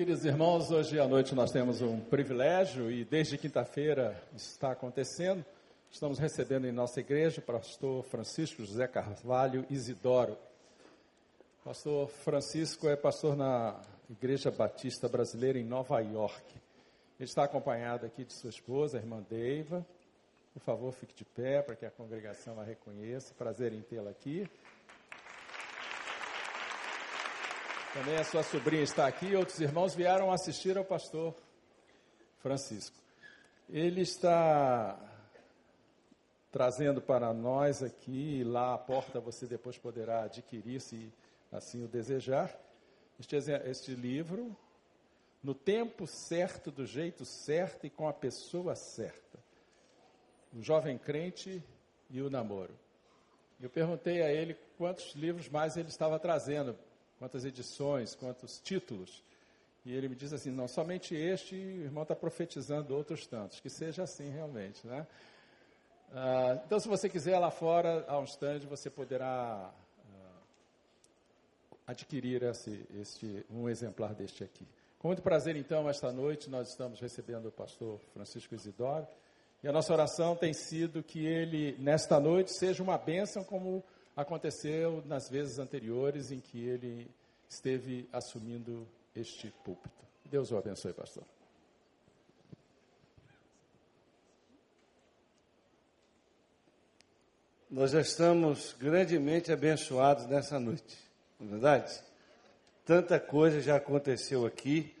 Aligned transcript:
Queridos 0.00 0.24
irmãos, 0.24 0.70
hoje 0.70 0.98
à 0.98 1.06
noite 1.06 1.34
nós 1.34 1.52
temos 1.52 1.82
um 1.82 2.00
privilégio 2.00 2.90
e 2.90 3.04
desde 3.04 3.36
quinta-feira 3.36 4.18
está 4.34 4.72
acontecendo. 4.72 5.44
Estamos 5.92 6.18
recebendo 6.18 6.66
em 6.66 6.72
nossa 6.72 7.00
igreja 7.00 7.38
o 7.38 7.42
pastor 7.42 8.02
Francisco 8.04 8.64
José 8.64 8.88
Carvalho 8.88 9.66
Isidoro. 9.68 10.38
Pastor 11.62 12.08
Francisco 12.08 12.88
é 12.88 12.96
pastor 12.96 13.36
na 13.36 13.78
Igreja 14.08 14.50
Batista 14.50 15.06
Brasileira 15.06 15.58
em 15.58 15.64
Nova 15.66 16.00
York. 16.00 16.46
Ele 17.18 17.28
está 17.28 17.44
acompanhado 17.44 18.06
aqui 18.06 18.24
de 18.24 18.32
sua 18.32 18.48
esposa, 18.48 18.96
a 18.96 19.02
irmã 19.02 19.22
Deiva. 19.28 19.84
Por 20.54 20.62
favor, 20.62 20.92
fique 20.92 21.14
de 21.14 21.26
pé 21.26 21.60
para 21.60 21.76
que 21.76 21.84
a 21.84 21.90
congregação 21.90 22.58
a 22.58 22.64
reconheça. 22.64 23.34
Prazer 23.34 23.74
em 23.74 23.82
tê-la 23.82 24.08
aqui. 24.08 24.48
Também 27.92 28.14
a 28.14 28.22
sua 28.22 28.44
sobrinha 28.44 28.84
está 28.84 29.08
aqui. 29.08 29.34
Outros 29.34 29.60
irmãos 29.60 29.96
vieram 29.96 30.30
assistir 30.30 30.78
ao 30.78 30.84
pastor 30.84 31.34
Francisco. 32.38 32.96
Ele 33.68 34.02
está 34.02 34.96
trazendo 36.52 37.00
para 37.00 37.34
nós 37.34 37.82
aqui, 37.82 38.44
lá 38.44 38.74
à 38.74 38.78
porta 38.78 39.18
você 39.18 39.44
depois 39.44 39.76
poderá 39.76 40.22
adquirir, 40.22 40.80
se 40.80 41.12
assim 41.50 41.84
o 41.84 41.88
desejar, 41.88 42.56
este, 43.18 43.36
este 43.64 43.94
livro, 43.96 44.56
No 45.42 45.52
Tempo 45.52 46.06
Certo, 46.06 46.70
do 46.70 46.86
Jeito 46.86 47.24
Certo 47.24 47.88
e 47.88 47.90
com 47.90 48.08
a 48.08 48.12
Pessoa 48.12 48.76
Certa. 48.76 49.38
O 50.52 50.62
Jovem 50.62 50.96
Crente 50.96 51.60
e 52.08 52.22
o 52.22 52.30
Namoro. 52.30 52.74
Eu 53.60 53.68
perguntei 53.68 54.22
a 54.22 54.32
ele 54.32 54.56
quantos 54.78 55.12
livros 55.14 55.48
mais 55.48 55.76
ele 55.76 55.88
estava 55.88 56.20
trazendo 56.20 56.76
quantas 57.20 57.44
edições, 57.44 58.14
quantos 58.14 58.58
títulos. 58.58 59.22
E 59.84 59.94
ele 59.94 60.08
me 60.08 60.16
diz 60.16 60.32
assim: 60.32 60.50
não, 60.50 60.66
somente 60.66 61.14
este, 61.14 61.54
o 61.54 61.82
irmão 61.82 62.02
está 62.02 62.16
profetizando 62.16 62.96
outros 62.96 63.26
tantos. 63.26 63.60
Que 63.60 63.68
seja 63.68 64.02
assim 64.02 64.30
realmente, 64.30 64.84
né? 64.86 65.06
Ah, 66.12 66.60
então, 66.64 66.80
se 66.80 66.88
você 66.88 67.08
quiser 67.08 67.38
lá 67.38 67.50
fora, 67.50 68.04
há 68.08 68.18
um 68.18 68.24
stand, 68.24 68.60
você 68.60 68.88
poderá 68.90 69.70
ah, 70.12 70.40
adquirir 71.86 72.42
esse, 72.42 73.44
um 73.50 73.68
exemplar 73.68 74.14
deste 74.14 74.42
aqui. 74.42 74.66
Com 74.98 75.08
muito 75.08 75.22
prazer, 75.22 75.56
então, 75.56 75.88
esta 75.88 76.10
noite 76.10 76.50
nós 76.50 76.68
estamos 76.68 77.00
recebendo 77.00 77.46
o 77.46 77.52
pastor 77.52 78.00
Francisco 78.12 78.54
Isidoro. 78.54 79.06
E 79.62 79.68
a 79.68 79.72
nossa 79.72 79.92
oração 79.92 80.34
tem 80.34 80.54
sido 80.54 81.02
que 81.02 81.24
ele, 81.26 81.76
nesta 81.78 82.18
noite, 82.18 82.50
seja 82.58 82.82
uma 82.82 82.96
bênção 82.96 83.44
como 83.44 83.84
aconteceu 84.20 85.02
nas 85.06 85.28
vezes 85.28 85.58
anteriores 85.58 86.30
em 86.30 86.40
que 86.40 86.62
ele 86.62 87.10
esteve 87.48 88.08
assumindo 88.12 88.86
este 89.14 89.52
púlpito. 89.64 90.04
Deus 90.24 90.52
o 90.52 90.56
abençoe, 90.56 90.92
pastor. 90.92 91.24
Nós 97.70 97.92
já 97.92 98.00
estamos 98.00 98.74
grandemente 98.78 99.52
abençoados 99.52 100.26
nessa 100.26 100.58
noite, 100.58 100.98
não 101.38 101.46
é 101.46 101.50
verdade? 101.50 102.02
Tanta 102.84 103.20
coisa 103.20 103.60
já 103.60 103.76
aconteceu 103.76 104.44
aqui 104.44 104.92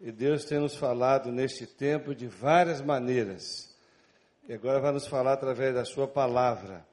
e 0.00 0.12
Deus 0.12 0.44
tem 0.44 0.60
nos 0.60 0.76
falado 0.76 1.32
neste 1.32 1.66
tempo 1.66 2.14
de 2.14 2.28
várias 2.28 2.80
maneiras. 2.80 3.74
E 4.48 4.52
agora 4.52 4.78
vai 4.78 4.92
nos 4.92 5.06
falar 5.08 5.32
através 5.32 5.74
da 5.74 5.84
Sua 5.84 6.06
palavra. 6.06 6.86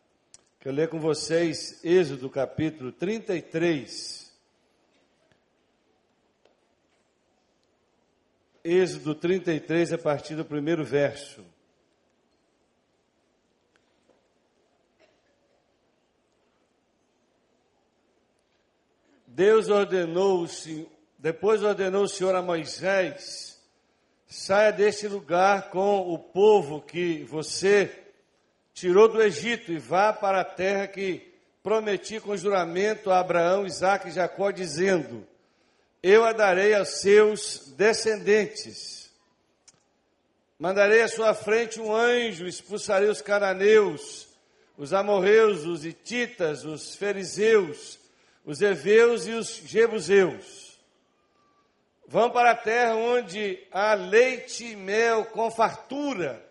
Quero 0.62 0.76
ler 0.76 0.90
com 0.90 1.00
vocês 1.00 1.84
Êxodo 1.84 2.30
capítulo 2.30 2.92
33. 2.92 4.32
Êxodo 8.64 9.16
33, 9.16 9.94
a 9.94 9.98
partir 9.98 10.36
do 10.36 10.46
primeiro 10.46 10.86
verso. 10.86 11.44
Deus 19.26 19.68
ordenou, 19.68 20.46
depois 21.18 21.64
ordenou 21.64 22.04
o 22.04 22.08
Senhor 22.08 22.36
a 22.36 22.42
Moisés: 22.44 23.60
saia 24.28 24.72
deste 24.72 25.08
lugar 25.08 25.72
com 25.72 26.14
o 26.14 26.20
povo 26.20 26.84
que 26.84 27.24
você 27.24 28.01
tirou 28.82 29.08
do 29.08 29.22
Egito 29.22 29.72
e 29.72 29.78
vá 29.78 30.12
para 30.12 30.42
a 30.42 30.44
terra 30.44 30.88
que 30.88 31.32
prometi 31.62 32.20
com 32.20 32.36
juramento 32.36 33.12
a 33.12 33.20
Abraão, 33.20 33.64
Isaque 33.64 34.08
e 34.08 34.12
Jacó, 34.12 34.50
dizendo: 34.50 35.24
Eu 36.02 36.26
a 36.26 36.34
darei 36.34 36.74
aos 36.74 37.00
seus 37.00 37.72
descendentes. 37.78 39.12
Mandarei 40.58 41.04
à 41.04 41.08
sua 41.08 41.36
frente 41.36 41.80
um 41.80 41.94
anjo, 41.94 42.48
expulsarei 42.48 43.08
os 43.08 43.22
cananeus, 43.22 44.28
os 44.76 44.94
amorreus, 44.94 45.64
os 45.64 45.86
ititas, 45.86 46.66
os 46.66 46.96
fariseus, 46.96 48.00
os 48.44 48.64
heveus 48.64 49.28
e 49.28 49.32
os 49.34 49.62
jebuseus. 49.64 50.80
Vão 52.08 52.32
para 52.32 52.52
a 52.52 52.56
terra 52.56 52.96
onde 52.96 53.60
há 53.72 53.94
leite 53.94 54.72
e 54.72 54.76
mel 54.76 55.26
com 55.26 55.52
fartura 55.52 56.51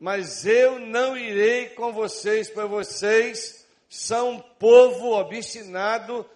mas 0.00 0.46
eu 0.46 0.78
não 0.78 1.14
irei 1.14 1.68
com 1.68 1.92
vocês, 1.92 2.48
pois 2.48 2.70
vocês 2.70 3.66
são 3.86 4.30
um 4.30 4.40
povo 4.40 5.12
obstinado 5.12 6.28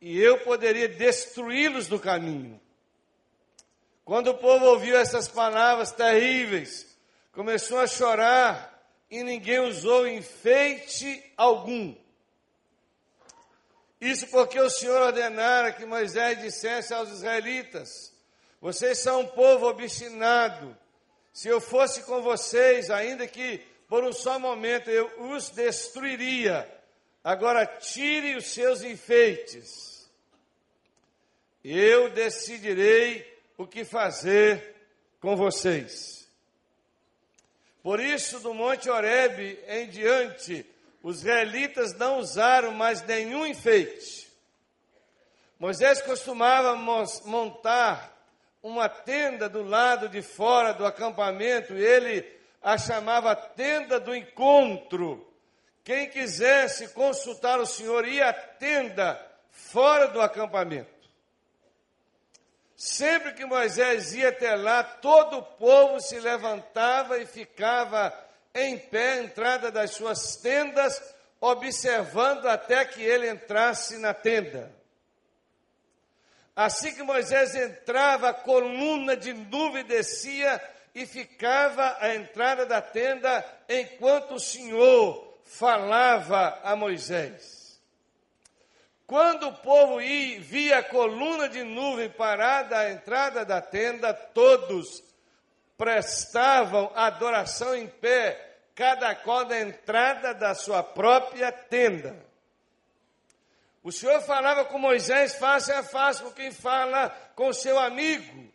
e 0.00 0.18
eu 0.18 0.38
poderia 0.38 0.88
destruí-los 0.88 1.86
no 1.86 2.00
caminho. 2.00 2.58
Quando 4.06 4.28
o 4.28 4.38
povo 4.38 4.64
ouviu 4.64 4.96
essas 4.96 5.28
palavras 5.28 5.92
terríveis, 5.92 6.86
começou 7.30 7.78
a 7.78 7.86
chorar 7.86 8.82
e 9.10 9.22
ninguém 9.22 9.60
usou 9.60 10.08
enfeite 10.08 11.22
algum. 11.36 11.94
Isso 14.00 14.26
porque 14.28 14.58
o 14.58 14.70
Senhor 14.70 15.02
ordenara 15.02 15.72
que 15.72 15.84
Moisés 15.84 16.40
dissesse 16.40 16.94
aos 16.94 17.10
israelitas: 17.10 18.14
Vocês 18.62 18.98
são 18.98 19.20
um 19.20 19.26
povo 19.26 19.66
obstinado 19.66 20.74
se 21.32 21.48
eu 21.48 21.60
fosse 21.60 22.02
com 22.02 22.22
vocês, 22.22 22.90
ainda 22.90 23.26
que 23.26 23.58
por 23.88 24.04
um 24.04 24.12
só 24.12 24.38
momento 24.38 24.88
eu 24.88 25.32
os 25.32 25.50
destruiria, 25.50 26.68
agora 27.24 27.66
tire 27.66 28.36
os 28.36 28.46
seus 28.46 28.82
enfeites. 28.82 30.08
Eu 31.62 32.10
decidirei 32.10 33.26
o 33.58 33.66
que 33.66 33.84
fazer 33.84 34.74
com 35.20 35.36
vocês. 35.36 36.28
Por 37.82 38.00
isso, 38.00 38.40
do 38.40 38.54
Monte 38.54 38.88
Horebe 38.88 39.58
em 39.66 39.88
diante, 39.88 40.66
os 41.02 41.18
israelitas 41.18 41.94
não 41.94 42.18
usaram 42.18 42.72
mais 42.72 43.02
nenhum 43.02 43.46
enfeite. 43.46 44.30
Moisés 45.58 46.00
costumava 46.02 46.74
montar 47.24 48.19
uma 48.62 48.88
tenda 48.88 49.48
do 49.48 49.62
lado 49.62 50.08
de 50.08 50.22
fora 50.22 50.72
do 50.72 50.84
acampamento, 50.84 51.74
ele 51.74 52.24
a 52.62 52.76
chamava 52.76 53.34
tenda 53.34 53.98
do 53.98 54.14
encontro. 54.14 55.26
Quem 55.82 56.10
quisesse 56.10 56.88
consultar 56.88 57.58
o 57.58 57.66
Senhor 57.66 58.06
ia 58.06 58.28
à 58.28 58.32
tenda 58.32 59.20
fora 59.50 60.08
do 60.08 60.20
acampamento. 60.20 61.00
Sempre 62.76 63.32
que 63.32 63.44
Moisés 63.44 64.14
ia 64.14 64.28
até 64.28 64.54
lá, 64.54 64.82
todo 64.82 65.38
o 65.38 65.42
povo 65.42 66.00
se 66.00 66.18
levantava 66.18 67.18
e 67.18 67.26
ficava 67.26 68.12
em 68.54 68.78
pé 68.78 69.12
à 69.12 69.22
entrada 69.22 69.70
das 69.70 69.92
suas 69.92 70.36
tendas, 70.36 71.02
observando 71.40 72.46
até 72.46 72.84
que 72.84 73.02
ele 73.02 73.28
entrasse 73.28 73.98
na 73.98 74.14
tenda. 74.14 74.79
Assim 76.62 76.92
que 76.92 77.02
Moisés 77.02 77.54
entrava, 77.54 78.28
a 78.28 78.34
coluna 78.34 79.16
de 79.16 79.32
nuvem 79.32 79.82
descia 79.82 80.60
e 80.94 81.06
ficava 81.06 81.96
à 81.98 82.14
entrada 82.14 82.66
da 82.66 82.82
tenda 82.82 83.42
enquanto 83.66 84.34
o 84.34 84.38
Senhor 84.38 85.38
falava 85.42 86.60
a 86.62 86.76
Moisés. 86.76 87.80
Quando 89.06 89.48
o 89.48 89.54
povo 89.54 90.02
ia, 90.02 90.38
via 90.38 90.78
a 90.80 90.82
coluna 90.82 91.48
de 91.48 91.64
nuvem 91.64 92.10
parada 92.10 92.76
à 92.78 92.90
entrada 92.90 93.42
da 93.42 93.62
tenda, 93.62 94.12
todos 94.12 95.02
prestavam 95.78 96.92
adoração 96.94 97.74
em 97.74 97.86
pé, 97.86 98.58
cada 98.74 99.14
qual 99.14 99.46
na 99.46 99.60
entrada 99.60 100.34
da 100.34 100.54
sua 100.54 100.82
própria 100.82 101.50
tenda. 101.50 102.29
O 103.82 103.90
Senhor 103.90 104.20
falava 104.22 104.64
com 104.64 104.78
Moisés 104.78 105.34
face 105.36 105.72
a 105.72 105.82
face 105.82 106.22
com 106.22 106.30
quem 106.32 106.52
fala 106.52 107.08
com 107.34 107.52
seu 107.52 107.78
amigo. 107.78 108.50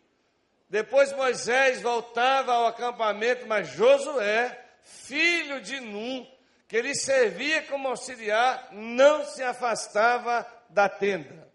Depois 0.68 1.12
Moisés 1.12 1.82
voltava 1.82 2.52
ao 2.52 2.66
acampamento, 2.66 3.46
mas 3.46 3.68
Josué, 3.68 4.64
filho 4.82 5.60
de 5.60 5.80
Num, 5.80 6.26
que 6.68 6.80
lhe 6.80 6.94
servia 6.94 7.62
como 7.62 7.88
auxiliar, 7.88 8.68
não 8.72 9.24
se 9.24 9.42
afastava 9.42 10.46
da 10.68 10.88
tenda. 10.88 11.46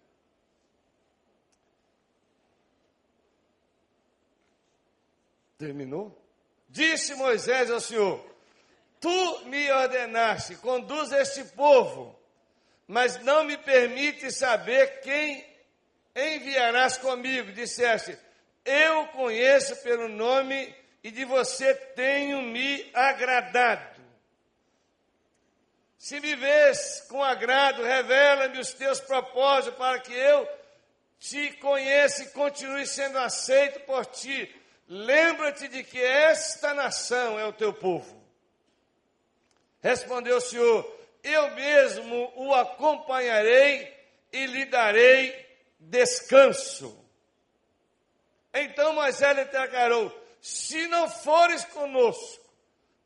Terminou? 5.58 6.18
Disse 6.68 7.14
Moisés 7.16 7.70
ao 7.70 7.80
Senhor: 7.80 8.26
Tu 9.00 9.46
me 9.46 9.72
ordenaste, 9.72 10.56
conduz 10.56 11.12
este 11.12 11.44
povo, 11.44 12.18
mas 12.92 13.24
não 13.24 13.46
me 13.46 13.56
permite 13.56 14.30
saber 14.34 15.00
quem 15.00 15.46
enviarás 16.14 16.98
comigo. 16.98 17.54
Disseste: 17.54 18.18
Eu 18.66 19.08
conheço 19.08 19.78
pelo 19.78 20.10
nome 20.10 20.76
e 21.02 21.10
de 21.10 21.24
você 21.24 21.74
tenho 21.74 22.42
me 22.42 22.92
agradado. 22.94 24.02
Se 25.98 26.20
me 26.20 26.36
vês 26.36 27.06
com 27.08 27.24
agrado, 27.24 27.82
revela-me 27.82 28.60
os 28.60 28.74
teus 28.74 29.00
propósitos 29.00 29.78
para 29.78 29.98
que 30.00 30.14
eu 30.14 30.46
te 31.18 31.54
conheça 31.54 32.24
e 32.24 32.32
continue 32.32 32.86
sendo 32.86 33.18
aceito 33.20 33.80
por 33.86 34.06
ti. 34.06 34.54
Lembra-te 34.90 35.70
de 35.70 35.82
que 35.82 36.04
esta 36.04 36.74
nação 36.74 37.40
é 37.40 37.46
o 37.46 37.54
teu 37.54 37.72
povo. 37.72 38.22
Respondeu 39.82 40.36
o 40.36 40.42
Senhor: 40.42 41.01
Eu 41.24 41.52
mesmo 41.52 42.32
o 42.36 42.54
acompanharei 42.54 43.96
e 44.32 44.46
lhe 44.46 44.66
darei 44.66 45.34
descanso. 45.80 46.98
Então 48.54 48.94
Moisés 48.94 49.36
lhe 49.38 49.46
declarou: 49.46 50.12
Se 50.42 50.88
não 50.88 51.10
fores 51.10 51.64
conosco, 51.66 52.44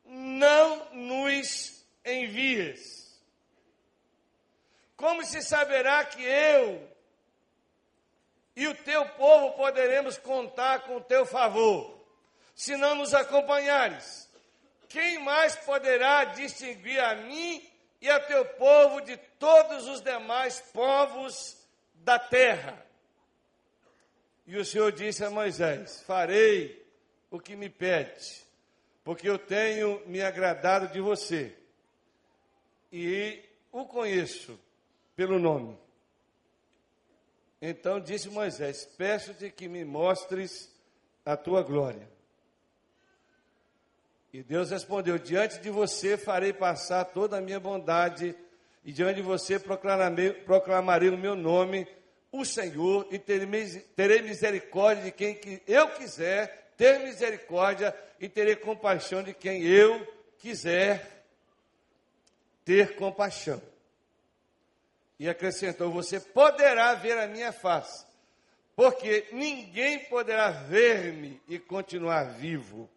não 0.06 0.94
nos 0.94 1.84
envies. 2.06 3.06
Como 4.96 5.26
se 5.26 5.42
saberá 5.42 6.06
que 6.06 6.24
eu 6.24 6.90
e 8.56 8.68
o 8.68 8.76
teu 8.76 9.06
povo 9.10 9.58
poderemos 9.58 10.18
contar 10.18 10.84
com 10.84 10.98
o 10.98 11.02
teu 11.02 11.26
favor, 11.26 12.00
se 12.56 12.78
não 12.78 12.96
nos 12.96 13.14
acompanhares? 13.14 14.30
Quem 14.88 15.20
mais 15.20 15.56
poderá 15.58 16.24
distinguir 16.24 17.00
a 17.04 17.16
mim 17.16 17.75
e 18.06 18.10
a 18.10 18.20
teu 18.20 18.46
povo 18.46 19.02
de 19.02 19.18
todos 19.18 19.88
os 19.88 20.00
demais 20.00 20.62
povos 20.72 21.58
da 21.96 22.20
terra? 22.20 22.86
E 24.46 24.56
o 24.58 24.64
Senhor 24.64 24.92
disse 24.92 25.26
a 25.26 25.32
Moisés: 25.32 26.04
Farei 26.04 26.86
o 27.32 27.40
que 27.40 27.56
me 27.56 27.68
pede, 27.68 28.44
porque 29.04 29.28
eu 29.28 29.40
tenho 29.40 30.04
me 30.06 30.22
agradado 30.22 30.88
de 30.90 31.02
você 31.02 31.58
e 32.92 33.44
o 33.72 33.86
conheço 33.86 34.60
pelo 35.16 35.40
nome. 35.40 35.76
Então 37.60 38.00
disse 38.00 38.30
Moisés: 38.30 38.86
Peço-te 38.86 39.50
que 39.50 39.68
me 39.68 39.84
mostres 39.84 40.72
a 41.26 41.36
tua 41.36 41.64
glória. 41.64 42.08
E 44.36 44.44
Deus 44.44 44.70
respondeu: 44.70 45.18
Diante 45.18 45.60
de 45.60 45.70
você 45.70 46.18
farei 46.18 46.52
passar 46.52 47.06
toda 47.06 47.38
a 47.38 47.42
minha 47.42 47.58
bondade, 47.58 48.36
e 48.84 48.92
diante 48.92 49.16
de 49.16 49.22
você 49.22 49.58
proclamarei, 49.58 50.34
proclamarei 50.34 51.08
o 51.08 51.18
meu 51.18 51.38
nome, 51.38 51.88
o 52.34 52.44
Senhor, 52.44 53.08
e 53.10 53.18
terei 53.18 54.22
misericórdia 54.22 55.06
de 55.06 55.12
quem 55.14 55.40
eu 55.66 55.88
quiser, 55.88 56.74
ter 56.76 57.00
misericórdia, 57.00 57.96
e 58.20 58.28
terei 58.28 58.58
compaixão 58.58 59.24
de 59.24 59.34
quem 59.34 59.64
eu 59.64 60.06
quiser 60.38 61.24
ter 62.66 62.98
compaixão. 62.98 63.62
E 65.18 65.30
acrescentou: 65.30 65.90
Você 65.92 66.20
poderá 66.20 66.94
ver 66.94 67.18
a 67.18 67.26
minha 67.26 67.54
face, 67.54 68.06
porque 68.76 69.30
ninguém 69.32 70.00
poderá 70.10 70.50
ver-me 70.50 71.42
e 71.48 71.58
continuar 71.58 72.34
vivo. 72.34 72.90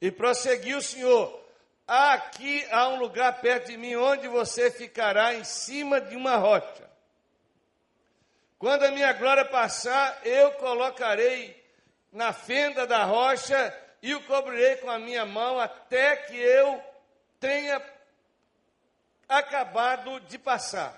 E 0.00 0.10
prosseguiu 0.10 0.78
o 0.78 0.82
Senhor: 0.82 1.46
Aqui 1.86 2.66
há 2.70 2.88
um 2.88 2.98
lugar 2.98 3.40
perto 3.40 3.68
de 3.68 3.76
mim 3.76 3.94
onde 3.94 4.26
você 4.28 4.70
ficará 4.70 5.34
em 5.34 5.44
cima 5.44 6.00
de 6.00 6.16
uma 6.16 6.36
rocha. 6.36 6.90
Quando 8.58 8.84
a 8.84 8.90
minha 8.90 9.12
glória 9.12 9.44
passar, 9.44 10.20
eu 10.24 10.52
colocarei 10.52 11.64
na 12.10 12.32
fenda 12.32 12.86
da 12.86 13.04
rocha 13.04 13.74
e 14.02 14.14
o 14.14 14.22
cobrirei 14.24 14.76
com 14.76 14.90
a 14.90 14.98
minha 14.98 15.24
mão 15.26 15.60
até 15.60 16.16
que 16.16 16.36
eu 16.36 16.82
tenha 17.38 17.80
acabado 19.28 20.20
de 20.20 20.38
passar. 20.38 20.94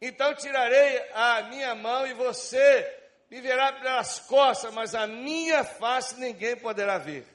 Então 0.00 0.34
tirarei 0.34 1.02
a 1.14 1.42
minha 1.42 1.74
mão 1.74 2.06
e 2.06 2.12
você 2.12 3.05
me 3.36 3.42
verá 3.42 3.70
pelas 3.70 4.18
costas, 4.20 4.72
mas 4.72 4.94
a 4.94 5.06
minha 5.06 5.62
face 5.62 6.18
ninguém 6.18 6.56
poderá 6.56 6.96
ver. 6.96 7.26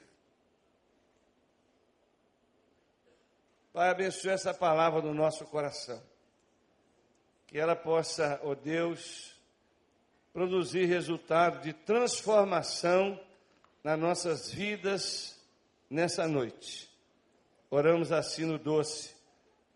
Pai, 3.72 3.88
abençoe 3.88 4.30
essa 4.30 4.52
palavra 4.52 5.00
no 5.00 5.14
nosso 5.14 5.44
coração. 5.46 6.02
Que 7.46 7.56
ela 7.56 7.76
possa, 7.76 8.40
ó 8.42 8.50
oh 8.50 8.54
Deus, 8.56 9.32
produzir 10.32 10.86
resultado 10.86 11.62
de 11.62 11.72
transformação 11.72 13.18
nas 13.84 13.98
nossas 13.98 14.52
vidas 14.52 15.40
nessa 15.88 16.26
noite. 16.26 16.90
Oramos 17.70 18.10
assim 18.10 18.44
no 18.44 18.58
doce 18.58 19.14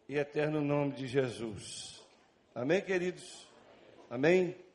e 0.08 0.17
eterno 0.17 0.61
nome 0.61 0.93
de 0.93 1.06
Jesus. 1.06 2.02
Amém, 2.52 2.82
queridos? 2.82 3.46
Amém? 4.11 4.66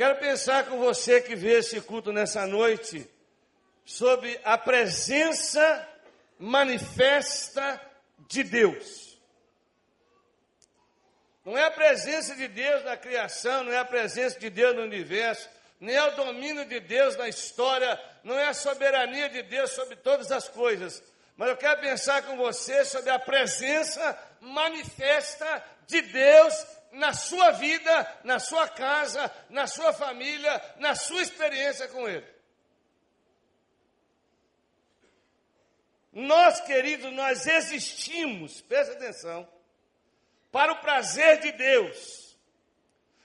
Quero 0.00 0.16
pensar 0.16 0.64
com 0.64 0.78
você 0.78 1.20
que 1.20 1.36
vê 1.36 1.58
esse 1.58 1.78
culto 1.82 2.10
nessa 2.10 2.46
noite 2.46 3.06
sobre 3.84 4.40
a 4.42 4.56
presença 4.56 5.86
manifesta 6.38 7.78
de 8.26 8.42
Deus. 8.42 9.20
Não 11.44 11.54
é 11.58 11.64
a 11.64 11.70
presença 11.70 12.34
de 12.34 12.48
Deus 12.48 12.82
na 12.82 12.96
criação, 12.96 13.62
não 13.62 13.72
é 13.72 13.76
a 13.76 13.84
presença 13.84 14.40
de 14.40 14.48
Deus 14.48 14.74
no 14.74 14.84
universo, 14.84 15.46
nem 15.78 15.94
é 15.94 16.02
o 16.02 16.16
domínio 16.16 16.64
de 16.64 16.80
Deus 16.80 17.14
na 17.18 17.28
história, 17.28 18.02
não 18.24 18.38
é 18.38 18.48
a 18.48 18.54
soberania 18.54 19.28
de 19.28 19.42
Deus 19.42 19.72
sobre 19.72 19.96
todas 19.96 20.32
as 20.32 20.48
coisas, 20.48 21.02
mas 21.36 21.50
eu 21.50 21.58
quero 21.58 21.78
pensar 21.78 22.22
com 22.22 22.38
você 22.38 22.86
sobre 22.86 23.10
a 23.10 23.18
presença 23.18 24.18
manifesta 24.40 25.62
de 25.86 26.00
Deus 26.00 26.79
na 26.92 27.12
sua 27.12 27.50
vida, 27.52 28.20
na 28.24 28.38
sua 28.38 28.68
casa, 28.68 29.30
na 29.48 29.66
sua 29.66 29.92
família, 29.92 30.62
na 30.78 30.94
sua 30.94 31.22
experiência 31.22 31.88
com 31.88 32.08
Ele. 32.08 32.26
Nós, 36.12 36.60
queridos, 36.60 37.12
nós 37.12 37.46
existimos, 37.46 38.60
presta 38.62 38.94
atenção, 38.94 39.48
para 40.50 40.72
o 40.72 40.80
prazer 40.80 41.40
de 41.40 41.52
Deus. 41.52 42.36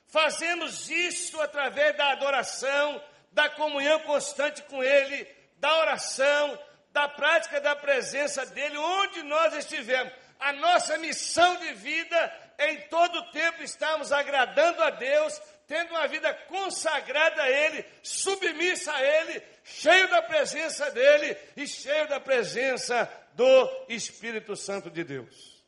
Fazemos 0.08 0.90
isso 0.90 1.42
através 1.42 1.98
da 1.98 2.12
adoração, 2.12 3.04
da 3.32 3.50
comunhão 3.50 4.00
constante 4.02 4.62
com 4.64 4.84
Ele, 4.84 5.28
da 5.58 5.80
oração, 5.80 6.60
da 6.92 7.10
prática 7.10 7.60
da 7.60 7.76
presença 7.76 8.46
dele, 8.46 8.78
onde 8.78 9.24
nós 9.24 9.54
estivermos. 9.54 10.14
A 10.40 10.54
nossa 10.54 10.98
missão 10.98 11.58
de 11.58 11.74
vida 11.74 12.45
em 12.60 12.82
todo 12.90 13.32
tempo 13.32 13.64
estarmos 13.64 14.12
agradando 14.12 14.82
a 14.82 14.90
Deus, 14.90 15.42
tendo 15.68 15.92
uma 15.92 16.08
vida 16.08 16.34
consagrada 16.48 17.42
a 17.42 17.50
Ele, 17.50 17.86
submissa 18.02 18.94
a 18.94 19.02
Ele, 19.02 19.42
cheio 19.64 20.10
da 20.10 20.22
presença 20.22 20.92
dEle 20.92 21.38
e 21.56 21.68
cheio 21.68 22.08
da 22.08 22.20
presença 22.20 23.10
do 23.34 23.86
Espírito 23.90 24.56
Santo 24.56 24.90
de 24.90 25.04
Deus. 25.04 25.64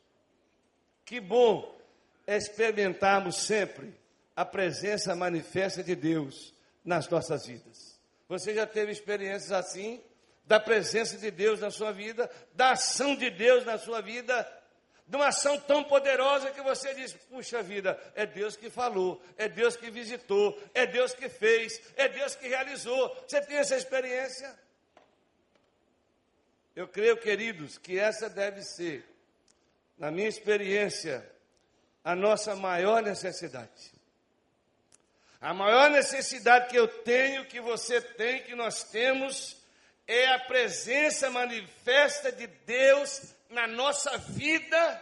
Que 1.04 1.20
bom 1.20 1.76
experimentarmos 2.26 3.38
sempre 3.38 3.94
a 4.36 4.46
presença 4.46 5.16
manifesta 5.16 5.84
de 5.84 5.96
Deus 5.96 6.54
nas 6.84 7.08
nossas 7.10 7.48
vidas. 7.48 8.00
Você 8.28 8.54
já 8.54 8.68
teve 8.68 8.92
experiências 8.92 9.52
assim? 9.52 10.04
da 10.48 10.60
presença 10.60 11.18
de 11.18 11.30
Deus 11.30 11.60
na 11.60 11.70
sua 11.70 11.92
vida, 11.92 12.32
da 12.54 12.72
ação 12.72 13.16
de 13.16 13.30
Deus 13.30 13.66
na 13.66 13.78
sua 13.78 14.02
vida, 14.02 14.50
de 15.08 15.16
uma 15.16 15.28
ação 15.28 15.58
tão 15.62 15.84
poderosa 15.84 16.52
que 16.52 16.62
você 16.62 16.94
diz: 16.94 17.14
puxa 17.14 17.64
vida, 17.64 17.98
é 18.14 18.26
Deus 18.26 18.58
que 18.58 18.70
falou, 18.70 19.22
é 19.38 19.48
Deus 19.48 19.78
que 19.78 19.90
visitou, 19.90 20.62
é 20.74 20.86
Deus 20.86 21.14
que 21.14 21.30
fez, 21.30 21.82
é 21.96 22.10
Deus 22.10 22.36
que 22.36 22.48
realizou. 22.48 23.16
Você 23.28 23.42
tem 23.42 23.58
essa 23.58 23.76
experiência? 23.76 24.54
Eu 26.76 26.88
creio, 26.88 27.18
queridos, 27.18 27.78
que 27.78 27.98
essa 27.98 28.30
deve 28.30 28.62
ser, 28.62 29.04
na 29.98 30.12
minha 30.12 30.28
experiência, 30.28 31.28
a 32.04 32.16
nossa 32.16 32.56
maior 32.56 33.02
necessidade. 33.02 33.98
A 35.40 35.54
maior 35.54 35.90
necessidade 35.90 36.70
que 36.70 36.78
eu 36.78 36.88
tenho, 36.88 37.46
que 37.46 37.62
você 37.62 38.02
tem, 38.02 38.44
que 38.44 38.56
nós 38.56 38.84
temos, 38.84 39.58
é 40.06 40.28
a 40.34 40.40
presença 40.40 41.30
manifesta 41.30 42.32
de 42.32 42.48
Deus 42.48 43.37
na 43.50 43.68
nossa 43.68 44.18
vida, 44.18 45.02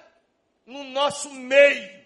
no 0.65 0.83
nosso 0.83 1.29
meio. 1.31 2.05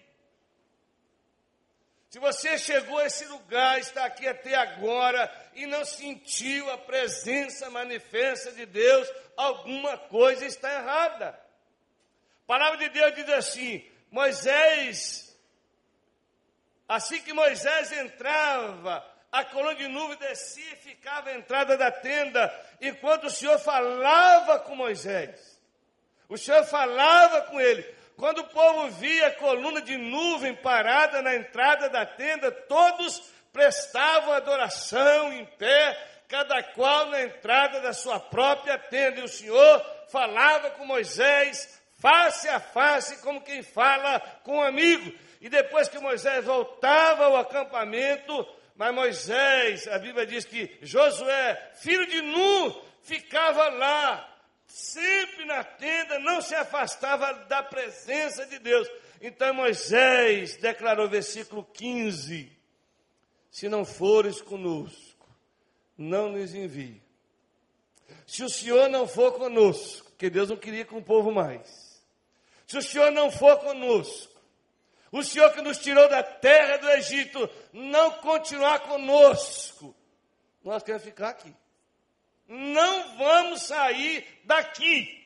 Se 2.10 2.18
você 2.18 2.58
chegou 2.58 2.98
a 2.98 3.06
esse 3.06 3.24
lugar, 3.26 3.78
está 3.78 4.04
aqui 4.04 4.26
até 4.26 4.56
agora 4.56 5.32
e 5.54 5.64
não 5.64 5.84
sentiu 5.84 6.68
a 6.70 6.76
presença 6.76 7.70
manifesta 7.70 8.50
de 8.50 8.66
Deus, 8.66 9.08
alguma 9.36 9.96
coisa 9.96 10.44
está 10.44 10.72
errada. 10.74 11.28
A 11.28 12.46
palavra 12.48 12.78
de 12.78 12.88
Deus 12.88 13.14
diz 13.14 13.28
assim: 13.28 13.88
Moisés, 14.10 15.38
assim 16.88 17.22
que 17.22 17.32
Moisés 17.32 17.92
entrava, 17.92 19.06
a 19.30 19.44
coluna 19.44 19.76
de 19.76 19.86
nuvem 19.86 20.18
descia 20.18 20.72
e 20.72 20.76
ficava 20.76 21.30
à 21.30 21.36
entrada 21.36 21.76
da 21.76 21.92
tenda, 21.92 22.52
enquanto 22.80 23.28
o 23.28 23.30
Senhor 23.30 23.56
falava 23.60 24.58
com 24.58 24.74
Moisés. 24.74 25.49
O 26.30 26.38
Senhor 26.38 26.64
falava 26.64 27.42
com 27.42 27.60
ele. 27.60 27.82
Quando 28.16 28.38
o 28.38 28.48
povo 28.48 28.88
via 28.92 29.26
a 29.26 29.34
coluna 29.34 29.82
de 29.82 29.96
nuvem 29.98 30.54
parada 30.54 31.20
na 31.20 31.34
entrada 31.34 31.88
da 31.88 32.06
tenda, 32.06 32.52
todos 32.52 33.20
prestavam 33.52 34.32
adoração 34.32 35.32
em 35.32 35.44
pé, 35.44 35.98
cada 36.28 36.62
qual 36.62 37.06
na 37.06 37.22
entrada 37.22 37.80
da 37.80 37.92
sua 37.92 38.20
própria 38.20 38.78
tenda. 38.78 39.18
E 39.18 39.24
o 39.24 39.28
Senhor 39.28 39.84
falava 40.08 40.70
com 40.70 40.86
Moisés 40.86 41.80
face 41.98 42.48
a 42.48 42.60
face, 42.60 43.20
como 43.22 43.42
quem 43.42 43.62
fala 43.64 44.20
com 44.44 44.58
um 44.58 44.62
amigo. 44.62 45.12
E 45.40 45.48
depois 45.48 45.88
que 45.88 45.98
Moisés 45.98 46.44
voltava 46.44 47.24
ao 47.24 47.38
acampamento, 47.38 48.46
mas 48.76 48.94
Moisés, 48.94 49.88
a 49.88 49.98
Bíblia 49.98 50.26
diz 50.26 50.44
que 50.44 50.78
Josué, 50.80 51.72
filho 51.74 52.06
de 52.06 52.22
Nu, 52.22 52.84
ficava 53.02 53.68
lá 53.68 54.30
sempre 54.70 55.44
na 55.44 55.64
tenda, 55.64 56.18
não 56.20 56.40
se 56.40 56.54
afastava 56.54 57.32
da 57.46 57.62
presença 57.62 58.46
de 58.46 58.58
Deus. 58.58 58.88
Então 59.20 59.52
Moisés 59.52 60.56
declarou, 60.56 61.08
versículo 61.08 61.64
15: 61.64 62.50
Se 63.50 63.68
não 63.68 63.84
fores 63.84 64.40
conosco, 64.40 65.28
não 65.98 66.30
nos 66.30 66.54
envie. 66.54 67.02
Se 68.26 68.44
o 68.44 68.48
Senhor 68.48 68.88
não 68.88 69.06
for 69.06 69.32
conosco, 69.32 70.10
porque 70.12 70.30
Deus 70.30 70.48
não 70.48 70.56
queria 70.56 70.84
com 70.84 70.98
o 70.98 71.04
povo 71.04 71.32
mais. 71.32 72.00
Se 72.66 72.78
o 72.78 72.82
Senhor 72.82 73.10
não 73.10 73.30
for 73.30 73.58
conosco, 73.58 74.40
o 75.10 75.22
Senhor 75.24 75.52
que 75.52 75.60
nos 75.60 75.78
tirou 75.78 76.08
da 76.08 76.22
terra 76.22 76.76
do 76.76 76.88
Egito, 76.90 77.50
não 77.72 78.12
continuar 78.18 78.80
conosco, 78.80 79.94
nós 80.62 80.82
queremos 80.84 81.04
ficar 81.04 81.30
aqui 81.30 81.52
não 82.50 83.16
vamos 83.16 83.62
sair 83.62 84.26
daqui. 84.44 85.24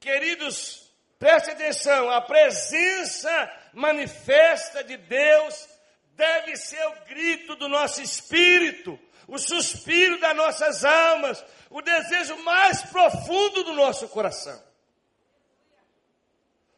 Queridos, 0.00 0.92
preste 1.16 1.52
atenção, 1.52 2.10
a 2.10 2.20
presença 2.20 3.30
manifesta 3.72 4.82
de 4.82 4.96
Deus 4.96 5.68
deve 6.16 6.56
ser 6.56 6.84
o 6.88 7.04
grito 7.04 7.54
do 7.54 7.68
nosso 7.68 8.02
espírito, 8.02 8.98
o 9.28 9.38
suspiro 9.38 10.18
das 10.18 10.36
nossas 10.36 10.84
almas, 10.84 11.44
o 11.70 11.80
desejo 11.80 12.36
mais 12.42 12.82
profundo 12.82 13.62
do 13.62 13.72
nosso 13.72 14.08
coração. 14.08 14.60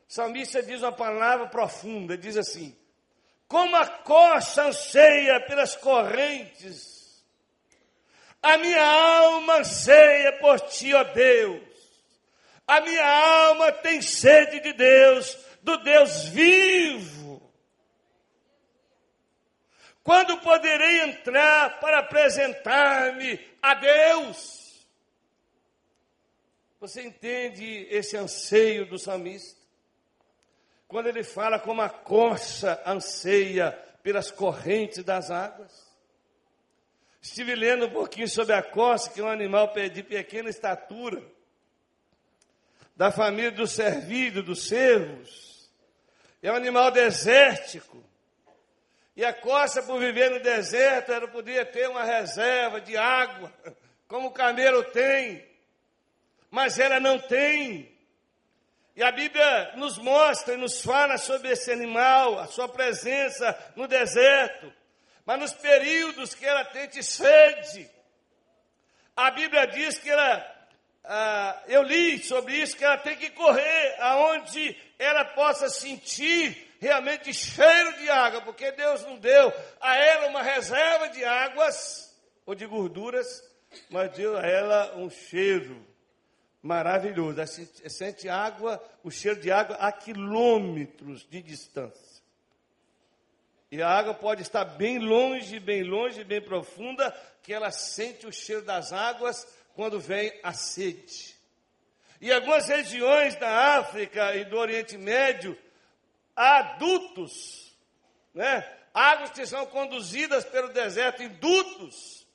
O 0.06 0.12
salmista 0.12 0.62
diz 0.62 0.82
uma 0.82 0.92
palavra 0.92 1.46
profunda, 1.46 2.18
diz 2.18 2.36
assim: 2.36 2.76
Como 3.48 3.74
a 3.74 3.86
costa 3.86 4.64
anseia 4.64 5.40
pelas 5.46 5.74
correntes 5.74 6.91
a 8.42 8.58
minha 8.58 8.84
alma 8.84 9.58
anseia 9.58 10.32
por 10.38 10.60
ti, 10.60 10.92
ó 10.92 11.04
Deus. 11.04 11.62
A 12.66 12.80
minha 12.80 13.06
alma 13.06 13.70
tem 13.70 14.02
sede 14.02 14.60
de 14.60 14.72
Deus, 14.72 15.36
do 15.62 15.76
Deus 15.78 16.24
vivo. 16.26 17.52
Quando 20.02 20.38
poderei 20.38 21.00
entrar 21.02 21.78
para 21.78 22.00
apresentar-me 22.00 23.38
a 23.62 23.74
Deus? 23.74 24.86
Você 26.80 27.02
entende 27.02 27.86
esse 27.88 28.16
anseio 28.16 28.84
do 28.86 28.98
salmista? 28.98 29.60
Quando 30.88 31.06
ele 31.06 31.22
fala 31.22 31.58
como 31.60 31.80
a 31.80 31.88
corça 31.88 32.82
anseia 32.84 33.70
pelas 34.02 34.30
correntes 34.30 35.04
das 35.04 35.30
águas. 35.30 35.91
Estive 37.22 37.54
lendo 37.54 37.86
um 37.86 37.90
pouquinho 37.90 38.26
sobre 38.26 38.52
a 38.52 38.60
costa, 38.60 39.10
que 39.10 39.20
é 39.20 39.22
um 39.22 39.28
animal 39.28 39.72
de 39.72 40.02
pequena 40.02 40.50
estatura, 40.50 41.22
da 42.96 43.12
família 43.12 43.52
do 43.52 43.64
cervídeo, 43.64 44.42
dos 44.42 44.66
cervos. 44.66 45.70
É 46.42 46.50
um 46.50 46.56
animal 46.56 46.90
desértico. 46.90 48.02
E 49.14 49.24
a 49.24 49.32
costa, 49.32 49.84
por 49.84 50.00
viver 50.00 50.32
no 50.32 50.40
deserto, 50.40 51.12
ela 51.12 51.28
podia 51.28 51.64
ter 51.64 51.88
uma 51.88 52.02
reserva 52.02 52.80
de 52.80 52.96
água, 52.96 53.52
como 54.08 54.26
o 54.28 54.32
camelo 54.32 54.82
tem. 54.82 55.46
Mas 56.50 56.80
ela 56.80 56.98
não 56.98 57.20
tem. 57.20 57.96
E 58.96 59.02
a 59.02 59.12
Bíblia 59.12 59.76
nos 59.76 59.96
mostra 59.96 60.54
e 60.54 60.56
nos 60.56 60.82
fala 60.82 61.16
sobre 61.18 61.52
esse 61.52 61.70
animal, 61.70 62.40
a 62.40 62.48
sua 62.48 62.68
presença 62.68 63.56
no 63.76 63.86
deserto. 63.86 64.81
Mas 65.24 65.38
nos 65.38 65.52
períodos 65.54 66.34
que 66.34 66.44
ela 66.44 66.64
tente 66.64 67.02
sede, 67.02 67.88
a 69.16 69.30
Bíblia 69.30 69.66
diz 69.66 69.98
que 69.98 70.10
ela, 70.10 70.68
ah, 71.04 71.62
eu 71.68 71.82
li 71.82 72.22
sobre 72.22 72.56
isso, 72.56 72.76
que 72.76 72.84
ela 72.84 72.98
tem 72.98 73.16
que 73.16 73.30
correr 73.30 73.96
aonde 74.00 74.76
ela 74.98 75.24
possa 75.24 75.68
sentir 75.68 76.74
realmente 76.80 77.32
cheiro 77.32 77.96
de 77.98 78.10
água, 78.10 78.40
porque 78.42 78.72
Deus 78.72 79.02
não 79.02 79.16
deu 79.16 79.52
a 79.80 79.96
ela 79.96 80.26
uma 80.26 80.42
reserva 80.42 81.08
de 81.10 81.24
águas 81.24 82.12
ou 82.44 82.54
de 82.54 82.66
gorduras, 82.66 83.42
mas 83.88 84.10
deu 84.12 84.36
a 84.36 84.42
ela 84.44 84.96
um 84.96 85.08
cheiro 85.08 85.86
maravilhoso. 86.60 87.38
Ela 87.38 87.46
sente 87.46 88.28
água, 88.28 88.82
o 89.04 89.10
cheiro 89.10 89.40
de 89.40 89.52
água 89.52 89.76
a 89.76 89.92
quilômetros 89.92 91.24
de 91.28 91.40
distância. 91.40 92.11
E 93.72 93.80
a 93.80 93.88
água 93.88 94.12
pode 94.12 94.42
estar 94.42 94.66
bem 94.66 94.98
longe, 94.98 95.58
bem 95.58 95.82
longe, 95.82 96.22
bem 96.24 96.42
profunda, 96.42 97.10
que 97.42 97.54
ela 97.54 97.70
sente 97.70 98.26
o 98.26 98.30
cheiro 98.30 98.60
das 98.60 98.92
águas 98.92 99.46
quando 99.74 99.98
vem 99.98 100.30
a 100.42 100.52
sede. 100.52 101.34
Em 102.20 102.30
algumas 102.30 102.68
regiões 102.68 103.34
da 103.36 103.78
África 103.78 104.36
e 104.36 104.44
do 104.44 104.58
Oriente 104.58 104.98
Médio, 104.98 105.58
há 106.36 106.60
dutos, 106.76 107.74
né? 108.34 108.62
águas 108.92 109.30
que 109.30 109.46
são 109.46 109.64
conduzidas 109.64 110.44
pelo 110.44 110.68
deserto 110.68 111.22
em 111.22 111.30
dutos. 111.30 112.26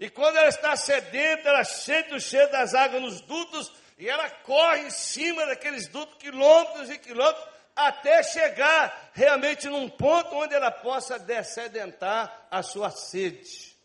E 0.00 0.10
quando 0.10 0.36
ela 0.36 0.48
está 0.48 0.74
sedenta, 0.74 1.48
ela 1.48 1.62
sente 1.62 2.12
o 2.12 2.20
cheiro 2.20 2.50
das 2.50 2.74
águas 2.74 3.00
nos 3.00 3.20
dutos 3.20 3.72
e 3.96 4.08
ela 4.08 4.28
corre 4.28 4.80
em 4.80 4.90
cima 4.90 5.46
daqueles 5.46 5.86
dutos, 5.86 6.16
quilômetros 6.18 6.90
e 6.90 6.98
quilômetros, 6.98 7.51
até 7.74 8.22
chegar 8.22 9.10
realmente 9.12 9.68
num 9.68 9.88
ponto 9.88 10.34
onde 10.34 10.54
ela 10.54 10.70
possa 10.70 11.18
descedentar 11.18 12.48
a 12.50 12.62
sua 12.62 12.90
sede. 12.90 13.76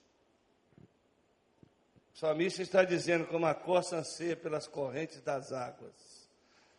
O 2.14 2.20
salmista 2.20 2.62
está 2.62 2.84
dizendo: 2.84 3.28
como 3.28 3.46
a 3.46 3.54
costa 3.54 3.98
anseia 3.98 4.36
pelas 4.36 4.68
correntes 4.68 5.22
das 5.22 5.52
águas, 5.52 6.30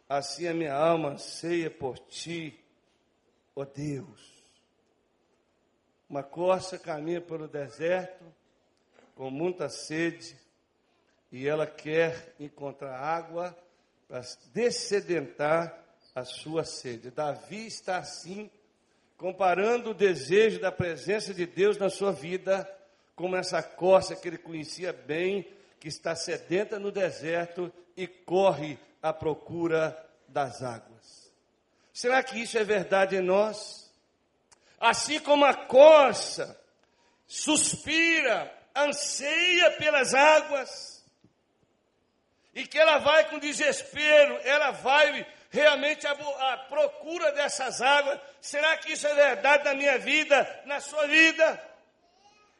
assim 0.08 0.46
a 0.46 0.54
minha 0.54 0.74
alma 0.74 1.10
anseia 1.10 1.70
por 1.70 1.98
ti, 1.98 2.58
ó 3.54 3.64
Deus. 3.64 4.38
Uma 6.08 6.22
costa 6.22 6.78
caminha 6.78 7.20
pelo 7.20 7.46
deserto 7.46 8.24
com 9.14 9.30
muita 9.30 9.68
sede 9.68 10.38
e 11.30 11.46
ela 11.46 11.66
quer 11.66 12.34
encontrar 12.40 12.98
água 12.98 13.56
para 14.08 14.22
descedentar 14.54 15.87
a 16.18 16.24
sua 16.24 16.64
sede. 16.64 17.10
Davi 17.10 17.66
está 17.66 17.98
assim, 17.98 18.50
comparando 19.16 19.90
o 19.90 19.94
desejo 19.94 20.60
da 20.60 20.72
presença 20.72 21.32
de 21.32 21.46
Deus 21.46 21.76
na 21.78 21.88
sua 21.90 22.12
vida, 22.12 22.68
como 23.14 23.36
essa 23.36 23.62
costa 23.62 24.14
que 24.14 24.28
ele 24.28 24.38
conhecia 24.38 24.92
bem, 24.92 25.46
que 25.80 25.88
está 25.88 26.14
sedenta 26.14 26.78
no 26.78 26.90
deserto 26.90 27.72
e 27.96 28.06
corre 28.06 28.78
à 29.02 29.12
procura 29.12 29.96
das 30.28 30.62
águas. 30.62 31.32
Será 31.92 32.22
que 32.22 32.40
isso 32.40 32.58
é 32.58 32.64
verdade 32.64 33.16
em 33.16 33.20
nós? 33.20 33.92
Assim 34.78 35.18
como 35.18 35.44
a 35.44 35.54
costa 35.54 36.56
suspira, 37.26 38.52
anseia 38.74 39.72
pelas 39.72 40.14
águas, 40.14 41.04
e 42.54 42.66
que 42.66 42.78
ela 42.78 42.98
vai 42.98 43.28
com 43.28 43.38
desespero, 43.38 44.36
ela 44.44 44.70
vai 44.70 45.26
realmente 45.50 46.06
a, 46.06 46.12
a 46.12 46.56
procura 46.68 47.32
dessas 47.32 47.80
águas. 47.80 48.20
Será 48.40 48.76
que 48.76 48.92
isso 48.92 49.06
é 49.06 49.14
verdade 49.14 49.64
na 49.64 49.74
minha 49.74 49.98
vida, 49.98 50.62
na 50.64 50.80
sua 50.80 51.06
vida? 51.06 51.68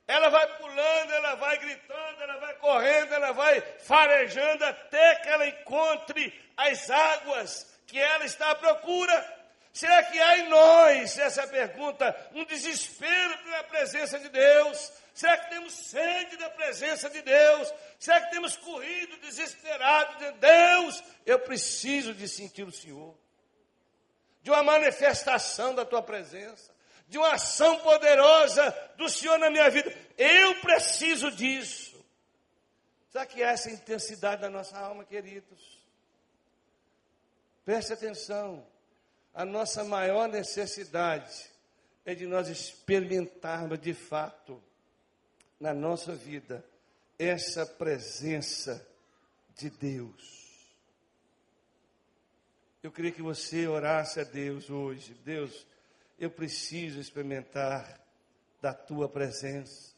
Ela 0.07 0.31
vai 0.31 0.47
pulando, 0.57 1.13
ela 1.13 1.35
vai 1.35 1.59
gritando, 1.59 2.23
ela 2.23 2.39
vai 2.39 2.55
correndo, 2.55 3.13
ela 3.13 3.33
vai 3.33 3.61
farejando 3.81 4.65
até 4.65 5.17
que 5.17 5.29
ela 5.29 5.47
encontre 5.47 6.51
as 6.57 6.91
águas 6.91 7.79
que 7.87 7.99
ela 7.99 8.25
está 8.25 8.51
à 8.51 8.55
procura. 8.55 9.39
Será 9.73 10.03
que 10.05 10.19
há 10.19 10.39
em 10.39 10.49
nós, 10.49 11.19
essa 11.19 11.43
é 11.43 11.47
pergunta, 11.47 12.17
um 12.33 12.45
desespero 12.47 13.39
pela 13.39 13.65
presença 13.65 14.19
de 14.19 14.31
Deus? 14.31 14.93
Será 15.19 15.37
que 15.37 15.51
temos 15.51 15.73
sede 15.73 16.37
da 16.37 16.49
presença 16.49 17.11
de 17.11 17.21
Deus? 17.23 17.75
Será 17.99 18.21
que 18.21 18.31
temos 18.31 18.57
corrido 18.57 19.17
desesperado 19.17 20.17
de 20.17 20.31
Deus? 20.39 21.03
Eu 21.27 21.41
preciso 21.41 22.15
de 22.15 22.29
sentir 22.29 22.63
o 22.63 22.71
Senhor, 22.71 23.19
de 24.45 24.51
uma 24.53 24.63
manifestação 24.63 25.75
da 25.75 25.85
tua 25.85 26.01
presença, 26.05 26.73
de 27.09 27.19
uma 27.19 27.33
ação 27.33 27.81
poderosa 27.81 28.71
do 28.97 29.09
Senhor 29.09 29.41
na 29.41 29.51
minha 29.51 29.69
vida. 29.69 29.93
Eu 30.17 30.61
preciso 30.61 31.33
disso. 31.33 32.01
Será 33.11 33.27
que 33.27 33.43
essa 33.43 33.73
intensidade 33.73 34.43
da 34.43 34.49
nossa 34.49 34.79
alma, 34.79 35.05
queridos? 35.05 35.83
Preste 37.65 37.93
atenção. 37.93 38.65
A 39.35 39.45
nossa 39.45 39.83
maior 39.83 40.29
necessidade 40.29 41.51
é 42.05 42.15
de 42.15 42.25
nós 42.25 42.47
experimentarmos 42.47 43.81
de 43.81 43.95
fato 43.95 44.63
na 45.59 45.75
nossa 45.75 46.15
vida 46.15 46.65
essa 47.19 47.67
presença 47.67 48.87
de 49.57 49.71
Deus. 49.71 50.39
Eu 52.83 52.93
queria 52.93 53.11
que 53.11 53.23
você 53.23 53.67
orasse 53.67 54.21
a 54.21 54.25
Deus 54.25 54.71
hoje. 54.71 55.13
Deus, 55.25 55.67
eu 56.19 56.31
preciso 56.31 57.01
experimentar 57.01 58.01
da 58.63 58.73
tua 58.73 59.09
presença. 59.09 59.93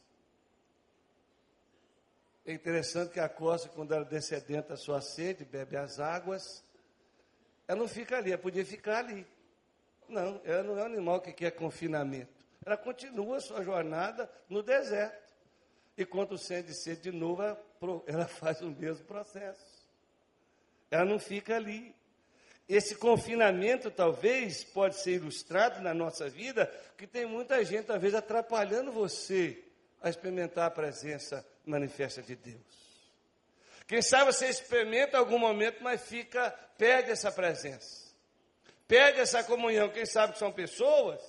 É 2.46 2.52
interessante 2.52 3.12
que 3.12 3.20
a 3.20 3.28
costa, 3.28 3.68
quando 3.68 3.92
ela 3.92 4.04
descedenta 4.04 4.74
a 4.74 4.76
sua 4.76 5.00
sede, 5.02 5.44
bebe 5.44 5.76
as 5.76 6.00
águas, 6.00 6.64
ela 7.68 7.78
não 7.78 7.88
fica 7.88 8.16
ali, 8.16 8.32
ela 8.32 8.40
podia 8.40 8.64
ficar 8.64 9.04
ali. 9.04 9.26
Não, 10.08 10.40
ela 10.44 10.62
não 10.62 10.78
é 10.78 10.82
um 10.82 10.86
animal 10.86 11.20
que 11.20 11.32
quer 11.32 11.52
confinamento. 11.52 12.32
Ela 12.64 12.76
continua 12.76 13.36
a 13.36 13.40
sua 13.40 13.62
jornada 13.62 14.28
no 14.48 14.62
deserto. 14.62 15.19
E 15.96 16.04
quando 16.04 16.38
sente 16.38 16.72
sede 16.74 17.02
de 17.02 17.12
novo, 17.12 17.42
ela 18.06 18.26
faz 18.26 18.60
o 18.60 18.70
mesmo 18.70 19.04
processo. 19.04 19.80
Ela 20.90 21.04
não 21.04 21.18
fica 21.18 21.56
ali. 21.56 21.94
Esse 22.68 22.94
confinamento 22.94 23.90
talvez 23.90 24.62
pode 24.62 24.96
ser 24.96 25.14
ilustrado 25.14 25.80
na 25.82 25.92
nossa 25.92 26.28
vida, 26.28 26.66
que 26.96 27.06
tem 27.06 27.26
muita 27.26 27.64
gente 27.64 27.86
talvez 27.86 28.14
atrapalhando 28.14 28.92
você 28.92 29.64
a 30.00 30.08
experimentar 30.08 30.66
a 30.66 30.70
presença 30.70 31.44
manifesta 31.66 32.22
de 32.22 32.36
Deus. 32.36 32.80
Quem 33.86 34.00
sabe 34.00 34.32
você 34.32 34.46
experimenta 34.46 35.18
algum 35.18 35.36
momento, 35.36 35.82
mas 35.82 36.00
fica, 36.00 36.50
perde 36.78 37.10
essa 37.10 37.32
presença. 37.32 38.08
Perde 38.86 39.18
essa 39.18 39.42
comunhão. 39.42 39.88
Quem 39.88 40.06
sabe 40.06 40.34
que 40.34 40.38
são 40.38 40.52
pessoas, 40.52 41.20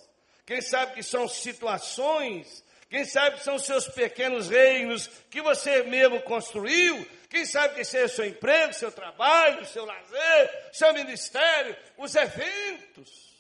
quem 0.46 0.62
sabe 0.62 0.94
que 0.94 1.02
são 1.02 1.28
situações, 1.28 2.64
quem 2.92 3.06
sabe 3.06 3.42
são 3.42 3.58
seus 3.58 3.88
pequenos 3.88 4.50
reinos 4.50 5.08
que 5.30 5.42
você 5.42 5.82
mesmo 5.84 6.22
construiu, 6.24 7.08
quem 7.30 7.46
sabe 7.46 7.76
que 7.76 7.86
seja 7.86 8.10
seu 8.14 8.26
emprego, 8.26 8.74
seu 8.74 8.92
trabalho, 8.92 9.66
seu 9.66 9.86
lazer, 9.86 10.70
seu 10.74 10.94
ministério, 10.94 11.74
os 11.98 12.14
eventos 12.16 13.32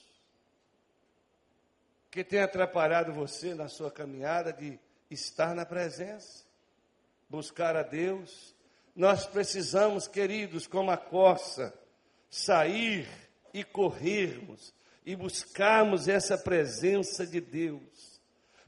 que 2.09 2.23
tem 2.23 2.39
atrapalhado 2.39 3.11
você 3.11 3.53
na 3.53 3.67
sua 3.67 3.91
caminhada 3.91 4.53
de 4.53 4.79
estar 5.09 5.53
na 5.53 5.65
presença, 5.65 6.45
buscar 7.29 7.75
a 7.75 7.83
Deus. 7.83 8.55
Nós 8.95 9.25
precisamos, 9.25 10.07
queridos, 10.07 10.65
como 10.65 10.91
a 10.91 10.97
coça, 10.97 11.73
sair 12.29 13.05
e 13.53 13.65
corrermos 13.65 14.73
e 15.05 15.13
buscarmos 15.13 16.07
essa 16.07 16.37
presença 16.37 17.27
de 17.27 17.41
Deus, 17.41 18.10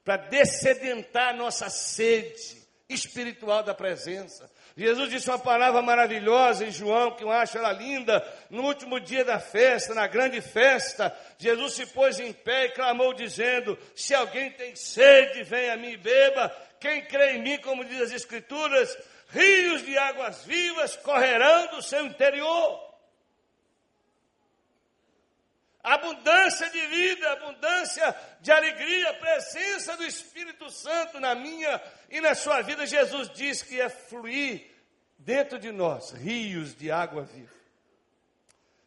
para 0.03 0.17
descedentar 0.17 1.36
nossa 1.36 1.69
sede 1.69 2.62
espiritual 2.89 3.63
da 3.63 3.74
presença. 3.74 4.50
Jesus 4.75 5.09
disse 5.09 5.29
uma 5.29 5.37
palavra 5.37 5.81
maravilhosa 5.81 6.66
em 6.66 6.72
João, 6.72 7.16
que 7.16 7.24
eu 7.24 7.31
acho 7.31 7.57
ela 7.57 7.72
linda. 7.72 8.25
No 8.50 8.63
último 8.63 9.00
dia 9.00 9.24
da 9.24 9.39
festa, 9.39 9.94
na 9.94 10.07
grande 10.07 10.42
festa, 10.42 11.16
Jesus 11.37 11.74
se 11.74 11.85
pôs 11.87 12.20
em 12.20 12.33
pé 12.33 12.66
e 12.66 12.72
clamou, 12.72 13.13
dizendo: 13.13 13.77
Se 13.96 14.16
alguém 14.16 14.51
tem 14.51 14.75
sede, 14.75 15.44
venha 15.44 15.74
a 15.74 15.77
mim 15.77 15.92
e 15.92 15.98
beba. 15.98 16.50
Quem 16.79 17.05
crê 17.05 17.33
em 17.33 17.42
mim, 17.42 17.57
como 17.59 17.85
diz 17.85 18.01
as 18.01 18.11
Escrituras, 18.11 18.98
rios 19.29 19.85
de 19.85 19.98
águas 19.98 20.44
vivas 20.44 20.96
correrão 20.98 21.68
do 21.68 21.81
seu 21.81 22.05
interior. 22.05 22.93
Abundância 25.83 26.69
de 26.69 26.87
vida, 26.87 27.29
abundância 27.33 28.15
de 28.39 28.51
alegria, 28.53 29.13
presença 29.15 29.98
do 29.98 30.05
Espírito 30.05 30.69
Santo 30.69 31.19
na 31.19 31.35
minha 31.35 31.81
e 32.09 32.22
na 32.22 32.33
sua 32.33 32.61
vida. 32.61 32.85
Jesus 32.85 33.29
diz 33.31 33.61
que 33.61 33.81
é 33.81 33.89
fluir 33.89 34.72
dentro 35.17 35.59
de 35.59 35.74
nós 35.74 36.11
rios 36.11 36.74
de 36.74 36.89
água 36.89 37.24
viva. 37.24 37.51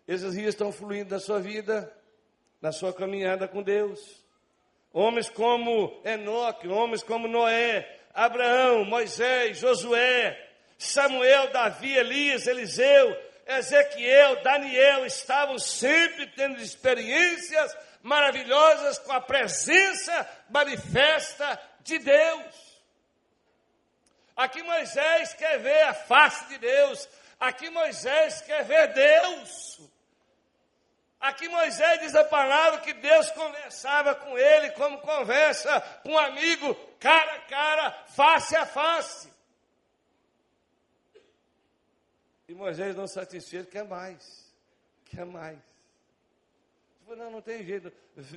Esses 0.08 0.34
rios 0.34 0.48
estão 0.48 0.72
fluindo 0.72 1.10
na 1.10 1.20
sua 1.20 1.38
vida, 1.38 1.92
na 2.62 2.72
sua 2.72 2.94
caminhada 2.94 3.46
com 3.46 3.62
Deus. 3.62 4.24
Homens 4.90 5.28
como 5.28 6.00
Enoque, 6.02 6.66
homens 6.66 7.02
como 7.02 7.28
Noé, 7.28 8.00
Abraão, 8.14 8.86
Moisés, 8.86 9.58
Josué, 9.58 10.34
Samuel, 10.78 11.50
Davi, 11.50 11.92
Elias, 11.94 12.46
Eliseu, 12.46 13.14
Ezequiel, 13.46 14.42
Daniel 14.42 15.06
estavam 15.06 15.58
sempre 15.58 16.26
tendo 16.28 16.60
experiências 16.60 17.76
maravilhosas 18.02 18.98
com 18.98 19.12
a 19.12 19.20
presença 19.20 20.28
manifesta 20.50 21.60
de 21.80 21.98
Deus. 21.98 22.66
Aqui 24.36 24.62
Moisés 24.62 25.32
quer 25.34 25.58
ver 25.60 25.82
a 25.84 25.94
face 25.94 26.46
de 26.48 26.58
Deus. 26.58 27.08
Aqui 27.38 27.70
Moisés 27.70 28.42
quer 28.42 28.64
ver 28.64 28.92
Deus. 28.92 29.80
Aqui 31.20 31.48
Moisés 31.48 32.00
diz 32.00 32.14
a 32.14 32.24
palavra 32.24 32.80
que 32.80 32.92
Deus 32.92 33.30
conversava 33.30 34.14
com 34.14 34.36
ele 34.36 34.70
como 34.72 34.98
conversa 34.98 35.80
com 36.02 36.12
um 36.12 36.18
amigo, 36.18 36.74
cara 37.00 37.32
a 37.32 37.40
cara, 37.40 38.04
face 38.08 38.54
a 38.54 38.66
face. 38.66 39.35
E 42.48 42.54
Moisés 42.54 42.94
não 42.94 43.06
satisfeito, 43.06 43.70
quer 43.70 43.84
mais. 43.84 44.52
Quer 45.06 45.24
mais. 45.24 45.58
Falei, 47.04 47.22
não, 47.22 47.30
não 47.30 47.42
tem 47.42 47.64
jeito. 47.64 47.92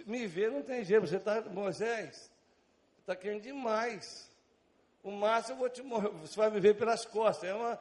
Me 0.05 0.27
ver 0.27 0.51
não 0.51 0.61
tem 0.61 0.83
jeito. 0.83 1.07
Você 1.07 1.17
está, 1.17 1.41
Moisés, 1.41 2.31
está 2.99 3.15
querendo 3.15 3.41
demais. 3.41 4.29
O 5.03 5.11
máximo 5.11 5.55
eu 5.55 5.59
vou 5.59 5.69
te 5.69 5.81
morrer. 5.81 6.09
Você 6.09 6.35
vai 6.35 6.49
me 6.49 6.59
ver 6.59 6.75
pelas 6.75 7.05
costas. 7.05 7.49
É, 7.49 7.53
uma, 7.53 7.79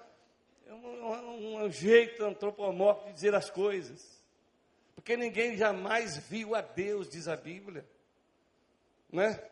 é 0.66 0.72
um, 0.72 1.64
um 1.64 1.70
jeito 1.70 2.24
antropomórfico 2.24 3.08
de 3.08 3.14
dizer 3.14 3.34
as 3.34 3.50
coisas. 3.50 4.18
Porque 4.94 5.16
ninguém 5.16 5.56
jamais 5.56 6.16
viu 6.16 6.54
a 6.54 6.60
Deus, 6.60 7.08
diz 7.08 7.28
a 7.28 7.36
Bíblia. 7.36 7.84
Né? 9.10 9.42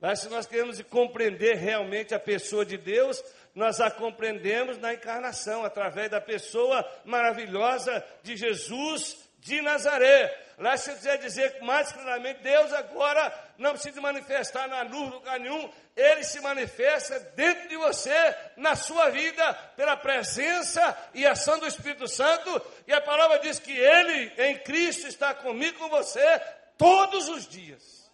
Mas 0.00 0.20
se 0.20 0.28
nós 0.28 0.46
queremos 0.46 0.80
compreender 0.82 1.54
realmente 1.56 2.14
a 2.14 2.18
pessoa 2.18 2.64
de 2.64 2.76
Deus, 2.76 3.22
nós 3.54 3.80
a 3.80 3.90
compreendemos 3.90 4.78
na 4.78 4.94
encarnação, 4.94 5.64
através 5.64 6.10
da 6.10 6.20
pessoa 6.20 6.88
maravilhosa 7.04 8.04
de 8.22 8.36
Jesus 8.36 9.16
de 9.42 9.60
Nazaré. 9.60 10.40
Lá 10.56 10.76
se 10.76 10.90
eu 10.90 10.94
quiser 10.94 11.18
dizer 11.18 11.60
mais 11.62 11.90
claramente, 11.92 12.42
Deus 12.42 12.72
agora 12.72 13.52
não 13.58 13.72
precisa 13.72 14.00
manifestar 14.00 14.68
na 14.68 14.82
luz 14.82 15.12
lugar 15.12 15.38
nenhum, 15.40 15.70
Ele 15.96 16.22
se 16.22 16.40
manifesta 16.40 17.18
dentro 17.34 17.68
de 17.68 17.76
você, 17.76 18.12
na 18.56 18.76
sua 18.76 19.10
vida, 19.10 19.52
pela 19.76 19.96
presença 19.96 20.96
e 21.12 21.26
ação 21.26 21.58
do 21.58 21.66
Espírito 21.66 22.06
Santo, 22.06 22.62
e 22.86 22.92
a 22.92 23.00
palavra 23.00 23.40
diz 23.40 23.58
que 23.58 23.76
Ele, 23.76 24.32
em 24.38 24.58
Cristo, 24.58 25.08
está 25.08 25.34
comigo 25.34 25.78
com 25.78 25.88
você 25.88 26.40
todos 26.78 27.28
os 27.28 27.48
dias. 27.48 28.10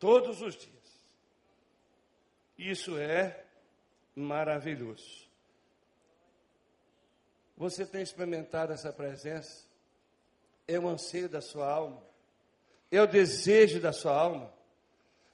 Todos 0.00 0.42
os 0.42 0.56
dias. 0.56 0.72
Isso 2.58 2.98
é 2.98 3.42
maravilhoso. 4.14 5.30
Você 7.56 7.86
tem 7.86 8.02
experimentado 8.02 8.72
essa 8.72 8.92
presença? 8.92 9.64
É 10.66 10.78
o 10.78 10.88
anseio 10.88 11.28
da 11.28 11.40
sua 11.40 11.70
alma? 11.70 12.02
É 12.90 13.00
o 13.00 13.06
desejo 13.06 13.80
da 13.80 13.92
sua 13.92 14.14
alma? 14.14 14.52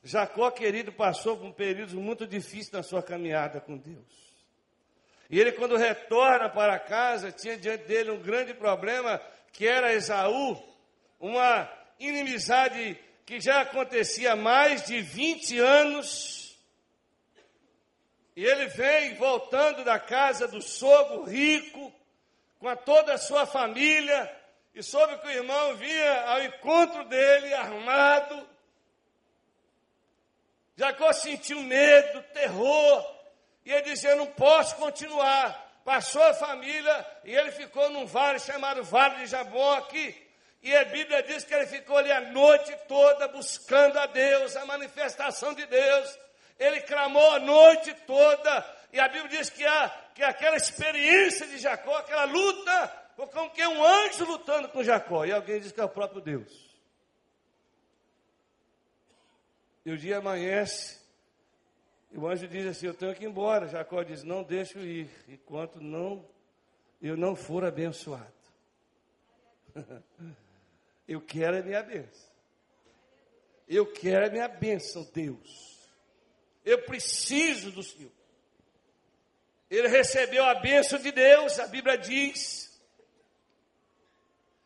Jacó, 0.03 0.51
querido, 0.51 0.93
passou 0.93 1.37
por 1.37 1.47
um 1.47 1.53
período 1.53 2.01
muito 2.01 2.27
difícil 2.27 2.73
na 2.73 2.83
sua 2.83 3.03
caminhada 3.03 3.61
com 3.61 3.77
Deus. 3.77 4.29
E 5.29 5.39
ele, 5.39 5.53
quando 5.53 5.77
retorna 5.77 6.49
para 6.49 6.79
casa, 6.79 7.31
tinha 7.31 7.59
diante 7.59 7.85
dele 7.85 8.11
um 8.11 8.23
grande 8.23 8.55
problema, 8.55 9.21
que 9.53 9.67
era 9.67 9.93
Esaú, 9.93 10.57
uma 11.21 11.71
inimizade 11.99 12.99
que 13.27 13.41
já 13.41 13.61
acontecia 13.61 14.33
há 14.33 14.37
mais 14.37 14.87
de 14.87 15.03
20 15.03 15.59
anos 15.59 16.38
e 18.39 18.47
ele 18.47 18.69
vem 18.69 19.17
voltando 19.17 19.83
da 19.83 19.99
casa 19.99 20.47
do 20.47 20.63
sogro 20.63 21.25
rico, 21.25 21.93
com 22.61 22.69
a 22.69 22.77
toda 22.77 23.15
a 23.15 23.19
sua 23.19 23.45
família, 23.47 24.33
e 24.73 24.81
soube 24.81 25.19
que 25.19 25.27
o 25.27 25.31
irmão 25.33 25.75
vinha 25.75 26.23
ao 26.25 26.45
encontro 26.45 27.05
dele 27.07 27.53
armado. 27.53 28.49
Jacó 30.77 31.13
sentiu 31.13 31.61
medo, 31.65 32.23
terror, 32.33 33.17
e 33.65 33.73
ele 33.73 33.93
Eu 34.05 34.15
não 34.19 34.29
posso 34.29 34.77
continuar. 34.77 35.81
Passou 35.85 36.23
a 36.23 36.33
família 36.33 37.07
e 37.25 37.35
ele 37.35 37.51
ficou 37.51 37.91
num 37.91 38.07
vale 38.07 38.39
chamado 38.39 38.85
Vale 38.85 39.17
de 39.17 39.27
Jaboque. 39.27 40.15
E 40.63 40.77
a 40.77 40.85
Bíblia 40.85 41.25
diz 41.25 41.43
que 41.43 41.53
ele 41.53 41.67
ficou 41.67 41.97
ali 41.97 42.13
a 42.13 42.21
noite 42.21 42.73
toda 42.87 43.27
buscando 43.27 43.99
a 43.99 44.07
Deus, 44.07 44.55
a 44.55 44.65
manifestação 44.65 45.55
de 45.55 45.67
Deus. 45.67 46.28
Ele 46.59 46.81
clamou 46.81 47.31
a 47.33 47.39
noite 47.39 47.95
toda. 48.07 48.77
E 48.93 48.99
a 48.99 49.09
Bíblia 49.09 49.39
diz 49.39 49.51
que, 49.51 49.65
há, 49.65 49.89
que 50.15 50.23
aquela 50.23 50.57
experiência 50.57 51.47
de 51.47 51.59
Jacó, 51.59 51.97
aquela 51.99 52.25
luta, 52.25 52.89
foi 53.17 53.27
como 53.29 53.51
que 53.51 53.67
um 53.67 53.85
anjo 53.85 54.25
lutando 54.25 54.69
com 54.69 54.83
Jacó. 54.83 55.25
E 55.25 55.33
alguém 55.33 55.61
diz 55.61 55.73
que 55.73 55.81
é 55.81 55.85
o 55.85 55.89
próprio 55.89 56.21
Deus. 56.21 56.69
E 59.85 59.93
o 59.93 59.97
dia 59.97 60.19
amanhece, 60.19 60.99
e 62.11 62.19
o 62.19 62.27
anjo 62.27 62.49
diz 62.49 62.67
assim: 62.67 62.87
Eu 62.87 62.95
tenho 62.95 63.15
que 63.15 63.25
ir 63.25 63.29
embora. 63.29 63.69
Jacó 63.69 64.03
diz: 64.03 64.23
Não 64.23 64.43
deixo 64.43 64.79
ir, 64.81 65.11
enquanto 65.29 65.81
não 65.81 66.29
eu 67.01 67.17
não 67.17 67.37
for 67.37 67.65
abençoado. 67.65 68.27
eu 71.07 71.21
quero 71.21 71.59
a 71.59 71.63
minha 71.63 71.83
bênção. 71.83 72.29
Eu 73.69 73.87
quero 73.93 74.27
a 74.27 74.31
minha 74.31 74.49
bênção, 74.49 75.09
Deus. 75.13 75.78
Eu 76.69 76.83
preciso 76.83 77.71
do 77.71 77.83
Senhor. 77.83 78.13
Ele 79.71 79.89
recebeu 79.89 80.45
a 80.45 80.55
bênção 80.55 80.99
de 80.99 81.11
Deus, 81.11 81.59
a 81.59 81.67
Bíblia 81.67 81.97
diz. 81.97 82.79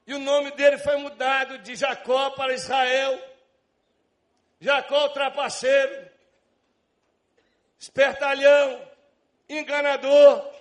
E 0.05 0.12
o 0.12 0.19
nome 0.19 0.51
dele 0.51 0.79
foi 0.79 0.97
mudado 0.97 1.59
de 1.59 1.77
Jacó 1.77 2.31
para 2.31 2.55
Israel. 2.55 3.23
Jacó, 4.61 5.05
o 5.07 5.11
trapaceiro 5.11 6.11
espertalhão, 7.79 8.91
enganador. 9.49 10.53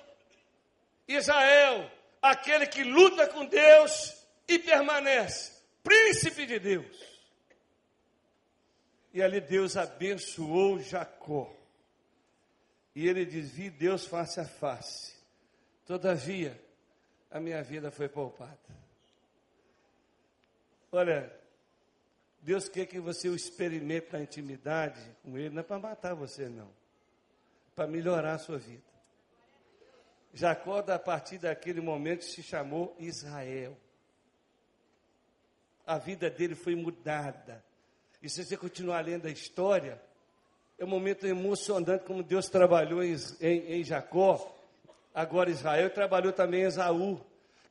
Israel, 1.08 1.92
aquele 2.22 2.68
que 2.68 2.84
luta 2.84 3.28
com 3.28 3.46
Deus 3.46 4.16
e 4.48 4.60
permanece, 4.60 5.60
príncipe 5.84 6.46
de 6.46 6.60
Deus. 6.60 7.11
E 9.14 9.22
ali 9.22 9.42
Deus 9.42 9.76
abençoou 9.76 10.80
Jacó. 10.80 11.54
E 12.96 13.08
ele 13.08 13.26
diz: 13.26 13.52
Vi 13.52 13.70
Deus 13.70 14.06
face 14.06 14.40
a 14.40 14.46
face. 14.46 15.16
Todavia, 15.86 16.60
a 17.30 17.40
minha 17.40 17.62
vida 17.64 17.92
foi 17.92 18.08
poupada. 18.08 18.58
Olha, 20.92 21.34
Deus 22.42 22.68
quer 22.68 22.86
que 22.86 23.00
você 23.00 23.30
o 23.30 23.36
experimente 23.36 24.12
na 24.12 24.22
intimidade 24.22 25.02
com 25.24 25.38
Ele, 25.38 25.50
não 25.50 25.62
é 25.62 25.64
para 25.64 25.80
matar 25.80 26.14
você, 26.14 26.50
não 26.50 26.82
para 27.76 27.88
melhorar 27.88 28.34
a 28.34 28.38
sua 28.38 28.58
vida. 28.58 28.84
Jacó, 30.34 30.80
a 30.80 31.00
partir 31.00 31.40
daquele 31.40 31.82
momento, 31.82 32.24
se 32.24 32.42
chamou 32.42 32.96
Israel. 33.00 33.78
A 35.86 35.98
vida 35.98 36.30
dele 36.30 36.56
foi 36.56 36.76
mudada. 36.76 37.64
E 38.22 38.30
se 38.30 38.46
você 38.46 38.56
continuar 38.56 39.04
lendo 39.04 39.26
a 39.28 39.32
história, 39.32 40.00
é 40.78 40.86
um 40.86 40.88
momento 40.88 41.26
emocionante 41.26 42.06
como 42.06 42.22
Deus 42.22 42.50
trabalhou 42.50 43.04
em, 43.04 43.16
em, 43.40 43.80
em 43.80 43.84
Jacó. 43.84 44.56
Agora 45.14 45.50
Israel 45.50 45.90
trabalhou 45.90 46.32
também 46.32 46.62
em 46.62 46.66
Esaú. 46.66 47.20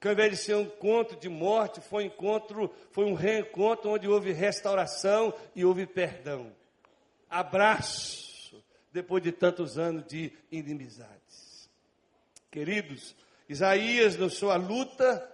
Que 0.00 0.08
ao 0.08 0.14
invés 0.14 0.30
de 0.30 0.36
ser 0.38 0.54
um 0.54 0.62
encontro 0.62 1.16
de 1.18 1.28
morte, 1.28 1.80
foi 1.80 2.04
um 2.04 2.06
encontro, 2.06 2.74
foi 2.90 3.04
um 3.04 3.14
reencontro 3.14 3.90
onde 3.90 4.08
houve 4.08 4.32
restauração 4.32 5.32
e 5.54 5.64
houve 5.64 5.86
perdão. 5.86 6.50
Abraço 7.28 8.62
depois 8.92 9.22
de 9.22 9.30
tantos 9.30 9.78
anos 9.78 10.04
de 10.06 10.32
inimizades. 10.50 11.70
Queridos, 12.50 13.14
Isaías, 13.48 14.16
na 14.16 14.28
sua 14.30 14.56
luta, 14.56 15.28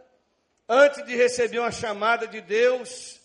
antes 0.69 1.05
de 1.07 1.15
receber 1.15 1.59
uma 1.61 1.71
chamada 1.71 2.27
de 2.27 2.41
Deus, 2.41 3.21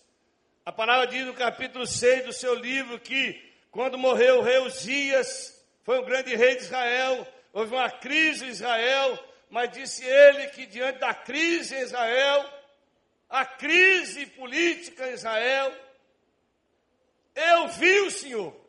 a 0.63 0.71
palavra 0.71 1.07
diz 1.07 1.25
no 1.25 1.33
capítulo 1.33 1.87
6 1.87 2.25
do 2.25 2.33
seu 2.33 2.53
livro 2.53 2.99
que, 2.99 3.41
quando 3.71 3.97
morreu 3.97 4.39
o 4.39 4.41
rei 4.43 4.59
Uzias, 4.59 5.59
foi 5.83 5.99
um 5.99 6.05
grande 6.05 6.35
rei 6.35 6.55
de 6.55 6.61
Israel, 6.61 7.27
houve 7.51 7.73
uma 7.73 7.89
crise 7.89 8.45
em 8.45 8.49
Israel, 8.49 9.17
mas 9.49 9.71
disse 9.71 10.05
ele 10.05 10.47
que 10.49 10.67
diante 10.67 10.99
da 10.99 11.15
crise 11.15 11.75
em 11.75 11.81
Israel, 11.81 12.45
a 13.27 13.43
crise 13.43 14.27
política 14.27 15.09
em 15.09 15.13
Israel, 15.13 15.73
eu 17.33 17.67
vi 17.69 17.99
o 18.01 18.11
Senhor. 18.11 18.60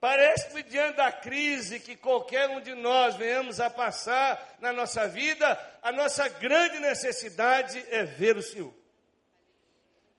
Parece 0.00 0.50
que 0.50 0.62
diante 0.62 0.96
da 0.96 1.10
crise 1.10 1.80
que 1.80 1.96
qualquer 1.96 2.48
um 2.50 2.60
de 2.60 2.74
nós 2.74 3.16
venhamos 3.16 3.58
a 3.58 3.68
passar 3.68 4.56
na 4.60 4.72
nossa 4.72 5.08
vida, 5.08 5.58
a 5.82 5.90
nossa 5.90 6.28
grande 6.28 6.78
necessidade 6.78 7.84
é 7.90 8.04
ver 8.04 8.36
o 8.36 8.42
Senhor. 8.42 8.72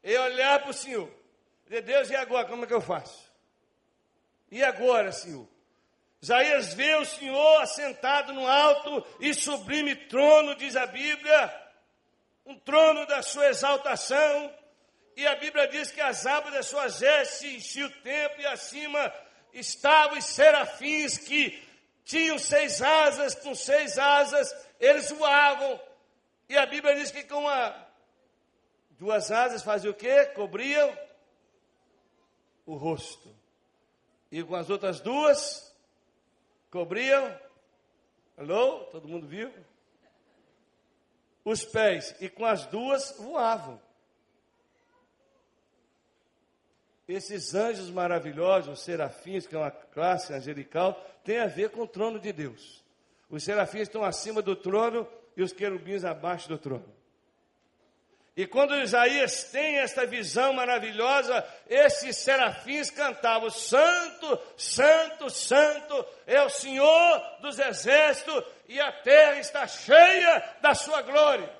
E 0.03 0.17
olhar 0.17 0.59
para 0.59 0.71
o 0.71 0.73
Senhor. 0.73 1.09
Dizer, 1.63 1.81
Deus, 1.83 2.09
e 2.09 2.15
agora? 2.15 2.47
Como 2.47 2.65
é 2.65 2.67
que 2.67 2.73
eu 2.73 2.81
faço? 2.81 3.31
E 4.51 4.61
agora, 4.63 5.11
Senhor? 5.13 5.47
Isaías 6.21 6.73
vê 6.73 6.95
o 6.95 7.05
Senhor 7.05 7.61
assentado 7.61 8.33
no 8.33 8.45
alto 8.45 9.05
e 9.21 9.33
sublime 9.33 9.95
trono, 9.95 10.55
diz 10.55 10.75
a 10.75 10.85
Bíblia, 10.87 11.69
um 12.45 12.59
trono 12.59 13.05
da 13.05 13.21
sua 13.21 13.47
exaltação, 13.47 14.53
e 15.15 15.25
a 15.25 15.35
Bíblia 15.35 15.67
diz 15.69 15.91
que 15.91 16.01
as 16.01 16.25
abas 16.25 16.51
das 16.51 16.65
suas 16.65 16.99
vestes 16.99 17.43
enchiam 17.43 17.87
o 17.87 18.01
templo 18.01 18.41
e 18.41 18.47
acima 18.47 19.13
estavam 19.53 20.17
os 20.17 20.25
serafins 20.25 21.17
que 21.17 21.62
tinham 22.03 22.38
seis 22.39 22.81
asas, 22.81 23.35
com 23.35 23.53
seis 23.53 23.97
asas, 23.97 24.53
eles 24.79 25.09
voavam. 25.12 25.79
E 26.47 26.57
a 26.57 26.65
Bíblia 26.65 26.95
diz 26.95 27.12
que 27.12 27.23
com 27.23 27.39
uma, 27.39 27.88
duas 28.97 29.31
asas 29.31 29.63
faziam 29.63 29.91
o 29.91 29.95
quê? 29.95 30.25
Cobriam 30.27 30.97
o 32.65 32.75
rosto. 32.75 33.35
E 34.31 34.43
com 34.43 34.55
as 34.55 34.69
outras 34.69 34.99
duas, 34.99 35.75
cobriam. 36.69 37.39
Alô? 38.38 38.85
Todo 38.85 39.07
mundo 39.07 39.27
viu? 39.27 39.51
Os 41.43 41.65
pés. 41.65 42.15
E 42.19 42.29
com 42.29 42.45
as 42.45 42.65
duas 42.67 43.15
voavam. 43.17 43.81
Esses 47.10 47.56
anjos 47.56 47.89
maravilhosos, 47.89 48.78
os 48.78 48.86
serafins, 48.86 49.48
que 49.48 49.56
é 49.56 49.58
uma 49.58 49.72
classe 49.72 50.32
angelical, 50.32 50.93
tem 51.24 51.39
a 51.39 51.48
ver 51.48 51.72
com 51.72 51.82
o 51.82 51.88
trono 51.88 52.19
de 52.19 52.32
Deus. 52.32 52.84
Os 53.28 53.43
serafins 53.43 53.84
estão 53.84 54.04
acima 54.04 54.43
do 54.43 54.56
trono 54.56 55.08
e 55.36 55.41
os 55.41 55.52
querubins 55.52 56.06
abaixo 56.06 56.48
do 56.48 56.60
trono. 56.60 56.86
E 58.38 58.45
quando 58.45 58.80
Isaías 58.80 59.45
tem 59.45 59.80
esta 59.80 60.06
visão 60.06 60.54
maravilhosa, 60.54 61.43
esses 61.67 62.15
serafins 62.15 62.91
cantavam: 62.91 63.50
Santo, 63.50 64.39
Santo, 64.56 65.32
Santo 65.32 66.06
é 66.28 66.39
o 66.43 66.50
Senhor 66.50 67.22
dos 67.41 67.58
exércitos, 67.58 68.43
e 68.67 68.80
a 68.80 68.91
terra 69.02 69.39
está 69.39 69.65
cheia 69.65 70.58
da 70.62 70.76
sua 70.76 71.02
glória. 71.02 71.59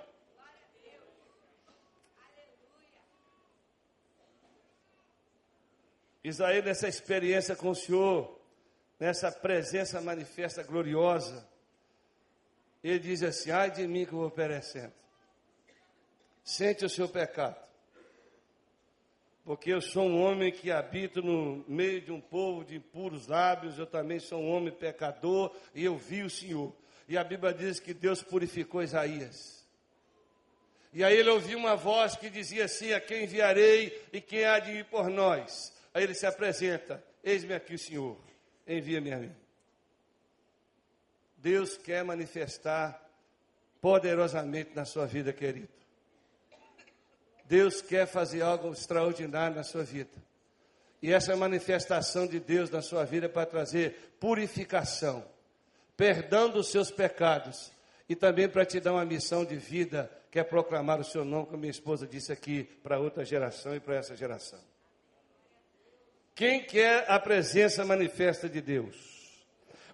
Israel, 6.23 6.63
nessa 6.63 6.88
experiência 6.88 7.55
com 7.55 7.69
o 7.69 7.75
Senhor, 7.75 8.39
nessa 8.99 9.32
presença 9.32 10.01
manifesta 10.01 10.62
gloriosa, 10.63 11.47
ele 12.84 12.99
diz 12.99 13.23
assim: 13.23 13.51
ai 13.51 13.71
de 13.71 13.88
mim 13.88 14.05
que 14.05 14.13
eu 14.13 14.19
vou 14.19 14.32
perecendo. 14.32 14.93
Sente 16.43 16.84
o 16.84 16.89
seu 16.89 17.08
pecado. 17.08 17.58
Porque 19.43 19.71
eu 19.71 19.82
sou 19.82 20.03
um 20.03 20.21
homem 20.21 20.51
que 20.51 20.71
habito 20.71 21.21
no 21.21 21.63
meio 21.67 22.01
de 22.01 22.12
um 22.12 22.21
povo 22.21 22.63
de 22.63 22.75
impuros 22.75 23.27
lábios, 23.27 23.79
eu 23.79 23.88
também 23.88 24.19
sou 24.19 24.41
um 24.41 24.49
homem 24.49 24.71
pecador, 24.71 25.55
e 25.73 25.86
eu 25.86 25.97
vi 25.97 26.21
o 26.21 26.29
Senhor. 26.29 26.73
E 27.08 27.17
a 27.17 27.23
Bíblia 27.23 27.53
diz 27.53 27.79
que 27.79 27.93
Deus 27.93 28.21
purificou 28.21 28.84
Isaías. 28.84 29.67
E 30.93 31.03
aí 31.03 31.17
ele 31.17 31.29
ouviu 31.29 31.58
uma 31.58 31.75
voz 31.75 32.15
que 32.15 32.29
dizia 32.29 32.65
assim: 32.65 32.93
A 32.93 32.99
quem 32.99 33.23
enviarei 33.23 34.08
e 34.12 34.21
quem 34.21 34.45
há 34.45 34.60
de 34.60 34.71
ir 34.71 34.86
por 34.86 35.10
nós? 35.10 35.73
Aí 35.93 36.04
ele 36.04 36.13
se 36.13 36.25
apresenta: 36.25 37.04
Eis-me 37.23 37.54
aqui, 37.54 37.78
Senhor, 37.78 38.17
envia-me 38.67 39.13
a 39.13 39.17
mim. 39.17 39.36
Deus 41.38 41.78
quer 41.78 42.04
manifestar 42.04 43.02
poderosamente 43.82 44.71
na 44.75 44.86
sua 44.86 45.06
vida, 45.06 45.32
querido. 45.32 45.69
Deus 47.45 47.82
quer 47.82 48.06
fazer 48.06 48.41
algo 48.41 48.71
extraordinário 48.71 49.56
na 49.56 49.63
sua 49.63 49.84
vida. 49.84 50.12
E 51.02 51.12
essa 51.12 51.36
manifestação 51.36 52.28
de 52.28 52.39
Deus 52.39 52.69
na 52.69 52.82
sua 52.82 53.06
vida 53.06 53.25
é 53.25 53.30
para 53.30 53.45
trazer 53.45 54.15
purificação, 54.19 55.25
perdão 55.95 56.49
dos 56.49 56.67
seus 56.69 56.91
pecados 56.91 57.71
e 58.08 58.15
também 58.15 58.49
para 58.49 58.65
te 58.65 58.80
dar 58.80 58.93
uma 58.93 59.06
missão 59.06 59.45
de 59.45 59.56
vida, 59.56 60.12
que 60.30 60.39
é 60.39 60.43
proclamar 60.43 60.99
o 60.99 61.04
seu 61.04 61.23
nome, 61.23 61.45
como 61.45 61.60
minha 61.60 61.71
esposa 61.71 62.06
disse 62.06 62.32
aqui, 62.32 62.65
para 62.84 62.99
outra 62.99 63.23
geração 63.23 63.75
e 63.75 63.80
para 63.80 63.95
essa 63.95 64.15
geração. 64.15 64.60
Quem 66.39 66.63
quer 66.63 67.04
a 67.10 67.19
presença 67.19 67.84
manifesta 67.84 68.47
de 68.47 68.62
Deus? 68.62 68.95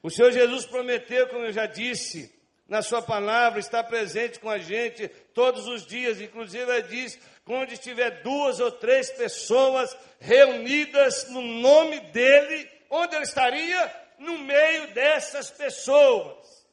O 0.04 0.12
Senhor 0.12 0.32
Jesus 0.32 0.64
prometeu, 0.64 1.28
como 1.30 1.46
eu 1.46 1.52
já 1.52 1.66
disse, 1.66 2.32
na 2.68 2.84
sua 2.84 3.02
palavra, 3.02 3.60
está 3.60 3.84
presente 3.84 4.40
com 4.40 4.48
a 4.48 4.60
gente 4.60 5.08
todos 5.34 5.66
os 5.66 5.88
dias, 5.88 6.22
inclusive 6.22 6.72
ele 6.72 6.84
diz, 6.84 7.18
onde 7.48 7.74
estiver 7.74 8.22
duas 8.22 8.60
ou 8.60 8.72
três 8.72 9.10
pessoas 9.10 9.98
reunidas 10.20 11.28
no 11.32 11.42
nome 11.42 12.00
dele, 12.12 12.70
onde 12.92 13.16
ele 13.16 13.26
estaria? 13.26 14.06
No 14.20 14.38
meio 14.38 14.94
dessas 14.94 15.50
pessoas. 15.50 16.64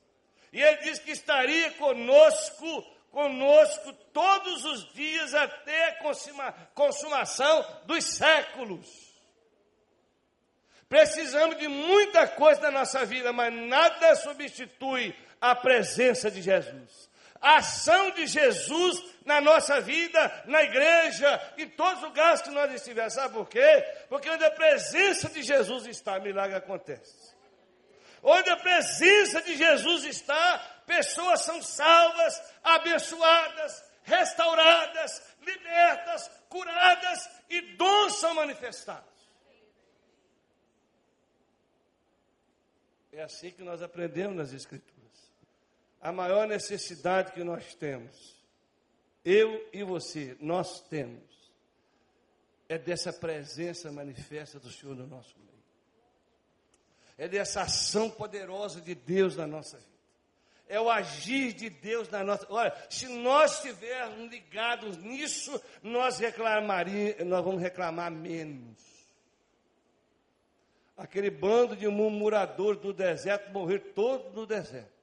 E 0.53 0.61
ele 0.61 0.83
diz 0.83 0.99
que 0.99 1.13
estaria 1.13 1.71
conosco, 1.71 2.83
conosco 3.11 3.91
todos 4.13 4.67
os 4.67 4.93
dias 4.93 5.33
até 5.33 5.89
a 5.89 5.95
consuma, 6.03 6.53
consumação 6.75 7.65
dos 7.87 8.05
séculos. 8.05 9.12
Precisamos 10.93 11.57
de 11.57 11.69
muita 11.69 12.29
coisa 12.29 12.61
na 12.61 12.71
nossa 12.71 13.03
vida, 13.07 13.33
mas 13.33 13.51
nada 13.51 14.15
substitui 14.15 15.17
a 15.41 15.55
presença 15.55 16.31
de 16.31 16.43
Jesus. 16.43 17.11
A 17.41 17.57
ação 17.57 18.11
de 18.11 18.27
Jesus 18.27 19.03
na 19.25 19.41
nossa 19.41 19.81
vida, 19.81 20.43
na 20.45 20.63
igreja, 20.63 21.55
em 21.57 21.67
todos 21.67 21.95
os 21.95 22.09
lugares 22.09 22.43
que 22.43 22.51
nós 22.51 22.71
estivermos. 22.75 23.15
Sabe 23.15 23.33
por 23.33 23.49
quê? 23.49 23.83
Porque 24.11 24.29
onde 24.29 24.45
a 24.45 24.51
presença 24.51 25.31
de 25.31 25.43
Jesus 25.43 25.87
está, 25.87 26.21
milagre 26.21 26.57
acontece. 26.57 27.35
Onde 28.23 28.51
a 28.51 28.57
presença 28.59 29.41
de 29.41 29.57
Jesus 29.57 30.05
está, 30.05 30.59
pessoas 30.87 31.41
são 31.41 31.63
salvas, 31.63 32.39
abençoadas, 32.63 33.83
restauradas, 34.03 35.23
libertas, 35.41 36.31
curadas 36.51 37.31
e 37.49 37.63
dons 37.79 38.21
são 38.21 38.35
manifestados. 38.35 39.12
É 43.13 43.23
assim 43.23 43.51
que 43.51 43.63
nós 43.63 43.83
aprendemos 43.83 44.37
nas 44.37 44.53
Escrituras. 44.53 44.93
A 46.01 46.11
maior 46.11 46.49
necessidade 46.49 47.33
que 47.33 47.45
nós 47.45 47.75
temos, 47.75 48.37
eu 49.25 49.69
e 49.73 49.85
você, 49.85 50.37
nós 50.41 50.81
temos, 50.89 51.53
é 52.69 52.79
dessa 52.79 53.13
presença 53.13 53.93
manifesta 53.93 54.59
do 54.59 54.71
Senhor 54.71 54.97
no 54.97 55.07
nosso 55.07 55.39
meio 55.39 55.53
é 57.23 57.29
dessa 57.29 57.63
ação 57.63 58.11
poderosa 58.11 58.81
de 58.81 58.97
Deus 58.97 59.37
na 59.37 59.47
nossa 59.47 59.77
vida. 59.77 59.93
É 60.69 60.81
o 60.81 60.91
agir 60.91 61.53
de 61.53 61.71
Deus 61.71 62.09
na 62.09 62.25
nossa. 62.25 62.45
Olha, 62.51 62.75
se 62.91 63.07
nós 63.07 63.57
estivermos 63.59 64.29
ligados 64.29 64.97
nisso, 64.97 65.61
nós 65.85 66.19
reclamaríamos, 66.19 67.25
nós 67.27 67.45
vamos 67.45 67.63
reclamar 67.63 68.11
menos. 68.11 68.77
Aquele 71.03 71.31
bando 71.31 71.75
de 71.75 71.89
murmuradores 71.89 72.81
do 72.81 72.93
deserto 72.93 73.51
morrer 73.51 73.81
todos 73.93 74.33
no 74.37 74.47
deserto. 74.47 75.03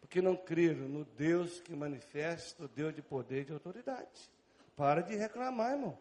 Porque 0.00 0.20
não 0.20 0.34
creram 0.34 0.88
no 0.88 1.04
Deus 1.04 1.60
que 1.60 1.72
manifesta 1.72 2.64
o 2.64 2.68
Deus 2.68 2.92
de 2.92 3.00
poder 3.00 3.42
e 3.42 3.44
de 3.44 3.52
autoridade. 3.52 4.28
Para 4.76 5.02
de 5.02 5.14
reclamar, 5.14 5.74
irmão. 5.74 5.96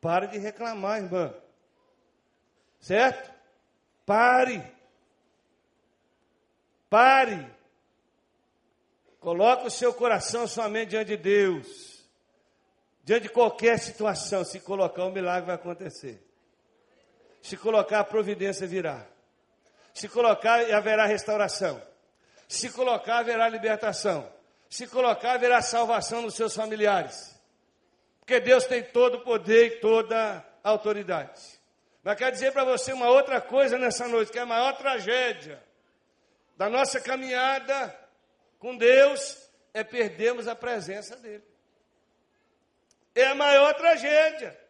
Para 0.00 0.26
de 0.26 0.38
reclamar, 0.38 1.00
irmã. 1.00 1.32
Certo? 2.80 3.32
Pare. 4.04 4.60
Pare. 6.90 7.48
Coloque 9.20 9.68
o 9.68 9.70
seu 9.70 9.94
coração, 9.94 10.48
sua 10.48 10.68
mente 10.68 10.90
diante 10.90 11.16
de 11.16 11.16
Deus. 11.16 12.04
Diante 13.04 13.28
de 13.28 13.28
qualquer 13.28 13.78
situação, 13.78 14.44
se 14.44 14.58
colocar, 14.58 15.04
o 15.04 15.10
um 15.10 15.12
milagre 15.12 15.46
vai 15.46 15.54
acontecer. 15.54 16.27
Se 17.48 17.56
colocar, 17.56 18.00
a 18.00 18.04
providência 18.04 18.66
virá. 18.66 19.06
Se 19.94 20.06
colocar, 20.06 20.70
haverá 20.70 21.06
restauração. 21.06 21.80
Se 22.46 22.68
colocar, 22.68 23.20
haverá 23.20 23.48
libertação. 23.48 24.30
Se 24.68 24.86
colocar, 24.86 25.32
haverá 25.32 25.62
salvação 25.62 26.20
nos 26.20 26.34
seus 26.34 26.54
familiares. 26.54 27.34
Porque 28.20 28.38
Deus 28.38 28.66
tem 28.66 28.82
todo 28.82 29.14
o 29.14 29.24
poder 29.24 29.64
e 29.64 29.80
toda 29.80 30.44
a 30.62 30.68
autoridade. 30.68 31.40
Mas 32.04 32.18
quero 32.18 32.32
dizer 32.32 32.52
para 32.52 32.64
você 32.64 32.92
uma 32.92 33.08
outra 33.08 33.40
coisa 33.40 33.78
nessa 33.78 34.06
noite, 34.06 34.30
que 34.30 34.38
é 34.38 34.42
a 34.42 34.46
maior 34.46 34.76
tragédia 34.76 35.58
da 36.54 36.68
nossa 36.68 37.00
caminhada 37.00 37.98
com 38.58 38.76
Deus 38.76 39.50
é 39.72 39.82
perdermos 39.82 40.46
a 40.46 40.54
presença 40.54 41.16
dEle. 41.16 41.48
É 43.14 43.24
a 43.24 43.34
maior 43.34 43.72
tragédia. 43.72 44.67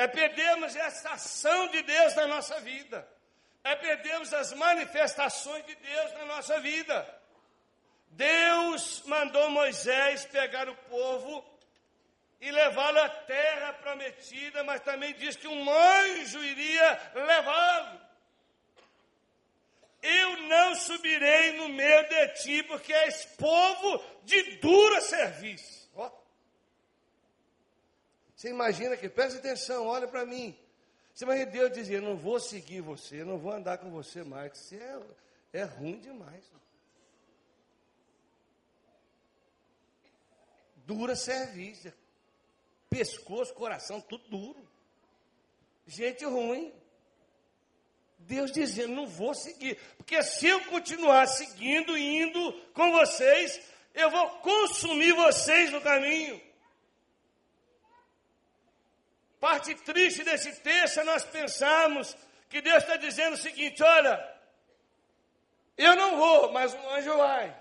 É 0.00 0.08
perdermos 0.08 0.74
essa 0.74 1.10
ação 1.10 1.68
de 1.68 1.82
Deus 1.82 2.14
na 2.14 2.26
nossa 2.26 2.58
vida. 2.60 3.06
É 3.62 3.76
perdermos 3.76 4.32
as 4.32 4.50
manifestações 4.54 5.62
de 5.66 5.74
Deus 5.74 6.12
na 6.14 6.24
nossa 6.24 6.58
vida. 6.58 6.96
Deus 8.12 9.02
mandou 9.04 9.50
Moisés 9.50 10.24
pegar 10.24 10.70
o 10.70 10.74
povo 10.74 11.44
e 12.40 12.50
levá-lo 12.50 12.98
à 12.98 13.10
terra 13.10 13.74
prometida, 13.74 14.64
mas 14.64 14.80
também 14.80 15.12
diz 15.12 15.36
que 15.36 15.46
um 15.46 15.70
anjo 15.70 16.42
iria 16.42 17.12
levá-lo. 17.14 18.00
Eu 20.00 20.36
não 20.44 20.74
subirei 20.76 21.58
no 21.58 21.68
meio 21.68 22.08
de 22.08 22.28
ti, 22.42 22.62
porque 22.62 22.90
és 22.90 23.26
povo 23.36 24.02
de 24.24 24.42
dura 24.62 25.02
serviço. 25.02 25.79
Você 28.40 28.48
imagina 28.48 28.96
que, 28.96 29.06
presta 29.06 29.38
atenção, 29.38 29.86
olha 29.86 30.08
para 30.08 30.24
mim. 30.24 30.56
Você 31.12 31.26
imagina 31.26 31.50
Deus 31.50 31.72
dizia, 31.74 32.00
não 32.00 32.16
vou 32.16 32.40
seguir 32.40 32.80
você, 32.80 33.22
não 33.22 33.36
vou 33.36 33.52
andar 33.52 33.76
com 33.76 33.90
você 33.90 34.24
mais. 34.24 34.58
Isso 34.58 34.76
é, 34.76 35.60
é 35.60 35.64
ruim 35.64 36.00
demais. 36.00 36.42
Dura 40.86 41.14
serviço 41.14 41.92
pescoço, 42.88 43.52
coração, 43.52 44.00
tudo 44.00 44.26
duro. 44.30 44.68
Gente 45.86 46.24
ruim. 46.24 46.72
Deus 48.20 48.50
dizendo, 48.50 48.94
não 48.94 49.06
vou 49.06 49.34
seguir. 49.34 49.76
Porque 49.98 50.22
se 50.22 50.46
eu 50.46 50.64
continuar 50.64 51.26
seguindo, 51.26 51.94
indo 51.94 52.54
com 52.72 52.90
vocês, 52.90 53.60
eu 53.94 54.10
vou 54.10 54.30
consumir 54.38 55.12
vocês 55.12 55.70
no 55.70 55.82
caminho. 55.82 56.48
Parte 59.40 59.74
triste 59.74 60.22
desse 60.22 60.52
texto 60.60 61.00
é 61.00 61.04
nós 61.04 61.24
pensarmos 61.24 62.14
que 62.50 62.60
Deus 62.60 62.82
está 62.82 62.96
dizendo 62.96 63.32
o 63.34 63.38
seguinte: 63.38 63.82
olha, 63.82 64.38
eu 65.78 65.96
não 65.96 66.18
vou, 66.18 66.52
mas 66.52 66.74
um 66.74 66.90
anjo 66.90 67.16
vai. 67.16 67.58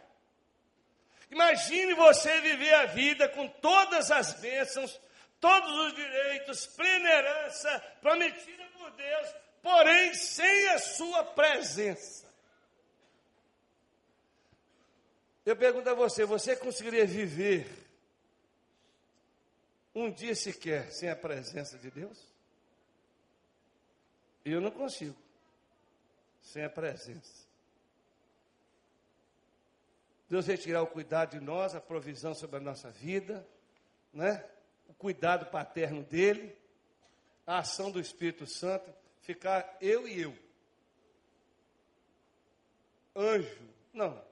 Imagine 1.32 1.94
você 1.94 2.42
viver 2.42 2.74
a 2.74 2.86
vida 2.88 3.30
com 3.30 3.48
todas 3.48 4.12
as 4.12 4.34
bênçãos, 4.34 5.00
todos 5.40 5.72
os 5.86 5.96
direitos, 5.96 6.68
plena 6.68 7.10
herança 7.10 7.80
prometida 8.02 8.66
por 8.78 8.92
Deus, 8.92 9.36
porém 9.62 10.14
sem 10.16 10.70
a 10.70 10.80
sua 10.80 11.24
presença. 11.24 12.28
Eu 15.46 15.56
pergunto 15.56 15.90
a 15.90 15.94
você: 15.94 16.26
você 16.26 16.58
conseguiria 16.58 17.06
viver 17.06 17.89
um 20.00 20.12
dia 20.12 20.36
sequer 20.36 20.92
sem 20.92 21.10
a 21.10 21.16
presença 21.16 21.78
de 21.78 21.90
Deus? 21.92 22.18
Eu 24.44 24.62
não 24.62 24.72
consigo, 24.72 25.16
sem 26.42 26.64
a 26.64 26.70
presença. 26.70 27.48
Deus 30.30 30.46
retirar 30.46 30.82
o 30.84 30.88
cuidado 30.88 31.32
de 31.32 31.40
nós, 31.40 31.74
a 31.74 31.82
provisão 31.82 32.36
sobre 32.36 32.58
a 32.58 32.60
nossa 32.60 32.92
vida, 32.92 33.46
né? 34.14 34.48
o 34.88 34.94
cuidado 34.94 35.48
paterno 35.48 36.04
dele, 36.04 36.56
a 37.46 37.60
ação 37.60 37.92
do 37.92 38.00
Espírito 38.00 38.46
Santo, 38.48 38.94
ficar 39.22 39.78
eu 39.82 40.08
e 40.08 40.22
eu. 40.22 40.38
Anjo, 43.16 43.60
não. 43.92 44.24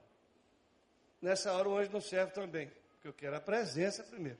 Nessa 1.20 1.52
hora 1.52 1.68
o 1.68 1.76
anjo 1.76 1.90
não 1.92 2.00
serve 2.00 2.32
também, 2.32 2.70
porque 2.90 3.08
eu 3.08 3.12
quero 3.12 3.36
a 3.36 3.40
presença 3.40 4.04
primeiro. 4.04 4.38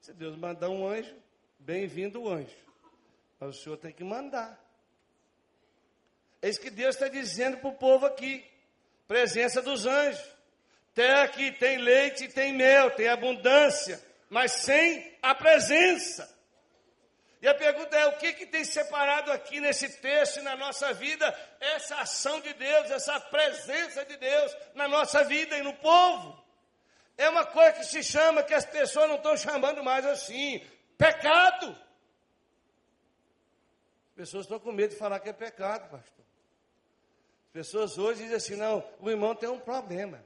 Se 0.00 0.12
Deus 0.12 0.36
mandar 0.36 0.68
um 0.68 0.86
anjo, 0.86 1.14
bem-vindo 1.58 2.22
o 2.22 2.28
anjo. 2.28 2.56
Mas 3.40 3.56
o 3.56 3.62
Senhor 3.62 3.76
tem 3.76 3.92
que 3.92 4.04
mandar. 4.04 4.58
É 6.40 6.48
isso 6.48 6.60
que 6.60 6.70
Deus 6.70 6.94
está 6.94 7.08
dizendo 7.08 7.58
para 7.58 7.68
o 7.68 7.74
povo 7.74 8.06
aqui. 8.06 8.44
Presença 9.08 9.60
dos 9.60 9.86
anjos. 9.86 10.24
Terra 10.94 11.28
que 11.28 11.52
tem 11.52 11.78
leite 11.78 12.28
tem 12.28 12.52
mel, 12.52 12.90
tem 12.90 13.08
abundância 13.08 14.02
mas 14.28 14.52
sem 14.52 15.16
a 15.22 15.34
presença. 15.34 16.34
E 17.40 17.48
a 17.48 17.54
pergunta 17.54 17.96
é: 17.96 18.06
o 18.06 18.16
que, 18.16 18.32
que 18.32 18.46
tem 18.46 18.64
separado 18.64 19.30
aqui 19.30 19.60
nesse 19.60 19.88
texto 20.00 20.38
e 20.38 20.42
na 20.42 20.56
nossa 20.56 20.92
vida 20.92 21.34
essa 21.60 21.96
ação 21.96 22.40
de 22.40 22.52
Deus, 22.54 22.90
essa 22.90 23.20
presença 23.20 24.04
de 24.04 24.16
Deus 24.16 24.56
na 24.74 24.88
nossa 24.88 25.24
vida 25.24 25.56
e 25.56 25.62
no 25.62 25.74
povo? 25.74 26.44
É 27.16 27.28
uma 27.28 27.46
coisa 27.46 27.72
que 27.72 27.84
se 27.84 28.02
chama, 28.02 28.42
que 28.42 28.52
as 28.52 28.66
pessoas 28.66 29.08
não 29.08 29.16
estão 29.16 29.36
chamando 29.36 29.82
mais 29.82 30.04
assim, 30.04 30.62
pecado. 30.98 31.70
As 34.10 34.14
pessoas 34.14 34.44
estão 34.44 34.58
com 34.58 34.72
medo 34.72 34.90
de 34.90 34.96
falar 34.96 35.20
que 35.20 35.28
é 35.28 35.32
pecado, 35.32 35.90
pastor. 35.90 36.24
As 37.46 37.52
pessoas 37.52 37.96
hoje 37.96 38.22
dizem 38.22 38.36
assim: 38.36 38.56
não, 38.56 38.86
o 39.00 39.10
irmão 39.10 39.34
tem 39.34 39.48
um 39.48 39.58
problema. 39.58 40.22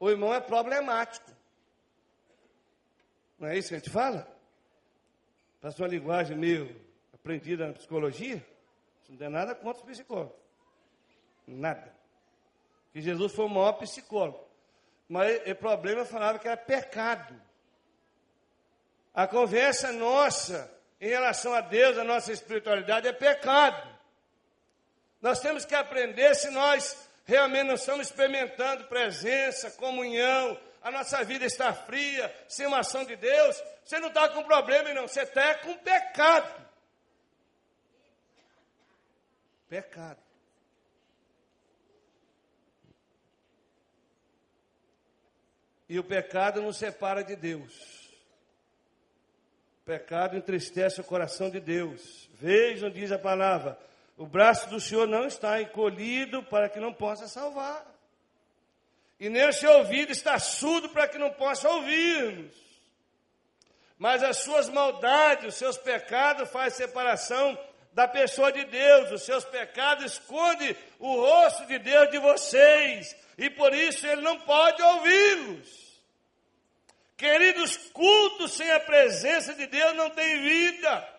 O 0.00 0.10
irmão 0.10 0.34
é 0.34 0.40
problemático. 0.40 1.30
Não 3.38 3.48
é 3.48 3.58
isso 3.58 3.68
que 3.68 3.74
a 3.74 3.78
gente 3.78 3.90
fala? 3.90 4.26
Para 5.60 5.70
sua 5.70 5.88
linguagem 5.88 6.36
meio 6.36 6.80
aprendida 7.12 7.66
na 7.66 7.72
psicologia, 7.72 8.46
não 9.08 9.16
tem 9.16 9.28
nada 9.30 9.54
contra 9.54 9.82
os 9.82 9.88
psicólogos. 9.88 10.36
Nada. 11.46 11.94
Que 12.92 13.00
Jesus 13.00 13.32
foi 13.32 13.46
o 13.46 13.48
maior 13.48 13.72
psicólogo. 13.72 14.43
Mas 15.08 15.40
o 15.46 15.54
problema 15.54 16.04
falava 16.04 16.38
que 16.38 16.48
era 16.48 16.56
pecado. 16.56 17.40
A 19.14 19.26
conversa 19.26 19.92
nossa 19.92 20.70
em 21.00 21.08
relação 21.08 21.52
a 21.54 21.60
Deus, 21.60 21.98
a 21.98 22.04
nossa 22.04 22.32
espiritualidade, 22.32 23.06
é 23.06 23.12
pecado. 23.12 23.94
Nós 25.20 25.40
temos 25.40 25.64
que 25.64 25.74
aprender 25.74 26.34
se 26.34 26.50
nós 26.50 27.08
realmente 27.24 27.66
não 27.66 27.74
estamos 27.74 28.06
experimentando 28.06 28.84
presença, 28.84 29.70
comunhão, 29.72 30.58
a 30.82 30.90
nossa 30.90 31.24
vida 31.24 31.46
está 31.46 31.72
fria, 31.72 32.34
sem 32.46 32.66
uma 32.66 32.80
ação 32.80 33.04
de 33.04 33.16
Deus, 33.16 33.62
você 33.84 33.98
não 33.98 34.08
está 34.08 34.28
com 34.28 34.42
problema, 34.44 34.92
não, 34.92 35.08
você 35.08 35.22
está 35.22 35.54
com 35.56 35.76
pecado. 35.78 36.62
Pecado. 39.68 40.23
E 45.94 45.98
o 45.98 46.02
pecado 46.04 46.60
nos 46.60 46.76
separa 46.76 47.22
de 47.22 47.36
Deus. 47.36 47.72
O 49.82 49.84
pecado 49.84 50.36
entristece 50.36 51.00
o 51.00 51.04
coração 51.04 51.48
de 51.48 51.60
Deus. 51.60 52.28
Vejam, 52.34 52.90
diz 52.90 53.12
a 53.12 53.18
palavra, 53.18 53.78
o 54.16 54.26
braço 54.26 54.68
do 54.68 54.80
Senhor 54.80 55.06
não 55.06 55.26
está 55.26 55.62
encolhido 55.62 56.42
para 56.42 56.68
que 56.68 56.80
não 56.80 56.92
possa 56.92 57.28
salvar 57.28 57.86
e 59.20 59.28
nem 59.28 59.48
o 59.48 59.52
seu 59.52 59.70
ouvido 59.70 60.10
está 60.10 60.36
surdo 60.38 60.88
para 60.88 61.06
que 61.06 61.16
não 61.16 61.30
possa 61.30 61.68
ouvir-nos. 61.68 62.52
Mas 63.96 64.22
as 64.22 64.38
suas 64.38 64.68
maldades, 64.68 65.46
os 65.46 65.54
seus 65.54 65.78
pecados 65.78 66.50
fazem 66.50 66.86
separação 66.86 67.56
da 67.92 68.08
pessoa 68.08 68.50
de 68.50 68.64
Deus. 68.64 69.12
Os 69.12 69.22
seus 69.22 69.44
pecados 69.44 70.04
escondem 70.04 70.76
o 70.98 71.14
rosto 71.14 71.64
de 71.66 71.78
Deus 71.78 72.10
de 72.10 72.18
vocês. 72.18 73.16
E 73.38 73.48
por 73.48 73.72
isso 73.72 74.04
ele 74.06 74.22
não 74.22 74.40
pode 74.40 74.82
ouvi-los. 74.82 75.83
Queridos, 77.16 77.76
cultos 77.92 78.52
sem 78.52 78.70
a 78.72 78.80
presença 78.80 79.54
de 79.54 79.66
Deus 79.66 79.94
não 79.94 80.10
tem 80.10 80.42
vida. 80.42 81.14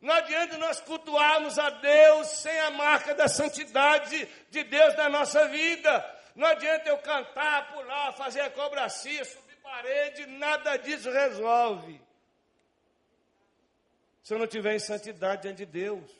Não 0.00 0.12
adianta 0.12 0.58
nós 0.58 0.80
cultuarmos 0.80 1.58
a 1.58 1.70
Deus 1.70 2.26
sem 2.28 2.58
a 2.60 2.70
marca 2.72 3.14
da 3.14 3.28
santidade 3.28 4.28
de 4.50 4.64
Deus 4.64 4.94
na 4.96 5.08
nossa 5.08 5.48
vida. 5.48 6.22
Não 6.34 6.46
adianta 6.46 6.88
eu 6.88 6.98
cantar, 6.98 7.72
pular, 7.72 8.12
fazer 8.12 8.40
a 8.40 8.50
cobracia, 8.50 9.24
subir 9.24 9.56
parede, 9.62 10.26
nada 10.26 10.76
disso 10.76 11.10
resolve. 11.10 12.00
Se 14.22 14.34
eu 14.34 14.38
não 14.38 14.46
tiver 14.46 14.74
em 14.74 14.78
santidade 14.78 15.42
diante 15.42 15.64
de 15.64 15.66
Deus. 15.66 16.10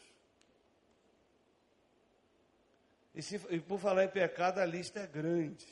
E, 3.15 3.23
se, 3.23 3.37
e 3.51 3.61
por 3.61 3.79
falar 3.79 4.05
em 4.05 4.09
pecado, 4.09 4.61
a 4.61 4.65
lista 4.65 5.01
é 5.01 5.07
grande. 5.07 5.67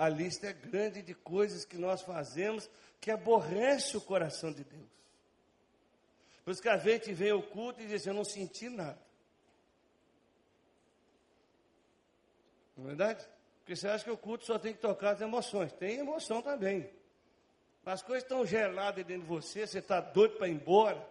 A 0.00 0.08
lista 0.08 0.46
é 0.46 0.52
grande 0.54 1.02
de 1.02 1.12
coisas 1.12 1.66
que 1.66 1.76
nós 1.76 2.00
fazemos 2.00 2.70
que 3.02 3.10
aborrece 3.10 3.98
o 3.98 4.00
coração 4.00 4.50
de 4.50 4.64
Deus. 4.64 4.88
Por 6.42 6.52
isso 6.52 6.62
que 6.62 6.70
a 6.70 6.78
gente 6.78 7.12
vem 7.12 7.32
ao 7.32 7.42
culto 7.42 7.82
e 7.82 7.86
diz: 7.86 8.06
Eu 8.06 8.14
não 8.14 8.24
senti 8.24 8.70
nada. 8.70 8.98
Não 12.74 12.84
é 12.84 12.88
verdade? 12.88 13.28
Porque 13.58 13.76
você 13.76 13.88
acha 13.88 14.02
que 14.02 14.10
o 14.10 14.16
culto 14.16 14.46
só 14.46 14.58
tem 14.58 14.72
que 14.72 14.78
tocar 14.78 15.10
as 15.10 15.20
emoções. 15.20 15.70
Tem 15.74 15.98
emoção 15.98 16.40
também. 16.40 16.90
As 17.84 18.02
coisas 18.02 18.22
estão 18.22 18.46
geladas 18.46 19.04
dentro 19.04 19.24
de 19.24 19.28
você, 19.28 19.66
você 19.66 19.80
está 19.80 20.00
doido 20.00 20.38
para 20.38 20.48
ir 20.48 20.52
embora. 20.52 21.06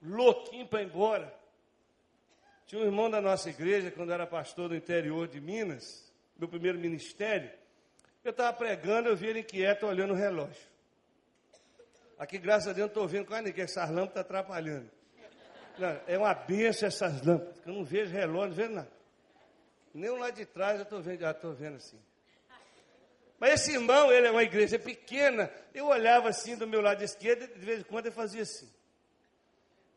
Louquinho 0.00 0.68
para 0.68 0.82
ir 0.82 0.86
embora. 0.86 1.34
Tinha 2.64 2.80
um 2.80 2.84
irmão 2.84 3.10
da 3.10 3.20
nossa 3.20 3.50
igreja, 3.50 3.90
quando 3.90 4.12
era 4.12 4.24
pastor 4.24 4.68
do 4.68 4.76
interior 4.76 5.26
de 5.26 5.40
Minas, 5.40 6.09
meu 6.40 6.48
primeiro 6.48 6.78
ministério. 6.78 7.50
Eu 8.24 8.30
estava 8.30 8.52
pregando, 8.56 9.08
eu 9.08 9.16
vi 9.16 9.28
ele 9.28 9.40
inquieto 9.40 9.86
olhando 9.86 10.14
o 10.14 10.16
relógio. 10.16 10.70
Aqui, 12.18 12.38
graças 12.38 12.68
a 12.68 12.72
Deus, 12.72 12.86
não 12.86 12.86
estou 12.86 13.06
vendo 13.06 13.26
quase 13.26 13.44
ninguém, 13.44 13.64
essas 13.64 13.88
lâmpadas 13.88 14.08
estão 14.08 14.22
atrapalhando. 14.22 14.90
Não, 15.78 16.00
é 16.06 16.18
uma 16.18 16.34
benção 16.34 16.88
essas 16.88 17.22
lâmpadas, 17.22 17.60
que 17.60 17.68
eu 17.68 17.74
não 17.74 17.84
vejo 17.84 18.12
relógio, 18.12 18.48
não 18.48 18.56
vejo 18.56 18.72
nada. 18.72 18.90
Nem 19.92 20.10
lá 20.18 20.30
de 20.30 20.46
trás 20.46 20.76
eu 20.76 20.82
estou 20.82 21.02
vendo, 21.02 21.20
já 21.20 21.30
estou 21.30 21.52
vendo 21.52 21.76
assim. 21.76 21.98
Mas 23.38 23.54
esse 23.54 23.72
irmão, 23.72 24.12
ele 24.12 24.26
é 24.26 24.30
uma 24.30 24.42
igreja 24.42 24.78
pequena. 24.78 25.50
Eu 25.74 25.86
olhava 25.86 26.28
assim 26.28 26.56
do 26.56 26.66
meu 26.66 26.82
lado 26.82 27.02
esquerdo, 27.02 27.46
de 27.54 27.64
vez 27.64 27.80
em 27.80 27.84
quando 27.84 28.06
ele 28.06 28.14
fazia 28.14 28.42
assim. 28.42 28.70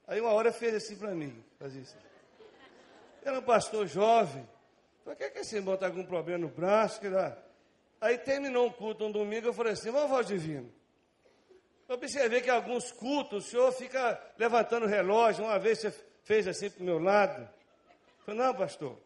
Aí 0.07 0.19
uma 0.19 0.31
hora 0.31 0.51
fez 0.51 0.73
assim 0.75 0.97
para 0.97 1.11
mim, 1.11 1.43
fazia 1.59 1.81
assim. 1.81 1.97
Era 3.21 3.39
um 3.39 3.43
pastor 3.43 3.85
jovem. 3.87 4.47
Por 5.03 5.15
que 5.15 5.25
esse 5.39 5.55
irmão 5.55 5.73
está 5.73 5.91
com 5.91 6.05
problema 6.05 6.39
no 6.39 6.49
braço? 6.49 6.99
Que 6.99 7.09
dá? 7.09 7.37
Aí 7.99 8.17
terminou 8.17 8.67
um 8.67 8.71
culto 8.71 9.05
um 9.05 9.11
domingo, 9.11 9.47
eu 9.47 9.53
falei 9.53 9.73
assim, 9.73 9.91
vamos 9.91 10.09
voz 10.09 10.27
divina. 10.27 10.69
Eu 11.87 11.95
observei 11.95 12.41
que 12.41 12.49
alguns 12.49 12.91
cultos, 12.91 13.45
o 13.45 13.49
senhor 13.49 13.71
fica 13.71 14.19
levantando 14.37 14.85
o 14.85 14.89
relógio, 14.89 15.43
uma 15.43 15.59
vez 15.59 15.79
você 15.79 15.91
fez 16.23 16.47
assim 16.47 16.69
para 16.69 16.81
o 16.81 16.85
meu 16.85 16.99
lado. 16.99 17.41
Eu 17.41 18.25
falei, 18.25 18.41
não, 18.41 18.55
pastor. 18.55 18.97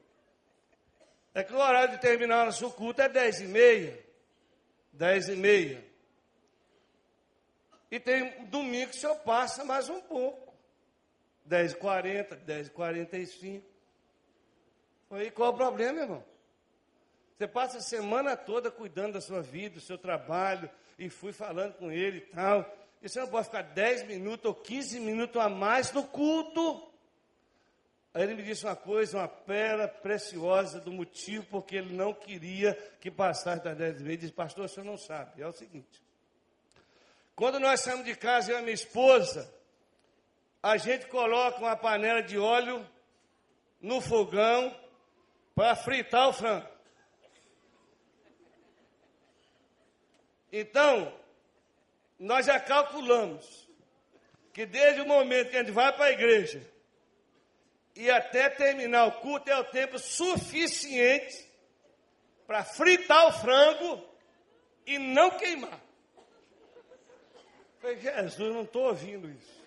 É 1.34 1.44
que 1.44 1.54
o 1.54 1.58
horário 1.58 1.96
de 1.96 2.02
terminar 2.02 2.44
o 2.44 2.46
nosso 2.46 2.72
culto 2.72 3.02
é 3.02 3.10
dez 3.10 3.40
e 3.40 3.46
meia. 3.46 4.04
Dez 4.92 5.30
e 5.30 5.36
meia. 5.36 5.84
E 7.92 8.00
tem 8.00 8.46
domingo 8.46 8.92
que 8.92 8.98
o 8.98 9.00
senhor 9.00 9.16
passa 9.18 9.64
mais 9.64 9.90
um 9.90 10.02
pouco. 10.02 10.54
Dez 11.46 11.72
e 11.72 11.76
quarenta, 11.76 12.36
dez 12.36 12.68
e 12.68 12.72
quarenta 12.72 13.18
e 13.18 13.26
cinco. 13.26 13.77
Aí 15.12 15.32
qual 15.32 15.52
o 15.52 15.58
problema, 15.58 16.02
irmão? 16.02 16.24
Você 17.38 17.48
passa 17.48 17.78
a 17.78 17.82
semana 17.82 18.36
toda 18.36 18.72
cuidando 18.72 19.14
da 19.14 19.22
sua 19.22 19.42
vida, 19.42 19.76
do 19.76 19.82
seu 19.82 19.98
trabalho, 19.98 20.70
e 20.98 21.10
fui 21.10 21.32
falando 21.32 21.76
com 21.76 21.92
ele 21.92 22.18
e 22.18 22.22
tal. 22.22 22.66
E 23.02 23.08
você 23.08 23.20
não 23.20 23.28
pode 23.28 23.46
ficar 23.46 23.62
10 23.62 24.08
minutos 24.08 24.46
ou 24.46 24.56
15 24.56 25.00
minutos 25.00 25.40
a 25.40 25.48
mais 25.48 25.92
no 25.92 26.04
culto. 26.04 26.92
Aí 28.14 28.24
ele 28.24 28.34
me 28.34 28.44
disse 28.44 28.66
uma 28.66 28.76
coisa, 28.76 29.20
uma 29.20 29.28
pérola 29.28 29.88
preciosa 29.88 30.80
do 30.80 30.92
motivo 30.92 31.46
porque 31.46 31.76
ele 31.76 31.94
não 31.94 32.12
queria 32.12 32.74
que 33.00 33.12
passasse 33.12 33.64
das 33.64 33.78
dez 33.78 33.94
vezes. 33.94 34.08
Ele 34.08 34.18
disse, 34.18 34.34
pastor, 34.34 34.66
o 34.66 34.68
senhor 34.68 34.86
não 34.86 34.98
sabe. 34.98 35.40
É 35.40 35.48
o 35.48 35.54
seguinte. 35.54 36.02
Quando 37.36 37.60
nós 37.60 37.82
saímos 37.82 38.06
de 38.06 38.16
casa, 38.16 38.52
eu 38.52 38.56
e 38.56 38.60
a 38.60 38.64
minha 38.64 38.74
esposa, 38.74 39.54
a 40.64 40.76
gente 40.78 41.06
coloca 41.06 41.60
uma 41.60 41.76
panela 41.76 42.24
de 42.24 42.40
óleo 42.40 42.84
no 43.80 44.02
fogão 44.02 44.76
para 45.58 45.76
fritar 45.76 46.30
o 46.30 46.34
frango. 46.34 46.70
Então, 50.52 51.12
nós 52.20 52.46
já 52.46 52.60
calculamos 52.60 53.68
que 54.54 54.68
desde 54.68 55.02
o 55.02 55.08
momento 55.08 55.50
que 55.50 55.58
a 55.58 55.62
gente 55.62 55.72
vai 55.72 55.92
para 55.92 56.06
a 56.06 56.12
igreja, 56.12 56.62
e 57.96 58.08
até 58.12 58.52
terminar 58.52 59.08
o 59.08 59.14
culto 59.14 59.50
é 59.50 59.58
o 59.58 59.64
tempo 59.64 59.98
suficiente 59.98 61.52
para 62.46 62.64
fritar 62.64 63.26
o 63.26 63.34
frango 63.34 64.08
e 64.86 65.00
não 65.00 65.32
queimar. 65.32 65.82
falei, 67.80 68.00
Jesus, 68.00 68.54
não 68.54 68.62
estou 68.62 68.90
ouvindo 68.90 69.28
isso. 69.28 69.58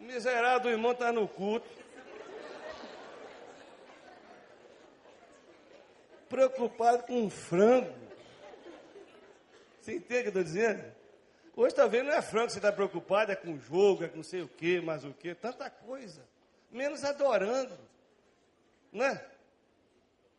O 0.00 0.02
miserável 0.02 0.72
irmão 0.72 0.90
está 0.90 1.12
no 1.12 1.28
culto. 1.28 1.79
Preocupado 6.30 7.02
com 7.02 7.24
um 7.24 7.28
frango. 7.28 7.92
Você 9.80 9.96
entende 9.96 10.20
o 10.20 10.22
que 10.22 10.28
eu 10.28 10.28
estou 10.28 10.44
dizendo? 10.44 10.84
Hoje 11.56 11.74
talvez 11.74 12.04
não 12.04 12.12
é 12.12 12.22
franco, 12.22 12.50
você 12.50 12.58
está 12.58 12.70
preocupado, 12.70 13.32
é 13.32 13.36
com 13.36 13.58
jogo, 13.58 14.04
é 14.04 14.08
com 14.08 14.22
sei 14.22 14.40
o 14.40 14.48
que, 14.48 14.80
mais 14.80 15.04
o 15.04 15.12
que, 15.12 15.34
tanta 15.34 15.68
coisa. 15.68 16.22
Menos 16.70 17.04
adorando. 17.04 17.76
Não 18.92 19.04
é? 19.04 19.24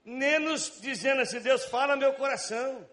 Menos 0.03 0.79
dizendo 0.81 1.21
assim, 1.21 1.39
Deus 1.41 1.65
fala 1.65 1.95
meu 1.95 2.13
coração. 2.13 2.87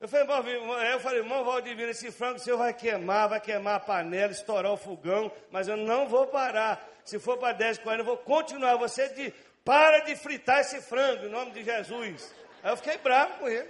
Eu 0.00 0.06
falei, 0.08 0.54
irmão, 0.54 0.80
eu 0.80 1.00
falei, 1.00 1.18
irmão 1.18 1.44
Valdivino, 1.44 1.90
esse 1.90 2.12
frango 2.12 2.38
seu 2.38 2.56
vai 2.56 2.72
queimar, 2.72 3.28
vai 3.28 3.40
queimar 3.40 3.74
a 3.74 3.80
panela, 3.80 4.30
estourar 4.30 4.70
o 4.70 4.76
fogão, 4.76 5.32
mas 5.50 5.66
eu 5.66 5.76
não 5.76 6.06
vou 6.06 6.28
parar. 6.28 6.88
Se 7.04 7.18
for 7.18 7.38
para 7.38 7.52
10, 7.52 7.78
40, 7.78 8.00
eu 8.02 8.04
vou 8.04 8.16
continuar. 8.16 8.76
Você 8.76 9.08
de, 9.10 9.32
para 9.66 9.98
de 10.04 10.14
fritar 10.14 10.60
esse 10.60 10.80
frango, 10.80 11.26
em 11.26 11.28
nome 11.28 11.50
de 11.50 11.64
Jesus. 11.64 12.32
Aí 12.62 12.70
eu 12.70 12.76
fiquei 12.76 12.98
bravo 12.98 13.40
com 13.40 13.48
ele. 13.48 13.68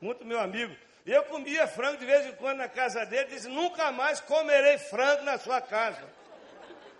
Muito 0.00 0.26
meu 0.26 0.40
amigo. 0.40 0.74
E 1.06 1.12
eu 1.12 1.22
comia 1.26 1.68
frango 1.68 1.98
de 1.98 2.04
vez 2.04 2.26
em 2.26 2.32
quando 2.32 2.58
na 2.58 2.68
casa 2.68 3.06
dele, 3.06 3.30
disse, 3.30 3.46
nunca 3.46 3.92
mais 3.92 4.20
comerei 4.20 4.76
frango 4.76 5.22
na 5.22 5.38
sua 5.38 5.60
casa. 5.60 6.04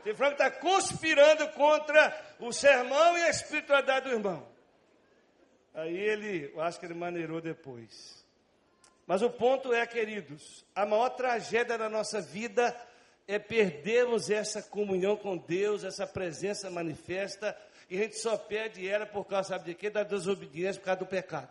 Esse 0.06 0.14
frango 0.14 0.34
está 0.34 0.48
conspirando 0.48 1.48
contra 1.48 2.16
o 2.38 2.52
sermão 2.52 3.18
e 3.18 3.22
a 3.24 3.30
espiritualidade 3.30 4.08
do 4.08 4.14
irmão. 4.14 4.46
Aí 5.74 5.96
ele, 5.96 6.52
eu 6.54 6.60
acho 6.60 6.78
que 6.78 6.86
ele 6.86 6.94
maneirou 6.94 7.40
depois. 7.40 8.24
Mas 9.08 9.22
o 9.22 9.30
ponto 9.30 9.72
é, 9.72 9.84
queridos, 9.88 10.64
a 10.72 10.86
maior 10.86 11.08
tragédia 11.10 11.76
da 11.76 11.88
nossa 11.88 12.20
vida 12.20 12.76
é 13.26 13.40
perdermos 13.40 14.30
essa 14.30 14.62
comunhão 14.62 15.16
com 15.16 15.36
Deus, 15.36 15.82
essa 15.82 16.06
presença 16.06 16.70
manifesta, 16.70 17.58
e 17.90 17.98
a 17.98 18.02
gente 18.02 18.18
só 18.18 18.36
perde 18.36 18.88
ela 18.88 19.06
por 19.06 19.24
causa, 19.24 19.50
sabe 19.50 19.64
de 19.64 19.74
quê? 19.74 19.90
Da 19.90 20.02
desobediência, 20.02 20.80
por 20.80 20.86
causa 20.86 21.00
do 21.00 21.06
pecado. 21.06 21.48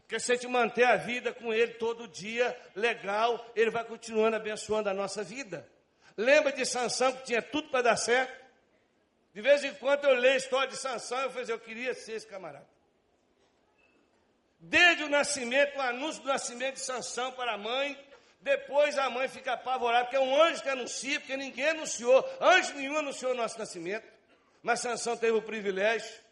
Porque 0.00 0.20
se 0.20 0.32
a 0.32 0.34
gente 0.34 0.46
manter 0.46 0.84
a 0.84 0.96
vida 0.96 1.32
com 1.32 1.52
Ele 1.52 1.74
todo 1.74 2.06
dia, 2.08 2.54
legal, 2.74 3.50
Ele 3.56 3.70
vai 3.70 3.84
continuando 3.84 4.36
abençoando 4.36 4.88
a 4.88 4.94
nossa 4.94 5.22
vida. 5.22 5.66
Lembra 6.16 6.52
de 6.52 6.66
Sansão 6.66 7.12
que 7.12 7.24
tinha 7.24 7.40
tudo 7.40 7.70
para 7.70 7.82
dar 7.82 7.96
certo? 7.96 8.42
De 9.32 9.40
vez 9.40 9.64
em 9.64 9.72
quando 9.74 10.04
eu 10.04 10.14
leio 10.14 10.34
a 10.34 10.36
história 10.36 10.68
de 10.68 10.76
Sansão, 10.76 11.18
eu 11.20 11.30
falei, 11.30 11.46
eu 11.48 11.58
queria 11.58 11.94
ser 11.94 12.12
esse 12.12 12.26
camarada. 12.26 12.66
Desde 14.60 15.04
o 15.04 15.08
nascimento, 15.08 15.76
o 15.78 15.80
anúncio 15.80 16.22
do 16.22 16.28
nascimento 16.28 16.74
de 16.74 16.80
Sansão 16.80 17.32
para 17.32 17.54
a 17.54 17.58
mãe, 17.58 17.98
depois 18.42 18.98
a 18.98 19.08
mãe 19.08 19.28
fica 19.28 19.54
apavorada, 19.54 20.04
porque 20.04 20.16
é 20.16 20.20
um 20.20 20.40
anjo 20.42 20.62
que 20.62 20.68
anuncia, 20.68 21.18
porque 21.18 21.36
ninguém 21.36 21.70
anunciou, 21.70 22.28
anjo 22.40 22.74
nenhum 22.74 22.98
anunciou 22.98 23.32
o 23.32 23.34
nosso 23.34 23.58
nascimento, 23.58 24.06
mas 24.62 24.80
Sansão 24.80 25.16
teve 25.16 25.32
o 25.32 25.42
privilégio. 25.42 26.22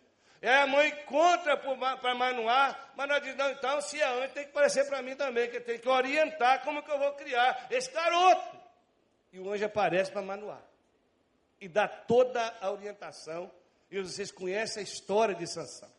E 0.43 0.49
aí 0.49 0.63
a 0.63 0.67
mãe 0.67 0.91
contra 1.05 1.57
para 1.57 2.15
Manoá, 2.15 2.75
mas 2.97 3.09
nós 3.09 3.23
diz, 3.23 3.37
não, 3.37 3.51
então 3.51 3.81
se 3.81 4.01
é 4.01 4.07
anjo, 4.07 4.33
tem 4.33 4.47
que 4.47 4.53
parecer 4.53 4.87
para 4.87 5.03
mim 5.03 5.15
também, 5.15 5.51
que 5.51 5.61
tem 5.61 5.79
que 5.79 5.89
orientar 5.89 6.63
como 6.63 6.83
que 6.83 6.91
eu 6.91 6.99
vou 6.99 7.13
criar 7.13 7.67
esse 7.71 7.91
garoto. 7.91 8.59
E 9.33 9.39
o 9.39 9.53
anjo 9.53 9.65
aparece 9.67 10.11
para 10.11 10.23
Manoá. 10.23 10.61
E 11.61 11.69
dá 11.69 11.87
toda 11.87 12.57
a 12.61 12.71
orientação. 12.71 13.51
E 13.91 14.01
vocês 14.01 14.31
conhecem 14.31 14.81
a 14.81 14.85
história 14.85 15.35
de 15.35 15.47
Sansão 15.47 15.91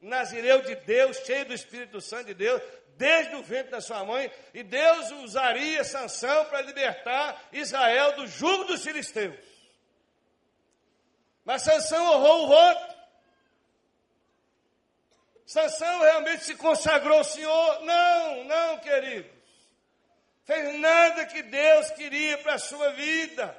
nazireu 0.00 0.62
de 0.62 0.74
Deus, 0.76 1.18
cheio 1.18 1.44
do 1.44 1.54
Espírito 1.54 2.00
Santo 2.00 2.26
de 2.26 2.34
Deus, 2.34 2.62
desde 2.96 3.34
o 3.36 3.42
ventre 3.42 3.70
da 3.70 3.80
sua 3.80 4.04
mãe, 4.04 4.30
e 4.52 4.62
Deus 4.62 5.10
usaria 5.22 5.84
Sansão 5.84 6.46
para 6.46 6.62
libertar 6.62 7.48
Israel 7.52 8.16
do 8.16 8.26
jugo 8.26 8.64
dos 8.64 8.82
filisteus. 8.82 9.36
Mas 11.44 11.62
Sansão 11.62 12.04
honrou 12.12 12.44
o 12.44 12.46
voto. 12.48 12.96
Sansão 15.46 16.00
realmente 16.00 16.44
se 16.44 16.54
consagrou 16.54 17.18
ao 17.18 17.24
Senhor? 17.24 17.80
Não, 17.84 18.44
não, 18.44 18.78
queridos. 18.78 19.40
Fez 20.44 20.78
nada 20.78 21.26
que 21.26 21.42
Deus 21.42 21.90
queria 21.90 22.38
para 22.38 22.54
a 22.54 22.58
sua 22.58 22.92
vida. 22.92 23.56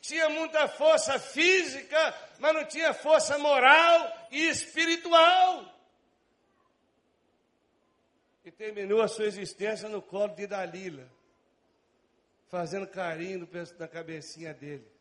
Tinha 0.00 0.28
muita 0.28 0.66
força 0.66 1.18
física, 1.18 2.14
mas 2.40 2.54
não 2.54 2.64
tinha 2.64 2.92
força 2.92 3.38
moral 3.38 4.28
e 4.32 4.48
espiritual. 4.48 5.64
E 8.44 8.50
terminou 8.50 9.00
a 9.00 9.06
sua 9.06 9.26
existência 9.26 9.88
no 9.88 10.02
colo 10.02 10.34
de 10.34 10.48
Dalila, 10.48 11.08
fazendo 12.48 12.86
carinho 12.88 13.48
na 13.78 13.86
cabecinha 13.86 14.52
dele, 14.52 14.91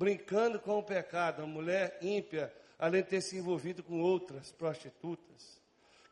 brincando 0.00 0.58
com 0.58 0.78
o 0.78 0.82
pecado, 0.82 1.42
uma 1.42 1.46
mulher 1.46 1.98
ímpia, 2.00 2.50
além 2.78 3.02
de 3.02 3.10
ter 3.10 3.20
se 3.20 3.36
envolvido 3.36 3.82
com 3.82 4.00
outras 4.00 4.50
prostitutas. 4.50 5.60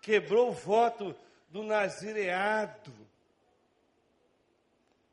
Quebrou 0.02 0.50
o 0.50 0.52
voto 0.52 1.16
do 1.48 1.62
nazireado. 1.62 2.92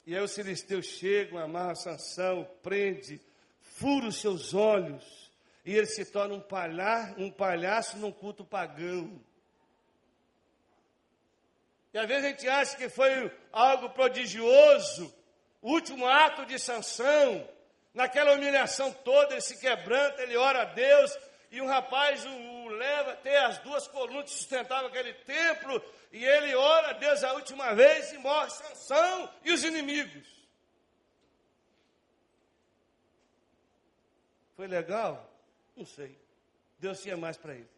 E 0.06 0.14
aí 0.14 0.22
os 0.22 0.36
filisteus 0.36 0.88
chegam, 0.88 1.40
amarram 1.40 1.74
Sansão, 1.74 2.46
prende, 2.62 3.22
fura 3.62 4.08
os 4.08 4.20
seus 4.20 4.54
olhos 4.54 5.32
e 5.64 5.74
ele 5.74 5.86
se 5.86 6.04
torna 6.04 6.36
um, 6.36 6.42
palha, 6.42 7.16
um 7.18 7.32
palhaço 7.32 7.98
num 7.98 8.12
culto 8.12 8.44
pagão. 8.44 9.22
E 11.94 11.98
às 11.98 12.06
vezes 12.06 12.26
a 12.26 12.28
gente 12.28 12.48
acha 12.50 12.76
que 12.76 12.90
foi 12.90 13.32
algo 13.54 13.92
prodigioso, 13.92 15.16
o 15.62 15.72
último 15.72 16.06
ato 16.06 16.46
de 16.46 16.60
sanção, 16.60 17.55
naquela 17.96 18.34
humilhação 18.34 18.92
toda, 18.92 19.34
ele 19.34 19.42
se 19.42 19.58
quebranta, 19.58 20.22
ele 20.22 20.36
ora 20.36 20.62
a 20.64 20.66
Deus, 20.66 21.18
e 21.50 21.62
um 21.62 21.66
rapaz 21.66 22.26
o, 22.26 22.30
o 22.30 22.68
leva 22.68 23.14
até 23.14 23.46
as 23.46 23.58
duas 23.60 23.88
colunas 23.88 24.26
que 24.26 24.38
sustentavam 24.38 24.88
aquele 24.88 25.14
templo, 25.14 25.82
e 26.12 26.24
ele 26.24 26.54
ora 26.54 26.90
a 26.90 26.94
Deus 26.94 27.24
a 27.24 27.34
última 27.34 27.74
vez 27.74 28.12
e 28.12 28.18
morre 28.18 28.50
Sansão 28.50 29.34
e 29.46 29.52
os 29.54 29.64
inimigos. 29.64 30.28
Foi 34.58 34.68
legal? 34.68 35.30
Não 35.76 35.86
sei. 35.86 36.18
Deus 36.80 37.02
tinha 37.02 37.18
mais 37.18 37.38
para 37.38 37.54
ele. 37.54 37.70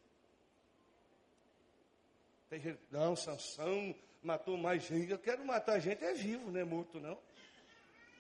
Tem 2.50 2.60
gente, 2.60 2.80
não, 2.90 3.16
Sansão 3.16 3.96
matou 4.24 4.58
mais 4.58 4.84
gente. 4.84 5.12
Eu 5.12 5.20
quero 5.20 5.46
matar 5.46 5.80
gente 5.80 6.04
é 6.04 6.14
vivo, 6.14 6.50
não 6.52 6.60
é 6.60 6.64
morto, 6.64 7.00
não. 7.00 7.18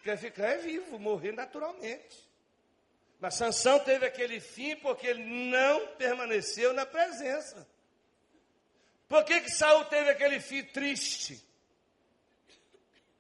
Quer 0.04 0.18
ficar 0.18 0.48
é 0.48 0.58
vivo, 0.58 0.98
morrer 1.00 1.32
naturalmente. 1.32 2.28
Mas 3.20 3.36
Sansão 3.36 3.80
teve 3.80 4.06
aquele 4.06 4.40
fim 4.40 4.76
porque 4.78 5.08
ele 5.08 5.24
não 5.24 5.88
permaneceu 5.96 6.74
na 6.74 6.86
presença. 6.86 7.68
Por 9.08 9.24
que, 9.24 9.42
que 9.42 9.50
Saul 9.50 9.86
teve 9.86 10.10
aquele 10.10 10.40
fim 10.40 10.64
triste? 10.64 11.44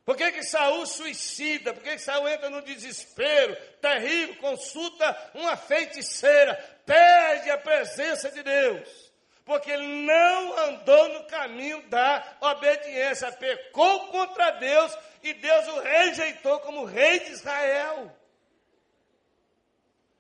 Por 0.06 0.16
que, 0.16 0.32
que 0.32 0.44
Saul 0.44 0.86
suicida? 0.86 1.74
Por 1.74 1.84
que, 1.84 1.92
que 1.92 2.02
Saul 2.02 2.28
entra 2.30 2.50
no 2.50 2.62
desespero 2.62 3.56
terrível, 3.82 4.36
consulta 4.38 5.32
uma 5.34 5.58
feiticeira, 5.58 6.56
perde 6.86 7.50
a 7.50 7.58
presença 7.58 8.30
de 8.32 8.44
Deus? 8.44 9.07
Porque 9.48 9.72
ele 9.72 10.06
não 10.06 10.58
andou 10.60 11.08
no 11.14 11.24
caminho 11.24 11.82
da 11.84 12.38
obediência, 12.42 13.32
pecou 13.32 14.08
contra 14.08 14.52
Deus 14.52 14.94
e 15.24 15.34
Deus 15.34 15.68
o 15.70 15.80
rejeitou 15.80 16.60
como 16.60 16.84
rei 16.84 17.22
de 17.22 17.32
Israel. 17.32 18.14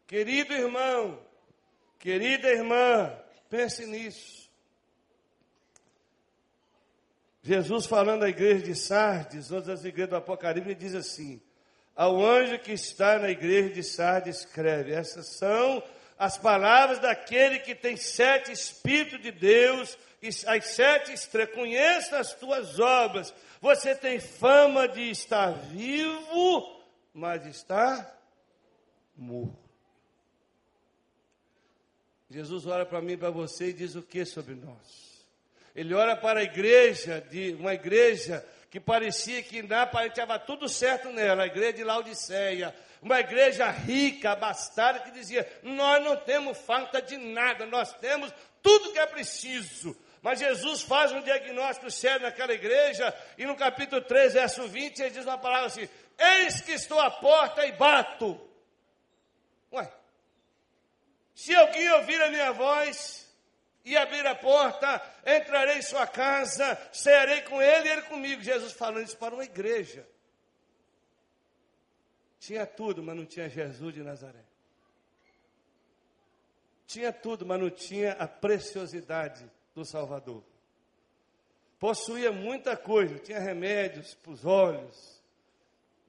Querido 0.07 0.53
irmão, 0.53 1.19
querida 1.99 2.47
irmã, 2.47 3.13
pense 3.49 3.85
nisso. 3.85 4.49
Jesus 7.43 7.85
falando 7.85 8.23
à 8.23 8.29
igreja 8.29 8.63
de 8.63 8.75
Sardes, 8.75 9.51
outras 9.51 9.83
igrejas 9.83 10.11
do 10.11 10.15
Apocalipse, 10.15 10.73
diz 10.73 10.95
assim: 10.95 11.41
Ao 11.93 12.25
anjo 12.25 12.59
que 12.59 12.71
está 12.71 13.19
na 13.19 13.29
igreja 13.29 13.71
de 13.71 13.83
Sardes, 13.83 14.39
escreve: 14.39 14.93
Essas 14.93 15.37
são 15.37 15.83
as 16.17 16.37
palavras 16.37 16.99
daquele 16.99 17.59
que 17.59 17.75
tem 17.75 17.95
sete 17.95 18.51
Espíritos 18.51 19.21
de 19.21 19.31
Deus 19.31 19.97
as 20.47 20.65
sete 20.65 21.13
estrelas. 21.13 21.53
Conheça 21.53 22.17
as 22.17 22.33
tuas 22.33 22.79
obras. 22.79 23.33
Você 23.61 23.95
tem 23.95 24.19
fama 24.19 24.87
de 24.87 25.09
estar 25.09 25.51
vivo, 25.51 26.81
mas 27.13 27.45
está 27.45 28.15
morto. 29.15 29.67
Jesus 32.29 32.65
olha 32.65 32.85
para 32.85 33.01
mim 33.01 33.13
e 33.13 33.17
para 33.17 33.29
você 33.29 33.69
e 33.69 33.73
diz 33.73 33.95
o 33.95 34.01
que 34.01 34.25
sobre 34.25 34.53
nós? 34.55 35.25
Ele 35.73 35.93
olha 35.93 36.15
para 36.15 36.41
a 36.41 36.43
igreja, 36.43 37.21
de 37.21 37.53
uma 37.53 37.73
igreja 37.73 38.45
que 38.69 38.79
parecia 38.79 39.41
que 39.41 39.57
estava 39.57 40.37
tudo 40.37 40.67
certo 40.67 41.09
nela, 41.09 41.43
a 41.43 41.47
igreja 41.47 41.73
de 41.73 41.83
Laodiceia, 41.85 42.75
uma 43.01 43.19
igreja 43.19 43.69
rica, 43.69 44.31
abastada, 44.31 44.99
que 44.99 45.11
dizia: 45.11 45.47
Nós 45.63 46.03
não 46.03 46.15
temos 46.15 46.57
falta 46.57 47.01
de 47.01 47.17
nada, 47.17 47.65
nós 47.65 47.93
temos 47.93 48.33
tudo 48.61 48.91
que 48.91 48.99
é 48.99 49.05
preciso. 49.05 49.95
Mas 50.21 50.39
Jesus 50.39 50.81
faz 50.81 51.11
um 51.11 51.21
diagnóstico 51.21 51.89
sério 51.91 52.23
naquela 52.23 52.53
igreja, 52.53 53.13
e 53.37 53.45
no 53.45 53.55
capítulo 53.55 54.01
3, 54.01 54.33
verso 54.33 54.67
20, 54.67 54.99
ele 54.99 55.09
diz 55.11 55.23
uma 55.23 55.37
palavra 55.37 55.67
assim: 55.67 55.87
Eis 56.17 56.61
que 56.61 56.73
estou 56.73 56.99
à 56.99 57.11
porta 57.11 57.65
e 57.65 57.71
bato. 57.73 58.39
Ué, 59.71 59.91
se 61.35 61.53
alguém 61.55 61.89
ouvir 61.91 62.21
a 62.21 62.29
minha 62.29 62.51
voz 62.51 63.27
e 63.85 63.95
abrir 63.95 64.25
a 64.25 64.35
porta, 64.35 65.01
entrarei 65.25 65.77
em 65.77 65.81
sua 65.81 66.07
casa, 66.07 66.77
cearei 66.91 67.41
com 67.41 67.61
ele 67.61 67.87
e 67.87 67.91
ele 67.91 68.01
comigo. 68.03 68.41
Jesus 68.41 68.73
falando 68.73 69.05
isso 69.05 69.17
para 69.17 69.35
uma 69.35 69.45
igreja. 69.45 70.05
Tinha 72.47 72.65
tudo, 72.65 73.03
mas 73.03 73.13
não 73.13 73.25
tinha 73.25 73.49
Jesus 73.49 73.93
de 73.93 74.01
Nazaré. 74.01 74.45
Tinha 76.85 77.11
tudo, 77.11 77.45
mas 77.45 77.59
não 77.59 77.69
tinha 77.69 78.13
a 78.13 78.25
preciosidade 78.25 79.45
do 79.75 79.83
Salvador. 79.83 80.41
possuía 81.77 82.31
muita 82.31 82.77
coisa, 82.77 83.19
tinha 83.19 83.37
remédios 83.37 84.13
para 84.13 84.31
os 84.31 84.45
olhos, 84.45 85.21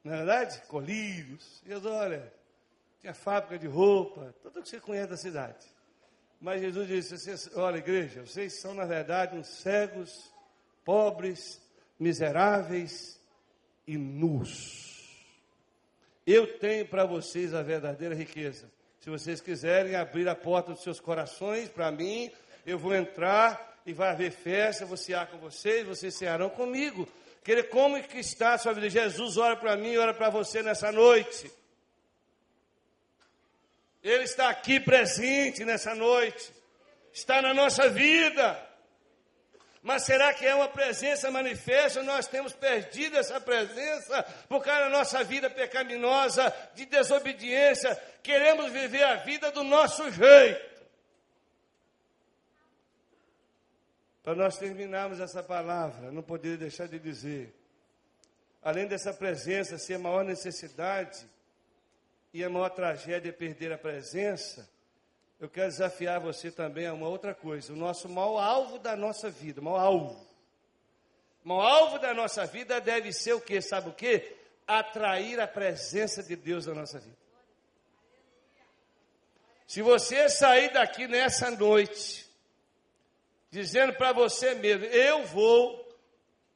não 0.05 0.15
é 0.15 0.17
verdade? 0.19 0.63
Colírios. 0.69 1.61
E 1.67 1.75
olha, 1.75 2.33
tinha 3.01 3.13
fábrica 3.13 3.59
de 3.59 3.67
roupa, 3.67 4.33
tudo 4.41 4.63
que 4.63 4.69
você 4.69 4.79
conhece 4.79 5.11
da 5.11 5.17
cidade. 5.17 5.67
Mas 6.41 6.61
Jesus 6.61 7.09
disse: 7.09 7.51
Olha, 7.59 7.79
igreja, 7.79 8.25
vocês 8.25 8.61
são, 8.61 8.75
na 8.75 8.85
verdade, 8.85 9.37
uns 9.37 9.49
cegos, 9.49 10.33
pobres, 10.85 11.61
miseráveis 11.99 13.21
e 13.89 13.99
nus. 13.99 14.88
Eu 16.31 16.59
tenho 16.59 16.85
para 16.85 17.07
vocês 17.07 17.55
a 17.55 17.63
verdadeira 17.63 18.15
riqueza. 18.15 18.71
Se 19.01 19.09
vocês 19.09 19.41
quiserem 19.41 19.97
abrir 19.97 20.29
a 20.29 20.35
porta 20.35 20.73
dos 20.73 20.83
seus 20.83 21.01
corações 21.01 21.71
para 21.71 21.91
mim, 21.91 22.31
eu 22.67 22.79
vou 22.79 22.95
entrar 22.95 23.81
e 23.87 23.95
vai 23.95 24.11
haver 24.11 24.31
festa, 24.31 24.85
vou 24.85 24.99
cear 24.99 25.29
com 25.29 25.39
vocês, 25.39 25.87
vocês 25.87 26.15
cearão 26.15 26.51
comigo. 26.51 27.09
Querer 27.43 27.71
como 27.71 28.03
que 28.03 28.19
está 28.19 28.53
a 28.53 28.59
sua 28.59 28.75
vida? 28.75 28.91
Jesus 28.91 29.39
ora 29.39 29.57
para 29.57 29.75
mim, 29.75 29.97
ora 29.97 30.13
para 30.13 30.29
você 30.29 30.63
nessa 30.63 30.93
noite. 30.93 31.51
Ele 34.03 34.25
está 34.25 34.51
aqui 34.51 34.79
presente 34.79 35.65
nessa 35.65 35.95
noite. 35.95 36.53
Está 37.11 37.41
na 37.41 37.55
nossa 37.55 37.89
vida. 37.89 38.68
Mas 39.83 40.05
será 40.05 40.35
que 40.35 40.45
é 40.45 40.55
uma 40.55 40.69
presença 40.69 41.31
manifesta? 41.31 42.03
Nós 42.03 42.27
temos 42.27 42.53
perdido 42.53 43.17
essa 43.17 43.41
presença 43.41 44.23
por 44.49 44.63
causa 44.63 44.85
da 44.85 44.91
nossa 44.91 45.23
vida 45.23 45.49
pecaminosa, 45.49 46.53
de 46.75 46.85
desobediência. 46.85 47.95
Queremos 48.23 48.73
viver 48.73 49.05
a 49.05 49.17
vida 49.17 49.53
do 49.53 49.63
nosso 49.63 50.11
jeito. 50.11 50.69
Para 54.23 54.35
nós 54.35 54.59
terminarmos 54.59 55.21
essa 55.21 55.43
palavra, 55.43 56.13
não 56.13 56.23
poderia 56.23 56.59
deixar 56.59 56.87
de 56.87 56.99
dizer: 56.99 57.55
além 58.63 58.87
dessa 58.87 59.15
presença 59.15 59.79
ser 59.79 59.95
a 59.95 59.99
maior 59.99 60.25
necessidade 60.25 61.25
e 62.35 62.45
a 62.45 62.51
maior 62.51 62.69
tragédia 62.69 63.31
é 63.31 63.33
perder 63.33 63.73
a 63.73 63.79
presença, 63.79 64.69
eu 65.41 65.49
quero 65.49 65.69
desafiar 65.69 66.21
você 66.21 66.51
também 66.51 66.87
a 66.87 66.93
uma 66.93 67.09
outra 67.09 67.35
coisa. 67.35 67.73
O 67.73 67.77
nosso 67.77 68.09
maior 68.09 68.39
alvo 68.39 68.79
da 68.79 68.97
nossa 68.97 69.31
vida, 69.31 69.61
maior 69.61 69.81
alvo. 69.81 70.29
Maior 71.45 71.67
alvo 71.67 71.99
da 71.99 72.13
nossa 72.13 72.45
vida 72.45 72.81
deve 72.81 73.13
ser 73.13 73.35
o 73.35 73.41
que? 73.41 73.61
Sabe 73.61 73.89
o 73.89 73.95
que? 73.95 74.37
Atrair 74.67 75.41
a 75.41 75.47
presença 75.47 76.23
de 76.23 76.35
Deus 76.35 76.67
na 76.67 76.75
nossa 76.75 76.99
vida. 76.99 77.17
Se 79.67 79.81
você 79.81 80.29
sair 80.29 80.73
daqui 80.73 81.07
nessa 81.07 81.51
noite, 81.51 82.27
dizendo 83.51 83.93
para 83.95 84.13
você 84.13 84.55
mesmo: 84.55 84.87
eu 84.87 85.25
vou 85.27 85.89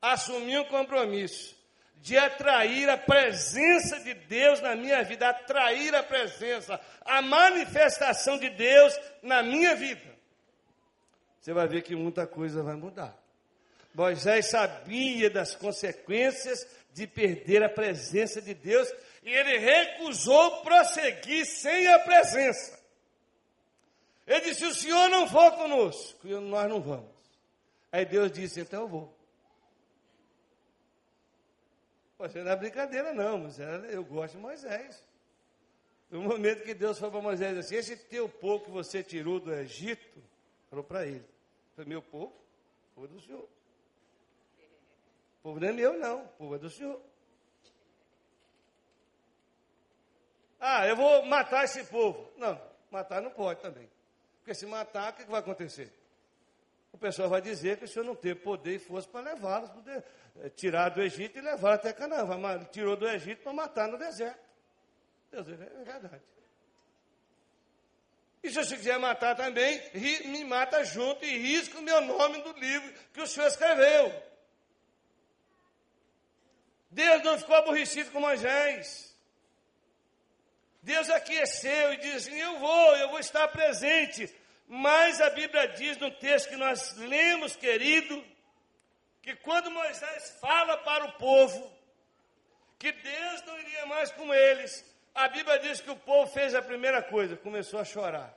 assumir 0.00 0.58
um 0.58 0.64
compromisso 0.64 1.61
de 2.02 2.18
atrair 2.18 2.90
a 2.90 2.98
presença 2.98 4.00
de 4.00 4.12
Deus 4.12 4.60
na 4.60 4.74
minha 4.74 5.04
vida, 5.04 5.28
atrair 5.28 5.94
a 5.94 6.02
presença, 6.02 6.80
a 7.04 7.22
manifestação 7.22 8.36
de 8.36 8.50
Deus 8.50 8.98
na 9.22 9.40
minha 9.40 9.76
vida. 9.76 10.12
Você 11.40 11.52
vai 11.52 11.68
ver 11.68 11.82
que 11.82 11.94
muita 11.94 12.26
coisa 12.26 12.60
vai 12.60 12.74
mudar. 12.74 13.16
Moisés 13.94 14.46
sabia 14.46 15.30
das 15.30 15.54
consequências 15.54 16.66
de 16.92 17.06
perder 17.06 17.62
a 17.62 17.68
presença 17.68 18.42
de 18.42 18.52
Deus 18.52 18.92
e 19.22 19.30
ele 19.30 19.58
recusou 19.58 20.62
prosseguir 20.62 21.46
sem 21.46 21.86
a 21.86 22.00
presença. 22.00 22.80
Ele 24.26 24.40
disse: 24.40 24.64
O 24.64 24.74
Senhor 24.74 25.08
não 25.08 25.28
for 25.28 25.52
conosco, 25.52 26.26
e 26.26 26.34
nós 26.34 26.68
não 26.68 26.80
vamos. 26.80 27.10
Aí 27.92 28.04
Deus 28.04 28.32
disse: 28.32 28.60
Então 28.60 28.82
eu 28.82 28.88
vou. 28.88 29.21
Não 32.44 32.52
é 32.52 32.56
brincadeira, 32.56 33.12
não, 33.12 33.48
eu 33.90 34.04
gosto 34.04 34.34
de 34.34 34.40
Moisés. 34.40 35.02
No 36.08 36.22
momento 36.22 36.62
que 36.62 36.72
Deus 36.72 36.98
falou 36.98 37.12
para 37.12 37.22
Moisés 37.22 37.58
assim: 37.58 37.74
Esse 37.74 37.96
teu 37.96 38.28
povo 38.28 38.64
que 38.64 38.70
você 38.70 39.02
tirou 39.02 39.40
do 39.40 39.52
Egito, 39.52 40.22
falou 40.70 40.84
para 40.84 41.04
ele: 41.04 41.26
Foi 41.74 41.84
meu 41.84 42.00
povo, 42.00 42.32
povo 42.94 43.08
do 43.08 43.20
Senhor. 43.20 43.40
O 43.40 45.42
povo 45.42 45.58
não 45.58 45.68
é 45.68 45.72
meu, 45.72 45.98
não, 45.98 46.24
o 46.24 46.28
povo 46.28 46.54
é 46.54 46.58
do 46.58 46.70
Senhor. 46.70 47.00
Ah, 50.60 50.86
eu 50.86 50.94
vou 50.94 51.24
matar 51.24 51.64
esse 51.64 51.82
povo. 51.84 52.32
Não, 52.36 52.60
matar 52.88 53.20
não 53.20 53.30
pode 53.30 53.60
também. 53.60 53.90
Porque 54.38 54.54
se 54.54 54.64
matar, 54.64 55.12
o 55.12 55.16
que 55.16 55.24
vai 55.24 55.40
acontecer? 55.40 55.92
O 56.92 56.98
pessoal 56.98 57.28
vai 57.28 57.40
dizer 57.40 57.78
que 57.78 57.84
o 57.84 57.88
senhor 57.88 58.04
não 58.04 58.14
teve 58.14 58.40
poder 58.40 58.76
e 58.76 58.78
força 58.78 59.08
para 59.08 59.32
levá-los, 59.32 59.70
eh, 59.86 60.48
tirar 60.50 60.90
do 60.90 61.02
Egito 61.02 61.38
e 61.38 61.40
levar 61.40 61.74
até 61.74 61.92
Canaã. 61.92 62.64
Tirou 62.70 62.96
do 62.96 63.08
Egito 63.08 63.42
para 63.42 63.52
matar 63.52 63.88
no 63.88 63.98
deserto. 63.98 64.40
Deus, 65.30 65.48
é 65.48 65.84
verdade. 65.84 66.22
E 68.42 68.50
se 68.50 68.56
você 68.56 68.76
quiser 68.76 68.98
matar 68.98 69.36
também, 69.36 69.80
me 70.26 70.44
mata 70.44 70.84
junto 70.84 71.24
e 71.24 71.38
risca 71.38 71.78
o 71.78 71.82
meu 71.82 72.00
nome 72.00 72.42
do 72.42 72.52
livro 72.58 72.92
que 73.12 73.20
o 73.20 73.26
senhor 73.26 73.46
escreveu. 73.46 74.22
Deus 76.90 77.22
não 77.22 77.38
ficou 77.38 77.56
aborrecido 77.56 78.10
com 78.10 78.20
Moisés. 78.20 79.16
Deus 80.82 81.08
aqueceu 81.08 81.94
e 81.94 81.96
disse 81.98 82.28
assim: 82.28 82.38
Eu 82.38 82.58
vou, 82.58 82.96
eu 82.96 83.08
vou 83.10 83.20
estar 83.20 83.46
presente. 83.48 84.34
Mas 84.74 85.20
a 85.20 85.28
Bíblia 85.28 85.68
diz 85.68 85.98
no 85.98 86.10
texto 86.10 86.48
que 86.48 86.56
nós 86.56 86.96
lemos, 86.96 87.54
querido, 87.54 88.24
que 89.20 89.36
quando 89.36 89.70
Moisés 89.70 90.38
fala 90.40 90.78
para 90.78 91.04
o 91.04 91.12
povo 91.18 91.70
que 92.78 92.90
Deus 92.90 93.42
não 93.42 93.58
iria 93.58 93.84
mais 93.84 94.10
com 94.12 94.32
eles, 94.32 94.82
a 95.14 95.28
Bíblia 95.28 95.58
diz 95.58 95.82
que 95.82 95.90
o 95.90 95.96
povo 95.96 96.32
fez 96.32 96.54
a 96.54 96.62
primeira 96.62 97.02
coisa, 97.02 97.36
começou 97.36 97.80
a 97.80 97.84
chorar. 97.84 98.34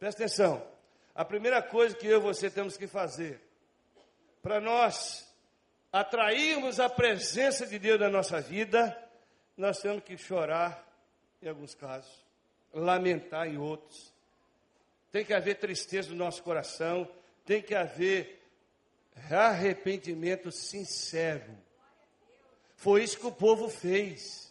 Presta 0.00 0.24
atenção. 0.24 0.66
A 1.14 1.24
primeira 1.24 1.62
coisa 1.62 1.94
que 1.94 2.08
eu 2.08 2.18
e 2.18 2.22
você 2.22 2.50
temos 2.50 2.76
que 2.76 2.88
fazer 2.88 3.40
para 4.42 4.60
nós 4.60 5.32
atrairmos 5.92 6.80
a 6.80 6.90
presença 6.90 7.68
de 7.68 7.78
Deus 7.78 8.00
na 8.00 8.10
nossa 8.10 8.40
vida, 8.40 9.00
nós 9.56 9.78
temos 9.78 10.02
que 10.02 10.18
chorar 10.18 10.84
em 11.40 11.48
alguns 11.48 11.72
casos, 11.72 12.26
lamentar 12.74 13.46
em 13.46 13.58
outros. 13.58 14.11
Tem 15.12 15.24
que 15.24 15.34
haver 15.34 15.56
tristeza 15.56 16.10
no 16.10 16.16
nosso 16.16 16.42
coração, 16.42 17.06
tem 17.44 17.60
que 17.62 17.74
haver 17.74 18.42
arrependimento 19.30 20.50
sincero. 20.50 21.56
Foi 22.76 23.04
isso 23.04 23.18
que 23.18 23.26
o 23.26 23.32
povo 23.32 23.68
fez. 23.68 24.50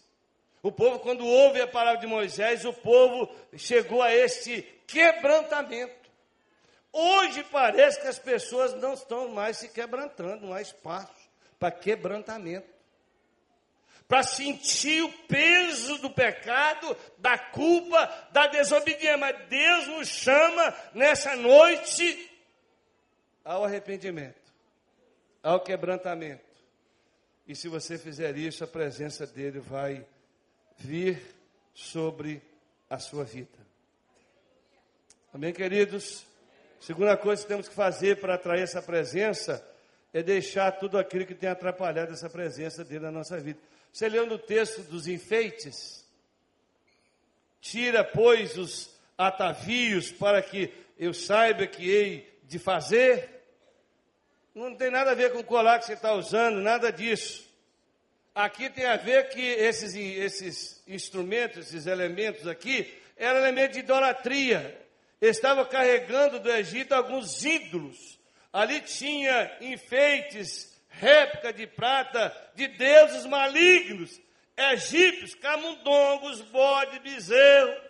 O 0.62 0.72
povo, 0.72 1.00
quando 1.00 1.26
ouve 1.26 1.60
a 1.60 1.68
palavra 1.68 2.00
de 2.00 2.08
Moisés, 2.08 2.64
o 2.64 2.72
povo 2.72 3.28
chegou 3.58 4.02
a 4.04 4.14
este 4.14 4.62
quebrantamento. 4.86 6.10
Hoje 6.94 7.44
parece 7.52 8.00
que 8.00 8.08
as 8.08 8.20
pessoas 8.20 8.74
não 8.76 8.94
estão 8.94 9.30
mais 9.30 9.58
se 9.58 9.70
quebrantando, 9.70 10.46
não 10.46 10.54
há 10.54 10.62
espaço 10.62 11.12
para 11.58 11.72
quebrantamento. 11.72 12.81
Para 14.08 14.24
sentir 14.24 15.02
o 15.04 15.12
peso 15.28 15.98
do 16.00 16.10
pecado, 16.10 16.98
da 17.18 17.38
culpa, 17.38 18.28
da 18.32 18.48
desobediência. 18.48 19.18
Mas 19.18 19.48
Deus 19.48 19.88
nos 19.88 20.08
chama 20.08 20.76
nessa 20.94 21.36
noite 21.36 22.30
ao 23.44 23.64
arrependimento 23.64 24.42
ao 25.44 25.60
quebrantamento. 25.60 26.44
E 27.48 27.56
se 27.56 27.68
você 27.68 27.98
fizer 27.98 28.38
isso, 28.38 28.64
a 28.64 28.68
presença 28.68 29.26
dele 29.26 29.60
vai 29.60 30.06
vir 30.78 31.22
sobre 31.74 32.42
a 32.90 33.00
sua 33.00 33.24
vida. 33.24 33.60
Amém, 35.34 35.54
queridos? 35.54 36.26
Segunda 36.80 37.16
coisa 37.18 37.42
que 37.42 37.48
temos 37.48 37.68
que 37.68 37.76
fazer 37.76 38.20
para 38.20 38.36
atrair 38.36 38.62
essa 38.62 38.82
presença 38.82 39.66
é 40.14 40.22
deixar 40.22 40.72
tudo 40.74 40.98
aquilo 40.98 41.26
que 41.26 41.36
tem 41.36 41.50
atrapalhado 41.50 42.12
essa 42.12 42.30
presença 42.30 42.84
dele 42.84 43.06
na 43.06 43.12
nossa 43.12 43.40
vida. 43.40 43.60
Você 43.92 44.08
leu 44.08 44.26
no 44.26 44.38
texto 44.38 44.82
dos 44.84 45.08
enfeites? 45.08 46.06
Tira, 47.60 48.04
pois, 48.04 48.58
os 48.58 48.90
atavios 49.18 50.12
para 50.12 50.42
que 50.42 50.74
eu 50.98 51.14
saiba 51.14 51.68
que 51.68 51.90
hei 51.90 52.40
de 52.44 52.58
fazer. 52.58 53.30
Não 54.54 54.76
tem 54.76 54.90
nada 54.90 55.12
a 55.12 55.16
ver 55.16 55.32
com 55.32 55.40
o 55.40 55.44
colar 55.44 55.80
que 55.80 55.86
você 55.86 55.94
está 55.94 56.14
usando, 56.14 56.62
nada 56.62 56.92
disso. 56.92 57.50
Aqui 58.34 58.70
tem 58.70 58.86
a 58.86 58.96
ver 58.96 59.30
que 59.30 59.42
esses, 59.42 59.94
esses 59.94 60.82
instrumentos, 60.88 61.68
esses 61.68 61.86
elementos 61.86 62.48
aqui, 62.48 62.94
eram 63.18 63.40
elementos 63.40 63.74
de 63.74 63.80
idolatria. 63.80 64.80
Estava 65.22 65.66
carregando 65.66 66.40
do 66.40 66.50
Egito 66.50 66.94
alguns 66.94 67.44
ídolos. 67.44 68.20
Ali 68.52 68.82
tinha 68.82 69.52
enfeites, 69.62 70.71
réplica 70.92 71.52
de 71.52 71.66
prata 71.66 72.36
de 72.54 72.68
deuses 72.68 73.26
malignos, 73.26 74.22
egípcios, 74.56 75.34
camundongos, 75.36 76.42
bode, 76.42 77.00
bezerro. 77.00 77.90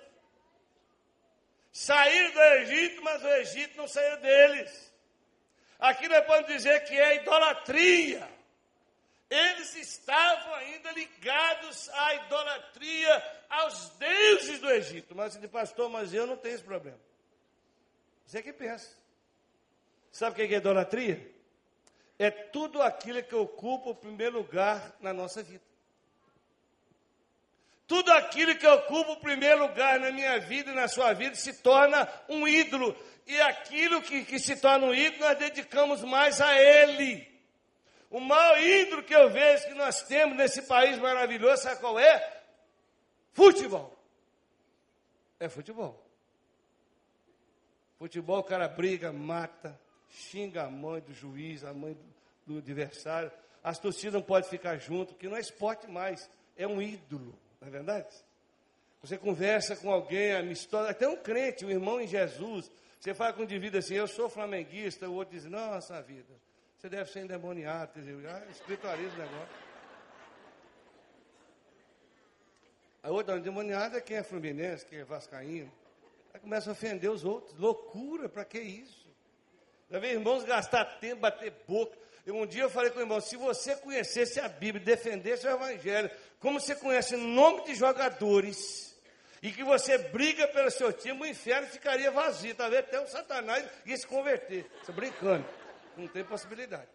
Saíram 1.72 2.32
do 2.32 2.42
Egito, 2.42 3.02
mas 3.02 3.24
o 3.24 3.28
Egito 3.28 3.78
não 3.78 3.88
saiu 3.88 4.18
deles. 4.18 4.94
Aqui 5.80 6.08
nós 6.08 6.26
podemos 6.26 6.48
dizer 6.48 6.84
que 6.84 6.94
é 6.94 7.16
idolatria. 7.16 8.30
Eles 9.30 9.76
estavam 9.76 10.54
ainda 10.56 10.92
ligados 10.92 11.90
à 11.90 12.16
idolatria, 12.16 13.42
aos 13.50 13.90
deuses 13.92 14.60
do 14.60 14.70
Egito. 14.70 15.16
Mas 15.16 15.38
de 15.38 15.48
pastor, 15.48 15.90
mas 15.90 16.14
eu 16.14 16.28
não 16.28 16.36
tenho 16.36 16.56
esse 16.56 16.64
problema. 16.64 17.00
Você 18.26 18.44
que 18.44 18.54
pensa. 18.54 18.96
Sabe 20.12 20.34
o 20.34 20.48
que 20.48 20.54
é 20.54 20.58
idolatria? 20.58 21.41
É 22.22 22.30
tudo 22.30 22.84
aquilo 22.84 23.24
que 23.24 23.34
ocupa 23.34 23.90
o 23.90 23.96
primeiro 23.96 24.38
lugar 24.38 24.96
na 25.00 25.12
nossa 25.12 25.42
vida. 25.42 25.64
Tudo 27.88 28.12
aquilo 28.14 28.56
que 28.56 28.68
ocupa 28.68 29.14
o 29.14 29.20
primeiro 29.20 29.62
lugar 29.66 30.00
na 30.00 30.12
minha 30.12 30.40
vida 30.40 30.70
e 30.70 30.76
na 30.76 30.88
sua 30.88 31.14
vida 31.14 31.34
se 31.34 31.64
torna 31.64 32.08
um 32.30 32.48
ídolo. 32.48 32.96
E 33.26 33.42
aquilo 33.42 34.04
que, 34.04 34.24
que 34.24 34.38
se 34.38 34.56
torna 34.58 34.86
um 34.86 34.94
ídolo, 34.94 35.24
nós 35.24 35.40
dedicamos 35.40 36.04
mais 36.04 36.40
a 36.40 36.56
ele. 36.62 37.28
O 38.12 38.20
maior 38.20 38.62
ídolo 38.62 39.02
que 39.02 39.16
eu 39.16 39.28
vejo 39.32 39.70
que 39.70 39.74
nós 39.74 40.04
temos 40.04 40.38
nesse 40.38 40.68
país 40.68 41.00
maravilhoso, 41.00 41.64
sabe 41.64 41.82
qual 41.82 41.98
é? 41.98 42.44
Futebol. 43.34 43.98
É 45.40 45.50
futebol. 45.50 46.08
Futebol, 47.98 48.38
o 48.38 48.44
cara 48.44 48.68
briga, 48.68 49.12
mata, 49.12 49.81
xinga 50.12 50.64
a 50.64 50.70
mãe 50.70 51.02
do 51.02 51.14
juiz, 51.14 51.64
a 51.64 51.74
mãe 51.74 51.94
do, 52.46 52.54
do 52.54 52.58
adversário. 52.60 53.32
As 53.64 53.80
torcidas 53.80 54.14
não 54.14 54.22
podem 54.22 54.50
ficar 54.50 54.78
junto, 54.78 55.14
porque 55.14 55.28
não 55.28 55.38
é 55.38 55.40
esporte 55.40 55.90
mais, 55.90 56.30
é 56.58 56.68
um 56.68 56.82
ídolo, 56.82 57.34
não 57.60 57.68
é 57.68 57.72
verdade? 57.72 58.14
Você 59.02 59.18
conversa 59.18 59.76
com 59.76 59.92
alguém 59.92 60.34
amistoso, 60.34 60.88
até 60.90 61.08
um 61.08 61.18
crente, 61.18 61.66
um 61.66 61.70
irmão 61.70 62.00
em 62.00 62.08
Jesus. 62.08 62.72
Você 63.00 63.14
fala 63.14 63.34
com 63.34 63.42
um 63.42 63.46
indivíduo 63.46 63.80
assim, 63.80 63.96
eu 63.96 64.08
sou 64.08 64.30
flamenguista, 64.30 65.10
o 65.10 65.16
outro 65.16 65.34
diz, 65.34 65.46
nossa 65.46 66.02
vida, 66.02 66.34
você 66.78 66.88
deve 66.88 67.10
ser 67.12 67.22
endemoniado, 67.22 67.94
quer 67.94 68.02
dizer, 68.02 68.28
ah, 68.28 68.46
espiritualismo 68.52 69.16
o 69.16 69.22
negócio. 69.22 69.72
A 73.04 73.10
outra 73.10 73.38
endemoniada 73.38 73.98
é 73.98 74.02
quem 74.02 74.18
é 74.18 74.24
fluminense, 74.24 74.86
quem 74.86 75.00
é 75.00 75.04
vascaíno. 75.04 75.72
Aí 76.34 76.40
começa 76.40 76.70
a 76.70 76.74
ofender 76.74 77.10
os 77.10 77.26
outros. 77.26 77.58
Loucura, 77.58 78.30
para 78.30 78.46
que 78.46 78.60
isso? 78.60 79.01
Já 79.92 80.00
vê 80.00 80.14
irmãos 80.14 80.44
gastar 80.44 80.86
tempo, 81.00 81.22
bater 81.22 81.54
boca. 81.68 81.98
Eu, 82.26 82.36
um 82.36 82.46
dia 82.46 82.64
eu 82.64 82.70
falei 82.70 82.92
com 82.92 83.00
o 83.00 83.02
irmão, 83.02 83.20
se 83.20 83.36
você 83.36 83.76
conhecesse 83.76 84.40
a 84.40 84.48
Bíblia, 84.48 84.84
defendesse 84.84 85.46
o 85.46 85.52
Evangelho, 85.52 86.10
como 86.40 86.60
você 86.60 86.76
conhece 86.76 87.16
o 87.16 87.20
nome 87.20 87.66
de 87.66 87.76
jogadores, 87.76 88.98
e 89.42 89.52
que 89.52 89.64
você 89.64 89.98
briga 89.98 90.48
pelo 90.48 90.70
seu 90.72 90.94
time, 90.94 91.20
o 91.20 91.26
inferno 91.26 91.68
ficaria 91.68 92.12
vazio. 92.12 92.56
Talvez 92.56 92.84
até 92.84 93.00
o 93.00 93.08
Satanás 93.08 93.66
ia 93.86 93.98
se 93.98 94.08
converter. 94.08 94.66
Estou 94.82 94.96
brincando 94.96 95.46
não 95.98 96.08
tem 96.08 96.24
possibilidade. 96.24 96.88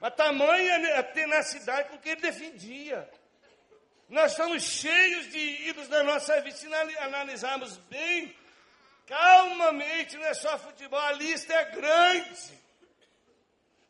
Mas 0.00 0.14
tamanha 0.14 0.98
a 0.98 1.02
tenacidade 1.02 1.90
com 1.90 1.98
que 1.98 2.10
ele 2.10 2.20
defendia. 2.20 3.08
Nós 4.08 4.32
estamos 4.32 4.62
cheios 4.62 5.30
de 5.30 5.68
ídolos 5.68 5.88
na 5.88 6.02
nossa 6.02 6.40
vida. 6.40 6.56
Se 6.56 6.66
analisarmos 6.98 7.76
bem, 7.88 8.34
calmamente, 9.10 10.16
não 10.16 10.24
é 10.24 10.34
só 10.34 10.56
futebol, 10.56 11.00
a 11.00 11.10
lista 11.12 11.52
é 11.52 11.64
grande 11.72 12.60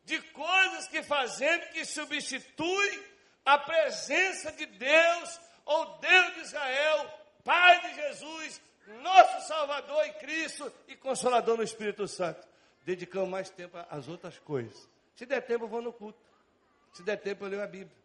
de 0.03 0.19
coisas 0.19 0.87
que 0.87 1.03
fazemos 1.03 1.67
que 1.67 1.85
substituem 1.85 3.03
a 3.45 3.59
presença 3.59 4.51
de 4.51 4.65
Deus, 4.65 5.39
ou 5.63 5.99
Deus 5.99 6.33
de 6.33 6.39
Israel, 6.41 7.19
Pai 7.43 7.79
de 7.81 7.95
Jesus, 8.01 8.61
nosso 9.03 9.47
Salvador 9.47 10.03
em 10.07 10.13
Cristo 10.13 10.73
e 10.87 10.95
Consolador 10.95 11.55
no 11.55 11.63
Espírito 11.63 12.07
Santo 12.07 12.51
dedicamos 12.83 13.29
mais 13.29 13.49
tempo 13.49 13.77
às 13.89 14.07
outras 14.07 14.39
coisas. 14.39 14.89
Se 15.15 15.25
der 15.25 15.41
tempo, 15.41 15.65
eu 15.65 15.69
vou 15.69 15.81
no 15.81 15.93
culto. 15.93 16.19
Se 16.93 17.03
der 17.03 17.17
tempo, 17.17 17.45
eu 17.45 17.49
leio 17.49 17.63
a 17.63 17.67
Bíblia. 17.67 17.95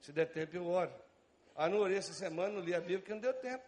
Se 0.00 0.12
der 0.12 0.26
tempo, 0.26 0.56
eu 0.56 0.66
oro. 0.66 0.92
Ah, 1.54 1.68
não 1.68 1.78
orei 1.78 1.96
essa 1.96 2.12
semana, 2.12 2.54
não 2.54 2.60
li 2.60 2.74
a 2.74 2.80
Bíblia, 2.80 2.98
porque 2.98 3.14
não 3.14 3.20
deu 3.20 3.32
tempo. 3.34 3.64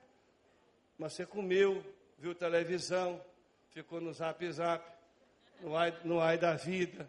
Mas 0.99 1.13
você 1.13 1.25
comeu, 1.25 1.83
viu 2.19 2.35
televisão, 2.35 3.25
ficou 3.71 4.01
no 4.01 4.13
zap 4.13 4.51
zap, 4.53 4.85
no 5.61 5.77
ai, 5.77 5.97
no 6.05 6.21
ai 6.21 6.37
da 6.37 6.55
vida. 6.55 7.09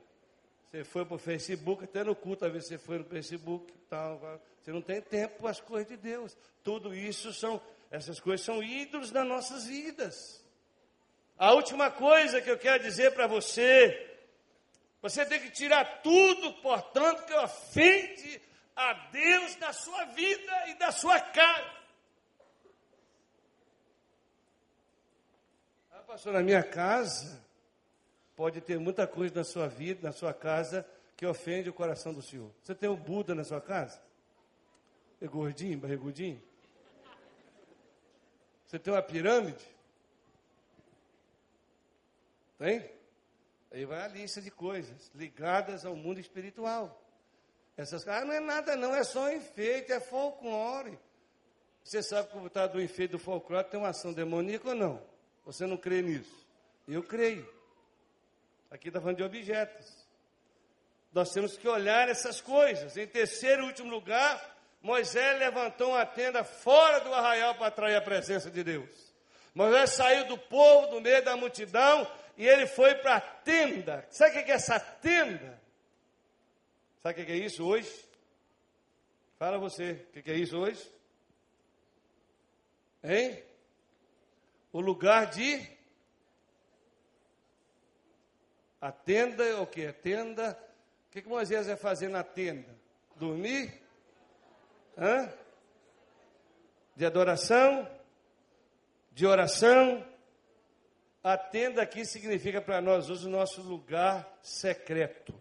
Você 0.65 0.83
foi 0.83 1.03
para 1.03 1.15
o 1.15 1.19
Facebook, 1.19 1.83
até 1.83 2.03
no 2.03 2.15
culto, 2.15 2.45
às 2.45 2.51
vezes 2.51 2.67
você 2.67 2.77
foi 2.77 2.99
no 2.99 3.05
Facebook 3.05 3.73
tal. 3.89 4.19
Você 4.61 4.71
não 4.71 4.81
tem 4.81 5.01
tempo 5.01 5.39
para 5.39 5.49
as 5.49 5.59
coisas 5.59 5.87
de 5.87 5.97
Deus. 5.97 6.37
Tudo 6.63 6.93
isso 6.93 7.33
são, 7.33 7.59
essas 7.89 8.19
coisas 8.19 8.45
são 8.45 8.61
ídolos 8.61 9.09
das 9.09 9.27
nossas 9.27 9.65
vidas. 9.65 10.45
A 11.37 11.53
última 11.53 11.89
coisa 11.89 12.41
que 12.41 12.51
eu 12.51 12.57
quero 12.57 12.83
dizer 12.83 13.13
para 13.13 13.25
você, 13.25 14.17
você 15.01 15.25
tem 15.25 15.39
que 15.39 15.49
tirar 15.49 16.01
tudo, 16.03 16.53
portanto, 16.61 17.25
que 17.25 17.33
ofende 17.33 18.41
a 18.75 18.93
Deus 18.93 19.55
da 19.55 19.73
sua 19.73 20.05
vida 20.05 20.67
e 20.67 20.75
da 20.75 20.91
sua 20.91 21.19
casa. 21.19 21.78
Pastor, 26.09 26.33
na 26.33 26.41
minha 26.41 26.63
casa, 26.63 27.39
pode 28.35 28.59
ter 28.61 28.79
muita 28.79 29.05
coisa 29.05 29.35
na 29.35 29.43
sua 29.43 29.67
vida, 29.67 30.07
na 30.07 30.11
sua 30.11 30.33
casa, 30.33 30.83
que 31.15 31.23
ofende 31.23 31.69
o 31.69 31.73
coração 31.73 32.11
do 32.11 32.19
Senhor. 32.19 32.51
Você 32.63 32.73
tem 32.73 32.89
um 32.89 32.95
Buda 32.95 33.35
na 33.35 33.43
sua 33.43 33.61
casa? 33.61 34.01
É 35.21 35.27
gordinho, 35.27 35.77
barrigudinho? 35.77 36.41
Você 38.65 38.79
tem 38.79 38.91
uma 38.91 39.03
pirâmide? 39.03 39.63
Tem? 42.57 42.89
Aí 43.71 43.85
vai 43.85 44.01
a 44.01 44.07
lista 44.07 44.41
de 44.41 44.49
coisas 44.49 45.11
ligadas 45.13 45.85
ao 45.85 45.95
mundo 45.95 46.19
espiritual. 46.19 46.99
Essas 47.77 48.07
ah, 48.07 48.25
não 48.25 48.33
é 48.33 48.39
nada 48.39 48.75
não, 48.75 48.95
é 48.95 49.03
só 49.03 49.31
enfeite, 49.31 49.91
é 49.91 49.99
folclore. 49.99 50.97
Você 51.83 52.01
sabe 52.01 52.29
que 52.29 52.37
o 52.37 52.67
do 52.67 52.81
enfeite 52.81 53.11
do 53.11 53.19
folclore 53.19 53.69
tem 53.69 53.79
uma 53.79 53.89
ação 53.89 54.11
demoníaca 54.11 54.69
ou 54.69 54.75
não? 54.75 55.18
Você 55.49 55.65
não 55.65 55.77
crê 55.77 56.03
nisso? 56.03 56.47
Eu 56.87 57.01
creio. 57.01 57.51
Aqui 58.69 58.89
está 58.89 59.01
falando 59.01 59.17
de 59.17 59.23
objetos. 59.23 60.07
Nós 61.11 61.31
temos 61.31 61.57
que 61.57 61.67
olhar 61.67 62.07
essas 62.07 62.39
coisas. 62.39 62.95
Em 62.95 63.07
terceiro 63.07 63.63
e 63.63 63.65
último 63.65 63.89
lugar, 63.89 64.55
Moisés 64.79 65.39
levantou 65.39 65.93
uma 65.93 66.05
tenda 66.05 66.43
fora 66.43 66.99
do 66.99 67.11
arraial 67.11 67.55
para 67.55 67.65
atrair 67.65 67.95
a 67.95 68.01
presença 68.01 68.51
de 68.51 68.63
Deus. 68.63 69.11
Moisés 69.55 69.89
saiu 69.89 70.27
do 70.27 70.37
povo, 70.37 70.91
do 70.91 71.01
meio 71.01 71.25
da 71.25 71.35
multidão, 71.35 72.07
e 72.37 72.47
ele 72.47 72.67
foi 72.67 72.93
para 72.93 73.15
a 73.15 73.21
tenda. 73.21 74.05
Sabe 74.11 74.39
o 74.39 74.45
que 74.45 74.51
é 74.51 74.53
essa 74.53 74.79
tenda? 74.79 75.59
Sabe 77.01 77.23
o 77.23 77.25
que 77.25 77.31
é 77.31 77.37
isso 77.37 77.65
hoje? 77.65 78.05
Fala 79.39 79.57
você, 79.57 80.05
o 80.15 80.21
que 80.21 80.29
é 80.29 80.35
isso 80.35 80.59
hoje? 80.59 80.91
Hein? 83.03 83.48
O 84.71 84.79
lugar 84.79 85.27
de. 85.27 85.67
A 88.79 88.91
tenda 88.91 89.43
é 89.43 89.55
o 89.55 89.65
que? 89.65 89.85
A 89.85 89.93
tenda. 89.93 90.57
O 91.07 91.11
que, 91.11 91.21
que 91.23 91.27
Moisés 91.27 91.67
vai 91.67 91.75
fazer 91.75 92.07
na 92.07 92.23
tenda? 92.23 92.75
Dormir? 93.15 93.81
Hã? 94.97 95.33
De 96.95 97.05
adoração? 97.05 97.89
De 99.11 99.25
oração? 99.25 100.05
A 101.23 101.37
tenda 101.37 101.81
aqui 101.81 102.05
significa 102.05 102.61
para 102.61 102.79
nós 102.79 103.09
hoje 103.09 103.27
o 103.27 103.29
nosso 103.29 103.61
lugar 103.61 104.37
secreto. 104.41 105.33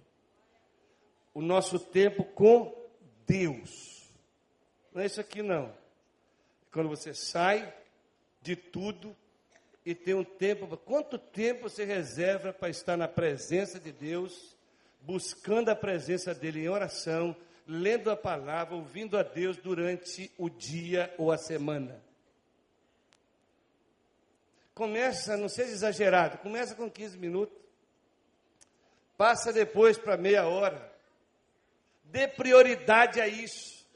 O 1.34 1.42
nosso 1.42 1.78
tempo 1.78 2.24
com 2.24 2.74
Deus. 3.26 4.10
Não 4.92 5.02
é 5.02 5.06
isso 5.06 5.20
aqui 5.20 5.42
não. 5.42 5.76
Quando 6.72 6.88
você 6.88 7.12
sai 7.14 7.72
de 8.48 8.56
tudo 8.56 9.14
e 9.84 9.94
tem 9.94 10.14
um 10.14 10.24
tempo, 10.24 10.74
quanto 10.78 11.18
tempo 11.18 11.68
você 11.68 11.84
reserva 11.84 12.50
para 12.50 12.70
estar 12.70 12.96
na 12.96 13.06
presença 13.06 13.78
de 13.78 13.92
Deus, 13.92 14.56
buscando 15.02 15.68
a 15.68 15.76
presença 15.76 16.34
dele 16.34 16.64
em 16.64 16.68
oração, 16.68 17.36
lendo 17.66 18.10
a 18.10 18.16
palavra, 18.16 18.74
ouvindo 18.74 19.18
a 19.18 19.22
Deus 19.22 19.58
durante 19.58 20.32
o 20.38 20.48
dia 20.48 21.14
ou 21.18 21.30
a 21.30 21.36
semana? 21.36 22.02
Começa, 24.74 25.36
não 25.36 25.48
seja 25.48 25.72
exagerado, 25.72 26.38
começa 26.38 26.74
com 26.74 26.90
15 26.90 27.18
minutos. 27.18 27.58
Passa 29.14 29.52
depois 29.52 29.98
para 29.98 30.16
meia 30.16 30.46
hora. 30.46 30.90
Dê 32.04 32.26
prioridade 32.26 33.20
a 33.20 33.28
isso. 33.28 33.86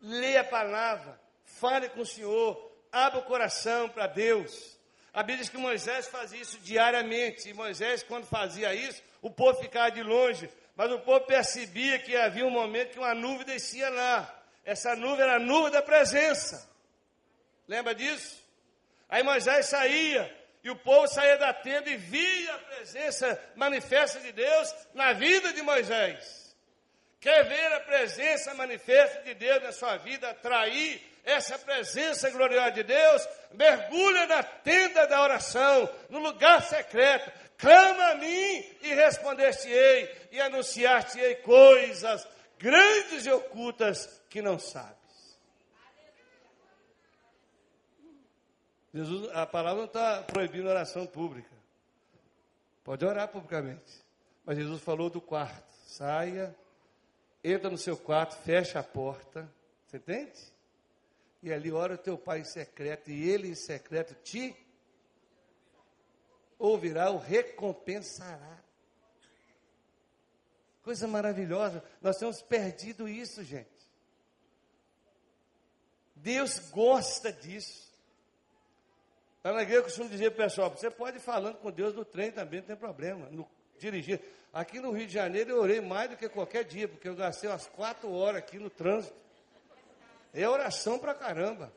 Leia 0.00 0.42
a 0.42 0.44
palavra, 0.44 1.18
fale 1.44 1.88
com 1.88 2.02
o 2.02 2.06
Senhor, 2.06 2.67
abra 2.92 3.20
o 3.20 3.24
coração 3.24 3.88
para 3.88 4.06
Deus. 4.06 4.78
A 5.12 5.22
Bíblia 5.22 5.38
diz 5.38 5.48
que 5.48 5.58
Moisés 5.58 6.06
fazia 6.06 6.40
isso 6.40 6.58
diariamente. 6.60 7.48
E 7.48 7.54
Moisés, 7.54 8.02
quando 8.02 8.26
fazia 8.26 8.74
isso, 8.74 9.02
o 9.20 9.30
povo 9.30 9.60
ficava 9.60 9.90
de 9.90 10.02
longe. 10.02 10.48
Mas 10.76 10.92
o 10.92 10.98
povo 11.00 11.26
percebia 11.26 11.98
que 11.98 12.16
havia 12.16 12.46
um 12.46 12.50
momento 12.50 12.92
que 12.92 12.98
uma 12.98 13.14
nuvem 13.14 13.44
descia 13.44 13.88
lá. 13.88 14.42
Essa 14.64 14.94
nuvem 14.94 15.22
era 15.22 15.36
a 15.36 15.38
nuvem 15.38 15.72
da 15.72 15.82
presença. 15.82 16.68
Lembra 17.66 17.94
disso? 17.94 18.42
Aí 19.08 19.22
Moisés 19.22 19.66
saía, 19.66 20.32
e 20.62 20.70
o 20.70 20.76
povo 20.76 21.08
saía 21.08 21.36
da 21.38 21.52
tenda 21.52 21.88
e 21.88 21.96
via 21.96 22.54
a 22.54 22.58
presença 22.58 23.42
manifesta 23.56 24.20
de 24.20 24.32
Deus 24.32 24.74
na 24.94 25.12
vida 25.12 25.52
de 25.52 25.62
Moisés. 25.62 26.54
Quer 27.20 27.42
ver 27.44 27.72
a 27.72 27.80
presença 27.80 28.54
manifesta 28.54 29.22
de 29.22 29.34
Deus 29.34 29.62
na 29.62 29.72
sua 29.72 29.96
vida, 29.96 30.30
atrair 30.30 31.02
essa 31.24 31.58
presença 31.58 32.30
gloriosa 32.30 32.72
de 32.72 32.82
Deus? 32.82 33.28
Mergulha 33.52 34.26
na 34.26 34.42
tenda 34.42 35.06
da 35.06 35.22
oração, 35.22 35.88
no 36.08 36.18
lugar 36.18 36.62
secreto. 36.62 37.30
Clama 37.56 38.12
a 38.12 38.14
mim 38.14 38.76
e 38.82 38.94
responder-te-ei, 38.94 40.28
e 40.32 40.40
anunciar-te-ei 40.40 41.36
coisas 41.36 42.26
grandes 42.58 43.26
e 43.26 43.30
ocultas 43.30 44.22
que 44.28 44.42
não 44.42 44.58
sabes. 44.58 44.98
Jesus, 48.92 49.30
a 49.34 49.46
palavra 49.46 49.78
não 49.80 49.86
está 49.86 50.22
proibindo 50.22 50.68
oração 50.68 51.06
pública. 51.06 51.50
Pode 52.82 53.04
orar 53.04 53.28
publicamente. 53.28 54.02
Mas 54.44 54.56
Jesus 54.56 54.82
falou 54.82 55.10
do 55.10 55.20
quarto. 55.20 55.68
Saia, 55.84 56.56
entra 57.44 57.68
no 57.70 57.76
seu 57.76 57.96
quarto, 57.96 58.36
fecha 58.36 58.80
a 58.80 58.82
porta. 58.82 59.48
Você 59.86 59.98
entende? 59.98 60.32
E 61.42 61.52
ali 61.52 61.70
ora 61.70 61.94
o 61.94 61.98
teu 61.98 62.18
pai 62.18 62.40
em 62.40 62.44
secreto, 62.44 63.10
e 63.10 63.28
ele 63.28 63.48
em 63.48 63.54
secreto 63.54 64.14
te 64.22 64.56
ouvirá, 66.58 67.10
o 67.10 67.18
recompensará. 67.18 68.58
Coisa 70.82 71.06
maravilhosa. 71.06 71.84
Nós 72.00 72.16
temos 72.16 72.42
perdido 72.42 73.08
isso, 73.08 73.44
gente. 73.44 73.68
Deus 76.16 76.58
gosta 76.70 77.32
disso. 77.32 77.88
Na 79.44 79.62
igreja 79.62 79.78
eu 79.78 79.84
costumo 79.84 80.10
dizer 80.10 80.32
pessoal, 80.32 80.70
você 80.70 80.90
pode 80.90 81.18
ir 81.18 81.20
falando 81.20 81.56
com 81.58 81.70
Deus 81.70 81.94
no 81.94 82.04
trem 82.04 82.30
também, 82.30 82.60
não 82.60 82.66
tem 82.66 82.76
problema, 82.76 83.30
no, 83.30 83.48
dirigir. 83.78 84.20
Aqui 84.52 84.80
no 84.80 84.90
Rio 84.90 85.06
de 85.06 85.12
Janeiro 85.12 85.50
eu 85.50 85.60
orei 85.60 85.80
mais 85.80 86.10
do 86.10 86.16
que 86.16 86.28
qualquer 86.28 86.64
dia, 86.64 86.88
porque 86.88 87.08
eu 87.08 87.14
gastei 87.14 87.48
umas 87.48 87.66
quatro 87.66 88.10
horas 88.12 88.38
aqui 88.38 88.58
no 88.58 88.68
trânsito. 88.68 89.14
É 90.38 90.48
oração 90.48 91.00
pra 91.00 91.14
caramba. 91.14 91.72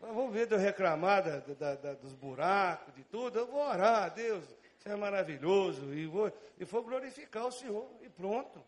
Mas 0.00 0.14
vamos 0.14 0.32
ver 0.32 0.46
de 0.46 0.54
eu 0.54 0.58
reclamar 0.58 1.24
da, 1.24 1.38
da, 1.38 1.74
da, 1.74 1.92
dos 1.94 2.12
buracos, 2.12 2.94
de 2.94 3.02
tudo. 3.02 3.40
Eu 3.40 3.46
vou 3.48 3.60
orar, 3.60 4.14
Deus, 4.14 4.44
você 4.78 4.90
é 4.90 4.94
maravilhoso, 4.94 5.92
e 5.92 6.06
vou, 6.06 6.32
e 6.60 6.64
vou 6.64 6.84
glorificar 6.84 7.44
o 7.44 7.50
Senhor, 7.50 7.90
e 8.02 8.08
pronto. 8.08 8.64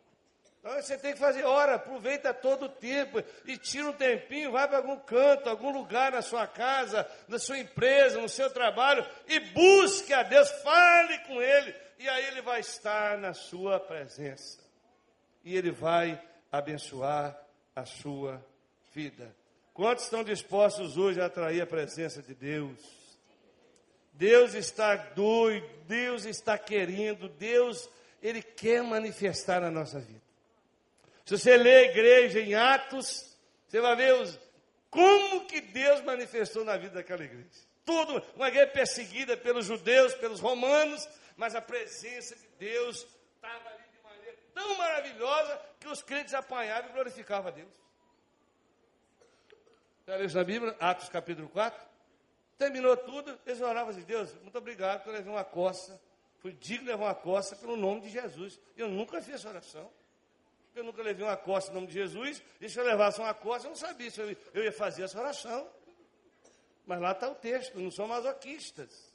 Então 0.58 0.72
você 0.72 0.98
tem 0.98 1.12
que 1.12 1.18
fazer, 1.20 1.44
ora, 1.44 1.76
aproveita 1.76 2.34
todo 2.34 2.64
o 2.64 2.68
tempo 2.68 3.22
e 3.44 3.56
tira 3.56 3.86
um 3.86 3.92
tempinho, 3.92 4.50
vai 4.50 4.66
para 4.66 4.78
algum 4.78 4.98
canto, 4.98 5.48
algum 5.48 5.70
lugar 5.70 6.10
na 6.10 6.20
sua 6.20 6.48
casa, 6.48 7.08
na 7.28 7.38
sua 7.38 7.56
empresa, 7.56 8.20
no 8.20 8.28
seu 8.28 8.50
trabalho 8.50 9.06
e 9.28 9.38
busque 9.38 10.12
a 10.12 10.24
Deus, 10.24 10.50
fale 10.62 11.18
com 11.20 11.40
Ele, 11.40 11.72
e 12.00 12.08
aí 12.08 12.26
Ele 12.26 12.42
vai 12.42 12.58
estar 12.58 13.16
na 13.16 13.32
sua 13.32 13.78
presença. 13.78 14.58
E 15.44 15.56
Ele 15.56 15.70
vai 15.70 16.20
abençoar 16.50 17.40
a 17.76 17.84
sua 17.84 18.32
vida. 18.32 18.57
Quantos 19.72 20.04
estão 20.04 20.24
dispostos 20.24 20.96
hoje 20.96 21.20
a 21.20 21.26
atrair 21.26 21.60
a 21.60 21.66
presença 21.66 22.20
de 22.20 22.34
Deus? 22.34 22.78
Deus 24.12 24.54
está 24.54 24.96
doido, 24.96 25.68
Deus 25.86 26.24
está 26.24 26.58
querendo, 26.58 27.28
Deus, 27.28 27.88
Ele 28.20 28.42
quer 28.42 28.82
manifestar 28.82 29.60
na 29.60 29.70
nossa 29.70 30.00
vida. 30.00 30.20
Se 31.24 31.38
você 31.38 31.56
ler 31.56 31.76
a 31.76 31.90
igreja 31.90 32.40
em 32.40 32.54
Atos, 32.54 33.36
você 33.68 33.80
vai 33.80 33.94
ver 33.94 34.14
os, 34.14 34.36
como 34.90 35.46
que 35.46 35.60
Deus 35.60 36.02
manifestou 36.02 36.64
na 36.64 36.76
vida 36.76 36.94
daquela 36.94 37.22
igreja. 37.22 37.48
Tudo, 37.84 38.20
uma 38.34 38.48
igreja 38.48 38.66
perseguida 38.66 39.36
pelos 39.36 39.66
judeus, 39.66 40.14
pelos 40.14 40.40
romanos, 40.40 41.08
mas 41.36 41.54
a 41.54 41.60
presença 41.60 42.34
de 42.34 42.48
Deus 42.58 43.06
estava 43.36 43.68
ali 43.68 43.84
de 43.92 44.02
maneira 44.02 44.36
tão 44.52 44.76
maravilhosa 44.76 45.60
que 45.78 45.86
os 45.86 46.02
crentes 46.02 46.34
apanhavam 46.34 46.90
e 46.90 46.92
glorificavam 46.92 47.48
a 47.48 47.54
Deus. 47.54 47.87
Já 50.08 50.16
leu 50.16 50.26
isso 50.26 50.36
na 50.36 50.44
Bíblia? 50.44 50.74
Atos 50.80 51.08
capítulo 51.10 51.48
4. 51.50 51.78
Terminou 52.56 52.96
tudo, 52.96 53.38
eles 53.46 53.60
oravam 53.60 53.90
assim, 53.90 54.00
Deus, 54.00 54.34
muito 54.42 54.56
obrigado 54.58 55.04
por 55.04 55.12
levar 55.12 55.30
uma 55.30 55.44
coça. 55.44 56.00
Fui 56.38 56.52
digno 56.52 56.86
de 56.86 56.90
levar 56.92 57.04
uma 57.04 57.14
coça 57.14 57.54
pelo 57.54 57.76
nome 57.76 58.00
de 58.00 58.08
Jesus. 58.08 58.58
Eu 58.74 58.88
nunca 58.88 59.20
fiz 59.20 59.34
essa 59.34 59.50
oração 59.50 59.88
eu 60.78 60.84
nunca 60.84 61.02
levei 61.02 61.26
uma 61.26 61.36
costa 61.36 61.70
em 61.70 61.74
nome 61.74 61.88
de 61.88 61.94
Jesus, 61.94 62.42
e 62.60 62.68
se 62.68 62.78
eu 62.78 62.84
levasse 62.84 63.20
uma 63.20 63.34
costa, 63.34 63.66
eu 63.66 63.70
não 63.70 63.76
sabia 63.76 64.10
se 64.10 64.20
eu, 64.20 64.36
eu 64.54 64.64
ia 64.64 64.72
fazer 64.72 65.02
essa 65.02 65.18
oração. 65.18 65.68
Mas 66.86 67.00
lá 67.00 67.12
está 67.12 67.28
o 67.28 67.34
texto, 67.34 67.78
não 67.78 67.90
são 67.90 68.06
masoquistas. 68.06 69.12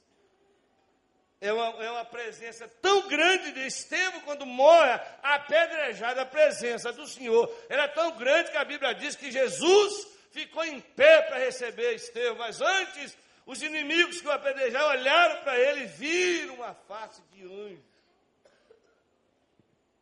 É 1.40 1.52
uma, 1.52 1.84
é 1.84 1.90
uma 1.90 2.04
presença 2.04 2.68
tão 2.80 3.08
grande 3.08 3.52
de 3.52 3.66
Estevão 3.66 4.20
quando 4.20 4.46
morre, 4.46 5.00
apedrejado, 5.22 6.20
a 6.20 6.26
presença 6.26 6.92
do 6.92 7.06
Senhor. 7.06 7.52
Era 7.68 7.88
tão 7.88 8.16
grande 8.16 8.50
que 8.50 8.56
a 8.56 8.64
Bíblia 8.64 8.94
diz 8.94 9.16
que 9.16 9.32
Jesus 9.32 10.13
ficou 10.34 10.64
em 10.64 10.80
pé 10.80 11.22
para 11.22 11.38
receber 11.38 11.94
Estevão, 11.94 12.36
mas 12.38 12.60
antes 12.60 13.16
os 13.46 13.62
inimigos 13.62 14.20
que 14.20 14.26
o 14.26 14.32
apedrejaram 14.32 14.88
olharam 14.88 15.42
para 15.44 15.58
ele 15.58 15.84
e 15.84 15.86
viram 15.86 16.54
uma 16.56 16.74
face 16.74 17.22
de 17.32 17.44
anjo. 17.44 17.82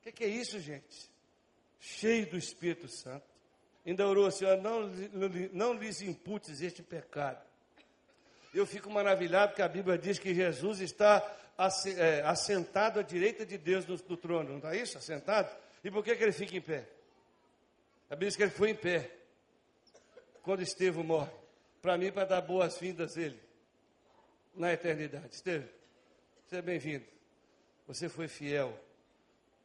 O 0.00 0.02
que, 0.04 0.12
que, 0.12 0.24
é 0.24 0.28
isso, 0.28 0.58
gente? 0.58 1.12
cheio 1.82 2.30
do 2.30 2.38
Espírito 2.38 2.86
Santo. 2.86 3.26
Ainda 3.84 4.06
orou, 4.06 4.30
Senhor, 4.30 4.56
não, 4.58 4.88
não 5.52 5.74
lhes 5.74 6.00
imputes 6.00 6.60
este 6.60 6.80
pecado. 6.80 7.44
Eu 8.54 8.64
fico 8.64 8.88
maravilhado 8.88 9.54
que 9.54 9.62
a 9.62 9.68
Bíblia 9.68 9.98
diz 9.98 10.18
que 10.18 10.32
Jesus 10.32 10.80
está 10.80 11.20
é, 11.96 12.22
assentado 12.22 13.00
à 13.00 13.02
direita 13.02 13.44
de 13.44 13.58
Deus 13.58 13.84
no, 13.84 13.96
no 13.96 14.16
trono, 14.16 14.50
não 14.50 14.56
está 14.58 14.76
isso? 14.76 14.96
Assentado? 14.96 15.50
E 15.82 15.90
por 15.90 16.04
que, 16.04 16.14
que 16.14 16.22
ele 16.22 16.32
fica 16.32 16.56
em 16.56 16.60
pé? 16.60 16.86
A 18.08 18.14
Bíblia 18.14 18.28
diz 18.28 18.36
que 18.36 18.42
ele 18.44 18.52
foi 18.52 18.70
em 18.70 18.76
pé 18.76 19.10
quando 20.42 20.62
Estevão 20.62 21.04
morre. 21.04 21.30
Para 21.80 21.98
mim, 21.98 22.12
para 22.12 22.24
dar 22.24 22.40
boas-vindas 22.40 23.16
a 23.16 23.22
ele 23.22 23.40
na 24.54 24.72
eternidade. 24.72 25.34
Estevão, 25.34 25.68
seja 26.48 26.62
bem-vindo. 26.62 27.04
Você 27.86 28.08
foi 28.08 28.28
fiel 28.28 28.78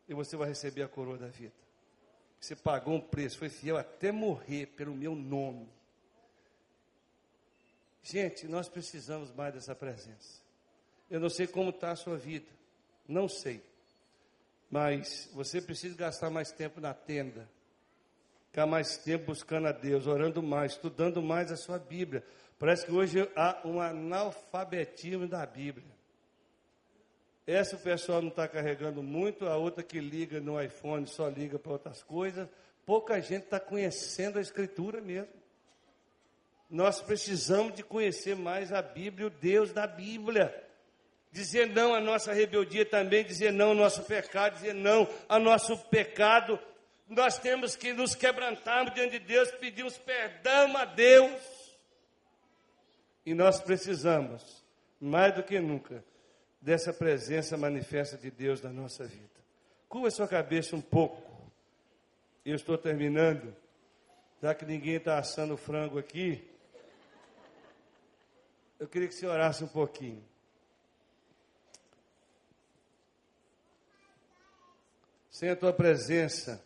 e 0.07 0.13
você 0.13 0.35
vai 0.35 0.47
receber 0.47 0.83
a 0.83 0.87
coroa 0.87 1.17
da 1.17 1.27
vida. 1.27 1.53
Você 2.39 2.55
pagou 2.55 2.95
um 2.95 3.01
preço, 3.01 3.37
foi 3.37 3.49
fiel 3.49 3.77
até 3.77 4.11
morrer 4.11 4.67
pelo 4.67 4.95
meu 4.95 5.15
nome. 5.15 5.67
Gente, 8.03 8.47
nós 8.47 8.69
precisamos 8.69 9.31
mais 9.33 9.53
dessa 9.53 9.75
presença. 9.75 10.41
Eu 11.09 11.19
não 11.19 11.29
sei 11.29 11.47
como 11.47 11.71
está 11.71 11.91
a 11.91 11.95
sua 11.95 12.17
vida, 12.17 12.47
não 13.07 13.27
sei. 13.27 13.61
Mas 14.69 15.29
você 15.33 15.61
precisa 15.61 15.95
gastar 15.95 16.29
mais 16.29 16.51
tempo 16.51 16.79
na 16.79 16.93
tenda, 16.93 17.49
ficar 18.57 18.65
mais 18.65 18.97
tempo 18.97 19.27
buscando 19.27 19.67
a 19.67 19.71
Deus, 19.71 20.07
orando 20.07 20.41
mais, 20.41 20.71
estudando 20.71 21.21
mais 21.21 21.51
a 21.51 21.55
sua 21.55 21.77
Bíblia. 21.77 22.23
Parece 22.57 22.87
que 22.87 22.91
hoje 22.91 23.29
há 23.35 23.61
um 23.63 23.79
analfabetismo 23.79 25.27
da 25.27 25.45
Bíblia. 25.45 25.85
Essa 27.45 27.75
o 27.75 27.79
pessoal 27.79 28.19
não 28.19 28.29
está 28.29 28.47
carregando 28.47 29.03
muito, 29.03 29.45
a 29.45 29.55
outra 29.55 29.83
que 29.83 29.99
liga 29.99 30.39
no 30.39 30.59
iPhone 30.59 31.05
só 31.05 31.27
liga 31.27 31.59
para 31.59 31.73
outras 31.73 32.01
coisas. 32.01 32.49
Pouca 32.83 33.21
gente 33.21 33.43
está 33.43 33.59
conhecendo 33.59 34.39
a 34.39 34.41
Escritura 34.41 35.01
mesmo. 35.01 35.29
Nós 36.67 36.99
precisamos 36.99 37.75
de 37.75 37.83
conhecer 37.83 38.35
mais 38.35 38.73
a 38.73 38.81
Bíblia, 38.81 39.27
o 39.27 39.29
Deus 39.29 39.71
da 39.71 39.85
Bíblia. 39.85 40.51
Dizer 41.31 41.67
não 41.67 41.93
à 41.93 42.01
nossa 42.01 42.33
rebeldia 42.33 42.87
também, 42.87 43.23
dizer 43.23 43.53
não 43.53 43.69
ao 43.69 43.75
nosso 43.75 44.01
pecado, 44.05 44.55
dizer 44.55 44.73
não 44.73 45.07
ao 45.29 45.39
nosso 45.39 45.77
pecado. 45.89 46.59
Nós 47.07 47.37
temos 47.39 47.75
que 47.75 47.93
nos 47.93 48.15
quebrantarmos 48.15 48.93
diante 48.93 49.19
de 49.19 49.25
Deus, 49.25 49.49
pedirmos 49.51 49.97
perdão 49.97 50.75
a 50.75 50.85
Deus. 50.85 51.41
E 53.25 53.33
nós 53.33 53.61
precisamos, 53.61 54.63
mais 54.99 55.33
do 55.33 55.43
que 55.43 55.59
nunca, 55.59 56.03
dessa 56.61 56.93
presença 56.93 57.57
manifesta 57.57 58.17
de 58.17 58.29
Deus 58.29 58.61
na 58.61 58.71
nossa 58.71 59.05
vida. 59.05 59.37
Curva 59.87 60.11
sua 60.11 60.27
cabeça 60.27 60.75
um 60.75 60.81
pouco. 60.81 61.51
Eu 62.45 62.55
estou 62.55 62.77
terminando. 62.77 63.55
Já 64.41 64.53
que 64.53 64.65
ninguém 64.65 64.95
está 64.95 65.17
assando 65.17 65.57
frango 65.57 65.97
aqui, 65.97 66.45
eu 68.79 68.87
queria 68.87 69.07
que 69.07 69.15
você 69.15 69.25
orasse 69.25 69.63
um 69.63 69.67
pouquinho. 69.67 70.23
Sem 75.29 75.49
a 75.49 75.55
tua 75.55 75.73
presença, 75.73 76.63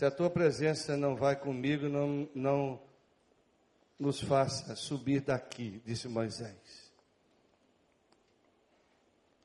se 0.00 0.06
a 0.06 0.10
tua 0.10 0.30
presença 0.30 0.96
não 0.96 1.14
vai 1.14 1.36
comigo, 1.36 1.86
não, 1.86 2.26
não 2.34 2.80
nos 3.98 4.18
faça 4.18 4.74
subir 4.74 5.20
daqui, 5.20 5.82
disse 5.84 6.08
Moisés. 6.08 6.90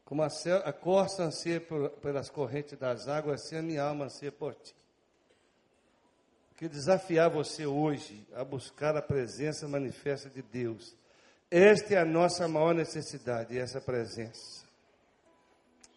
Como 0.06 0.24
a, 0.24 0.30
céu, 0.30 0.62
a 0.64 0.72
corça 0.72 1.24
anseia 1.24 1.60
por, 1.60 1.90
pelas 2.00 2.30
correntes 2.30 2.80
das 2.80 3.06
águas, 3.10 3.42
assim 3.42 3.58
a 3.58 3.62
minha 3.62 3.84
alma 3.84 4.06
anseia 4.06 4.32
por 4.32 4.56
ti. 4.56 4.74
Que 6.56 6.70
desafiar 6.70 7.30
você 7.30 7.66
hoje 7.66 8.26
a 8.34 8.46
buscar 8.46 8.96
a 8.96 9.02
presença 9.02 9.68
manifesta 9.68 10.30
de 10.30 10.42
Deus. 10.42 10.96
Esta 11.52 11.96
é 11.96 11.98
a 11.98 12.06
nossa 12.06 12.48
maior 12.48 12.74
necessidade, 12.74 13.60
essa 13.60 13.82
presença. 13.82 14.65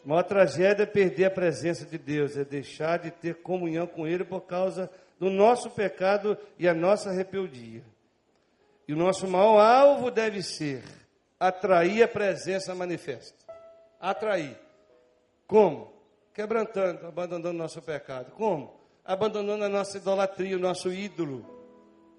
A 0.09 0.12
maior 0.12 0.22
tragédia 0.22 0.84
é 0.84 0.86
perder 0.86 1.26
a 1.26 1.30
presença 1.30 1.84
de 1.84 1.98
Deus, 1.98 2.34
é 2.34 2.42
deixar 2.42 2.98
de 2.98 3.11
ter 3.11 3.42
comunhão 3.42 3.86
com 3.86 4.06
Ele 4.06 4.24
por 4.24 4.40
causa 4.40 4.90
do 5.20 5.28
nosso 5.28 5.68
pecado 5.68 6.34
e 6.59 6.66
a 6.66 6.72
nossa 6.72 7.12
rebeldia. 7.12 7.84
E 8.88 8.94
o 8.94 8.96
nosso 8.96 9.28
maior 9.28 9.61
alvo 9.61 10.11
deve 10.11 10.42
ser 10.42 10.82
atrair 11.38 12.02
a 12.02 12.09
presença 12.09 12.74
manifesta. 12.74 13.36
Atrair. 14.00 14.56
Como? 15.46 15.92
Quebrantando, 16.32 17.06
abandonando 17.06 17.52
nosso 17.52 17.82
pecado. 17.82 18.30
Como? 18.30 18.80
Abandonando 19.04 19.64
a 19.64 19.68
nossa 19.68 19.98
idolatria, 19.98 20.56
o 20.56 20.59
nosso 20.59 20.90
ídolo. 20.90 21.44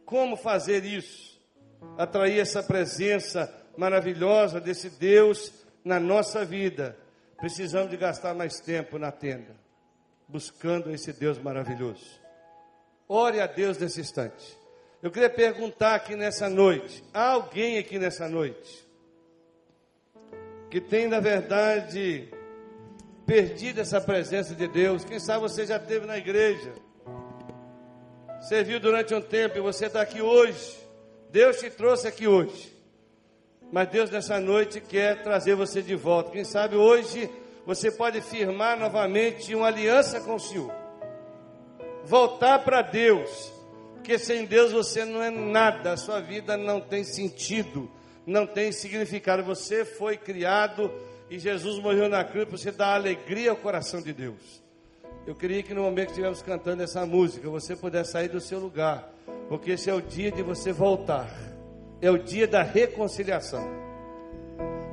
Como 0.06 0.38
fazer 0.38 0.86
isso? 0.86 1.42
Atrair 1.98 2.40
essa 2.40 2.62
presença 2.62 3.52
maravilhosa 3.76 4.62
desse 4.62 4.92
Deus 4.92 5.52
na 5.84 6.00
nossa 6.00 6.46
vida. 6.46 6.96
Precisamos 7.40 7.90
de 7.90 7.98
gastar 7.98 8.34
mais 8.34 8.60
tempo 8.60 8.98
na 9.00 9.12
tenda, 9.12 9.56
buscando 10.28 10.92
esse 10.92 11.14
Deus 11.14 11.38
maravilhoso. 11.38 12.20
Ore 13.08 13.40
a 13.40 13.48
Deus 13.48 13.78
nesse 13.78 14.02
instante. 14.02 14.58
Eu 15.02 15.10
queria 15.10 15.30
perguntar 15.30 15.96
aqui 15.96 16.16
nessa 16.16 16.50
noite: 16.50 17.04
há 17.14 17.32
alguém 17.32 17.78
aqui 17.78 17.98
nessa 17.98 18.28
noite 18.28 18.88
que 20.70 20.82
tem, 20.82 21.08
na 21.08 21.20
verdade, 21.20 22.30
perdido 23.26 23.80
essa 23.80 24.02
presença 24.02 24.54
de 24.54 24.68
Deus? 24.68 25.06
Quem 25.06 25.20
sabe 25.20 25.40
você 25.40 25.66
já 25.66 25.78
esteve 25.78 26.06
na 26.06 26.18
igreja, 26.18 26.74
serviu 28.42 28.80
durante 28.80 29.16
um 29.16 29.22
tempo 29.22 29.58
e 29.58 29.62
você 29.62 29.86
está 29.86 30.02
aqui 30.02 30.22
hoje. 30.22 30.78
Deus 31.32 31.58
te 31.60 31.70
trouxe 31.70 32.08
aqui 32.08 32.28
hoje. 32.28 32.79
Mas 33.72 33.90
Deus 33.90 34.10
nessa 34.10 34.40
noite 34.40 34.82
quer 34.82 35.24
trazer 35.24 35.56
você 35.56 35.82
de 35.82 35.96
volta. 35.96 36.32
Quem 36.32 36.44
sabe 36.44 36.76
hoje 36.76 37.30
você 37.66 37.92
pode 37.92 38.22
firmar 38.22 38.80
novamente 38.80 39.54
uma 39.54 39.68
aliança 39.68 40.20
com 40.22 40.36
o 40.36 40.40
Senhor. 40.40 40.74
Voltar 42.06 42.60
para 42.60 42.82
Deus 42.82 43.60
porque 44.10 44.18
sem 44.18 44.46
Deus 44.46 44.72
você 44.72 45.06
não 45.06 45.22
é 45.22 45.30
nada, 45.30 45.92
a 45.92 45.98
sua 45.98 46.20
vida 46.20 46.58
não 46.58 46.82
tem 46.82 47.04
sentido, 47.04 47.88
não 48.26 48.48
tem 48.48 48.72
significado. 48.72 49.44
Você 49.44 49.86
foi 49.86 50.18
criado 50.18 50.92
e 51.30 51.38
Jesus 51.38 51.78
morreu 51.78 52.10
na 52.10 52.24
cruz 52.24 52.48
para 52.48 52.58
você 52.58 52.72
dar 52.72 52.96
alegria 52.96 53.52
ao 53.52 53.56
coração 53.56 54.02
de 54.02 54.12
Deus. 54.12 54.64
Eu 55.28 55.36
queria 55.36 55.62
que 55.62 55.76
no 55.76 55.84
momento 55.84 56.08
que 56.08 56.14
estivermos 56.14 56.42
cantando 56.42 56.82
essa 56.82 57.06
música, 57.06 57.48
você 57.52 57.76
pudesse 57.76 58.14
sair 58.14 58.30
do 58.30 58.42
seu 58.42 58.58
lugar, 58.58 59.14
porque 59.48 59.74
esse 59.74 59.92
é 59.92 59.94
o 59.94 60.02
dia 60.02 60.32
de 60.32 60.42
você 60.42 60.74
voltar, 60.74 61.30
é 62.02 62.10
o 62.10 62.18
dia 62.18 62.48
da 62.48 62.64
reconciliação. 62.64 63.64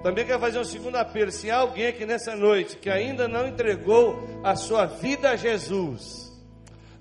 Também 0.02 0.24
quero 0.24 0.40
fazer 0.40 0.58
um 0.58 0.64
segundo 0.64 0.96
apelo: 0.96 1.30
se 1.30 1.50
há 1.50 1.58
alguém 1.58 1.86
aqui 1.86 2.06
nessa 2.06 2.36
noite 2.36 2.76
que 2.76 2.88
ainda 2.88 3.26
não 3.26 3.46
entregou 3.46 4.22
a 4.44 4.54
sua 4.54 4.86
vida 4.86 5.30
a 5.30 5.36
Jesus, 5.36 6.32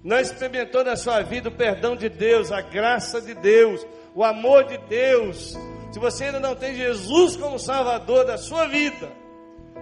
não 0.04 0.20
experimentou 0.20 0.84
na 0.84 0.96
sua 0.96 1.22
vida 1.22 1.50
o 1.50 1.52
perdão 1.52 1.96
de 1.96 2.10
Deus, 2.10 2.52
a 2.52 2.62
graça 2.62 3.22
de 3.22 3.34
Deus, 3.34 3.86
o 4.14 4.24
amor 4.24 4.66
de 4.66 4.78
Deus, 4.88 5.58
se 5.92 6.00
você 6.00 6.26
ainda 6.26 6.40
não 6.42 6.56
tem 6.56 6.76
Jesus 6.76 7.38
como 7.38 7.58
Salvador 7.58 8.26
da 8.26 8.38
sua 8.38 8.68
vida, 8.68 9.10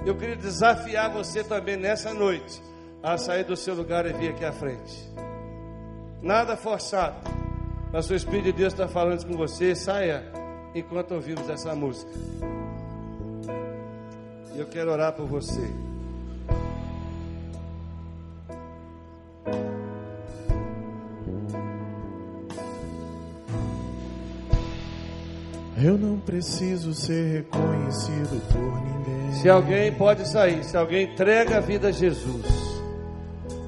eu 0.06 0.16
queria 0.16 0.36
desafiar 0.36 1.10
você 1.10 1.44
também 1.44 1.76
nessa 1.76 2.14
noite 2.14 2.62
a 3.02 3.18
sair 3.18 3.44
do 3.44 3.56
seu 3.56 3.74
lugar 3.74 4.06
e 4.06 4.14
vir 4.14 4.30
aqui 4.30 4.46
à 4.46 4.52
frente. 4.52 5.12
Nada 6.22 6.56
forçado, 6.56 7.18
mas 7.94 8.10
o 8.10 8.16
Espírito 8.16 8.46
de 8.46 8.54
Deus 8.54 8.74
está 8.74 8.88
falando 8.88 9.24
com 9.24 9.38
você, 9.38 9.76
saia 9.76 10.24
enquanto 10.74 11.14
ouvimos 11.14 11.48
essa 11.48 11.76
música. 11.76 12.12
E 14.56 14.60
eu 14.60 14.66
quero 14.66 14.92
orar 14.92 15.14
por 15.14 15.28
você. 15.28 15.62
Eu 25.78 25.98
não 25.98 26.18
preciso 26.18 26.96
ser 26.96 27.44
reconhecido 27.44 28.42
por 28.52 28.82
ninguém. 28.82 29.34
Se 29.34 29.48
alguém 29.48 29.94
pode 29.94 30.28
sair, 30.28 30.64
se 30.64 30.76
alguém 30.76 31.12
entrega 31.12 31.58
a 31.58 31.60
vida 31.60 31.90
a 31.90 31.92
Jesus, 31.92 32.73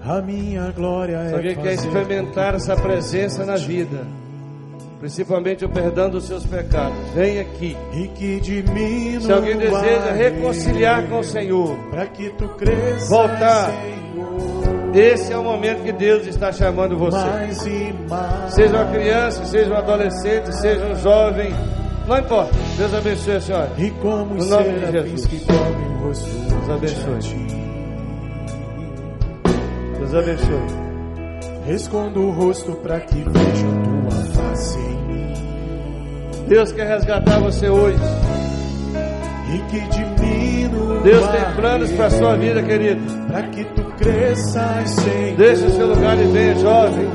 a 0.06 0.22
minha 0.22 0.72
glória 0.72 1.18
é. 1.18 1.30
Se 1.30 1.36
alguém 1.36 1.56
quer 1.56 1.74
experimentar 1.74 2.56
essa 2.56 2.76
presença 2.76 3.46
na 3.46 3.56
vida, 3.56 4.06
principalmente 5.00 5.66
o 5.66 5.70
perdão 5.70 6.10
dos 6.10 6.26
seus 6.26 6.46
pecados, 6.46 6.98
vem 7.14 7.40
aqui. 7.40 7.76
E 7.94 8.08
que 8.10 8.40
diminua 8.40 9.22
Se 9.22 9.32
alguém 9.32 9.58
deseja 9.58 10.12
reconciliar 10.12 11.08
com 11.08 11.20
o 11.20 11.24
Senhor, 11.24 11.78
para 11.90 12.06
que 12.08 12.30
tu 12.32 12.48
cresça, 12.50 13.10
voltar. 13.10 13.72
Esse 14.94 15.34
é 15.34 15.38
o 15.38 15.44
momento 15.44 15.84
que 15.84 15.92
Deus 15.92 16.26
está 16.26 16.54
chamando 16.54 16.98
você. 16.98 17.18
Mais 17.18 17.66
mais. 18.10 18.54
Seja 18.54 18.76
uma 18.78 18.92
criança, 18.92 19.46
seja 19.46 19.74
um 19.74 19.78
adolescente, 19.78 20.56
seja 20.56 20.86
um 20.86 20.96
jovem 20.96 21.54
não 22.08 22.20
importa. 22.20 22.54
Deus 22.78 22.94
abençoe 22.94 23.36
a 23.36 23.42
senhora. 23.42 23.72
E 23.78 23.90
como 23.92 24.36
no 24.36 24.46
nome 24.46 24.80
de 24.80 24.92
Jesus. 24.92 25.26
que 25.26 25.40
cobrem 25.40 25.88
o 25.88 26.08
rosto 26.08 26.30
Deus 26.30 26.70
abençoe. 26.70 27.75
Deus 30.06 30.14
abençoe. 30.14 31.74
Escondo 31.76 32.22
o 32.22 32.32
rosto 32.32 32.74
para 32.74 33.00
que 33.00 33.16
vejam 33.16 33.82
tua 33.82 34.12
face 34.34 34.78
em 34.78 35.08
mim. 35.08 35.34
Deus 36.48 36.72
quer 36.72 36.88
resgatar 36.88 37.40
você 37.40 37.70
hoje. 37.70 37.98
E 39.52 39.58
que 39.70 39.80
diminua. 39.90 41.02
Deus 41.02 41.28
tem 41.28 41.56
planos 41.56 41.92
para 41.94 42.06
a 42.06 42.10
sua 42.12 42.38
vida, 42.38 42.62
querido. 42.62 43.02
Para 43.28 43.44
que 43.48 43.66
tu 43.66 43.84
cresças, 43.98 44.90
Senhor. 44.92 45.38
Deixe 45.38 45.66
o 45.66 45.72
seu 45.72 45.88
lugar 45.88 46.18
e 46.20 46.28
venha, 46.28 46.56
jovem. 46.56 47.08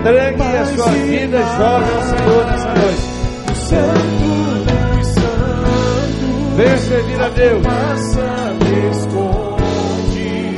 Entregue 0.00 0.42
a 0.42 0.66
sua 0.66 0.88
vida, 0.88 1.38
jovem, 1.38 1.94
ao 1.94 2.02
Senhor 2.02 2.46
nessa 2.46 2.74
noite. 2.74 3.20
Santo 3.54 4.98
dos 4.98 5.06
Santos. 5.06 6.56
Venha 6.56 6.76
servir 6.76 7.20
a 7.20 7.28
Deus. 7.28 7.62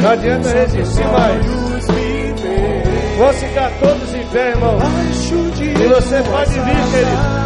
Não 0.02 0.10
adianta 0.10 0.48
resistir 0.48 1.06
mais. 1.06 1.46
Vão 3.16 3.32
ficar 3.34 3.70
todos 3.80 4.14
em 4.14 4.26
pé, 4.26 4.48
irmão. 4.48 4.78
E 5.60 5.86
você 5.86 6.22
pode 6.22 6.50
vir, 6.50 6.62
querido. 6.90 7.42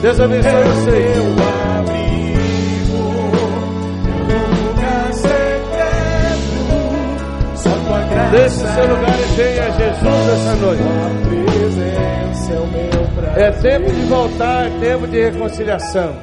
Deus 0.00 0.20
abençoe 0.20 0.64
você. 0.64 1.16
Deixe 8.30 8.56
o 8.56 8.58
seu 8.58 8.86
lugar 8.88 9.20
e 9.20 9.22
venha 9.36 9.62
a 9.62 9.70
Jesus 9.70 10.28
essa 10.32 10.54
noite. 10.56 10.82
É 13.36 13.50
tempo 13.50 13.92
de 13.92 14.00
voltar, 14.06 14.66
é 14.66 14.70
tempo 14.80 15.06
de 15.06 15.20
reconciliação. 15.24 16.16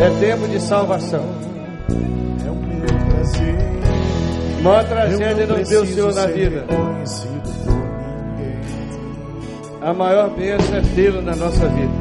É 0.00 0.10
tempo 0.20 0.46
de 0.48 0.60
salvação. 0.60 1.24
É 2.46 2.50
o 2.50 2.54
meu 2.54 2.86
prazer. 3.08 3.57
Maior 4.62 4.84
tragédia 4.84 5.42
é 5.42 5.46
não 5.46 5.62
ter 5.62 5.76
o 5.76 5.86
Senhor 5.86 6.14
na 6.14 6.26
vida. 6.26 6.66
A 9.80 9.92
maior 9.94 10.30
bênção 10.30 10.76
é 10.76 10.82
tê-lo 10.94 11.22
na 11.22 11.36
nossa 11.36 11.68
vida. 11.68 11.92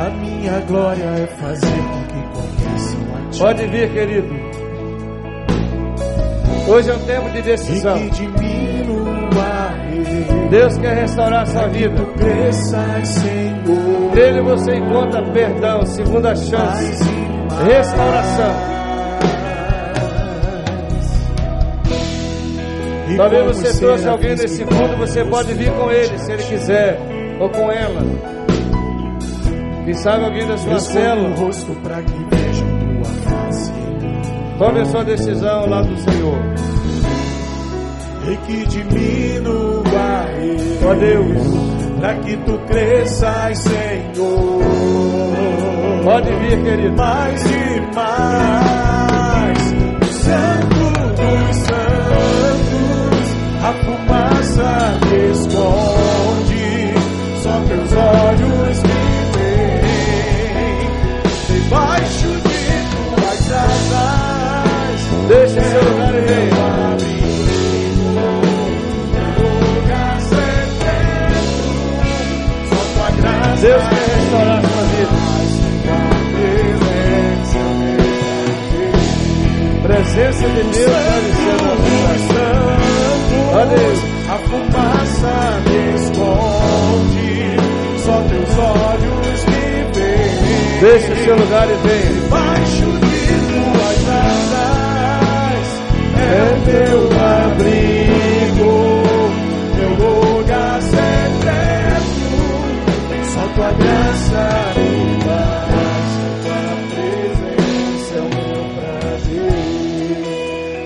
A 0.00 0.10
minha 0.10 0.60
glória 0.60 1.04
é 1.04 1.26
fazer 1.26 1.66
com 1.66 2.02
que 2.04 2.22
conheçam 2.32 3.00
a 3.14 3.30
ti. 3.30 3.38
Pode 3.38 3.66
vir, 3.66 3.92
querido. 3.92 4.34
Hoje 6.68 6.90
é 6.90 6.94
um 6.94 7.06
tempo 7.06 7.30
de 7.30 7.42
decisão. 7.42 7.96
E. 7.98 8.10
Deus 10.50 10.78
quer 10.78 10.94
restaurar 10.94 11.42
a 11.42 11.46
sua 11.46 11.68
vida. 11.68 11.94
Nele 14.14 14.40
você 14.40 14.76
encontra 14.76 15.22
perdão, 15.32 15.84
segunda 15.86 16.34
chance, 16.34 17.04
restauração. 17.64 18.85
Talvez 23.16 23.44
você 23.56 23.78
trouxe 23.80 24.08
alguém 24.08 24.34
desse 24.34 24.64
mundo, 24.64 24.96
você 24.98 25.24
pode 25.24 25.54
vir 25.54 25.70
com 25.72 25.90
ele, 25.90 26.18
se 26.18 26.32
ele 26.32 26.42
quiser, 26.42 26.98
ou 27.40 27.48
com 27.48 27.70
ela. 27.70 28.00
Quem 29.84 29.94
sabe 29.94 30.24
alguém 30.24 30.46
da 30.46 30.58
sua 30.58 30.80
célula. 30.80 31.34
face. 33.24 33.72
Tome 34.58 34.80
a 34.80 34.84
sua 34.86 35.04
decisão 35.04 35.60
ao 35.60 35.68
lado 35.68 35.88
do 35.88 36.00
Senhor. 36.00 36.38
E 38.28 38.36
que 38.38 38.66
diminua 38.66 40.26
ele. 40.40 40.78
Ó 40.84 40.94
Deus, 40.94 41.66
Para 42.00 42.14
que 42.16 42.36
tu 42.38 42.58
cresças, 42.66 43.58
Senhor. 43.58 44.62
pode 46.02 46.30
vir, 46.32 46.62
querido. 46.64 46.96
mais 46.96 47.44
e 47.44 47.94
mais. 47.94 48.85
graça 54.26 54.98
me 55.10 55.18
esconde, 55.30 56.94
só 57.42 57.54
teus 57.68 57.92
olhos 57.92 58.82
me 58.82 59.00
veem. 59.36 60.90
Debaixo 61.46 62.28
de 62.28 62.62
tuas 63.14 63.52
asas, 63.52 64.98
deixa 65.28 65.60
seu 65.62 65.82
lugar 65.90 66.14
e 66.14 66.20
Deus 73.58 73.82
quer 73.88 74.04
restaurar 74.16 74.60
sua 74.62 74.82
vida. 74.82 75.16
Presença 79.82 80.46
de 80.48 80.62
Deus, 80.62 80.74
Santo, 80.74 81.86
Santo, 82.26 83.36
Santo, 83.62 84.15
a 84.28 84.38
fumaça 84.38 85.62
me 85.66 85.78
esconde, 85.94 87.56
só 88.04 88.16
teus 88.22 88.58
olhos 88.58 89.40
me 89.44 89.66
veem. 89.94 90.80
Deixe 90.80 91.12
o 91.12 91.16
seu 91.24 91.36
lugar 91.36 91.68
e 91.70 91.74
venha. 91.86 92.12
Debaixo 92.12 92.86
de 92.86 93.26
tuas 93.52 94.00
asas 94.08 95.68
é 96.18 96.58
teu 96.64 97.00
abrigo, 97.22 98.74
meu 99.76 99.90
lugar 99.94 100.82
secreto. 100.82 102.26
Só 103.32 103.42
tua 103.54 103.70
graça 103.72 104.44
me 104.76 104.90
basta, 105.24 106.26
tua 106.42 106.66
presença 106.90 108.14
é 108.16 108.20
o 108.20 108.28
meu 108.34 108.64
prazer. 108.74 110.26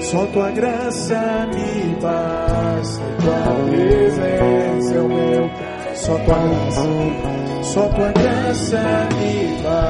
Só 0.03 0.21
tua 0.27 0.51
graça 0.51 1.21
me 1.55 1.70
basta, 2.01 3.03
tua 3.23 3.55
presença 3.71 4.95
é 4.95 5.01
o 5.01 5.09
meu. 5.09 5.51
Só 5.95 6.19
tua 6.19 6.37
graça, 6.37 6.83
só 7.63 7.89
tua 7.89 8.13
graça 8.13 9.09
me 9.19 9.63
basta, 9.63 9.90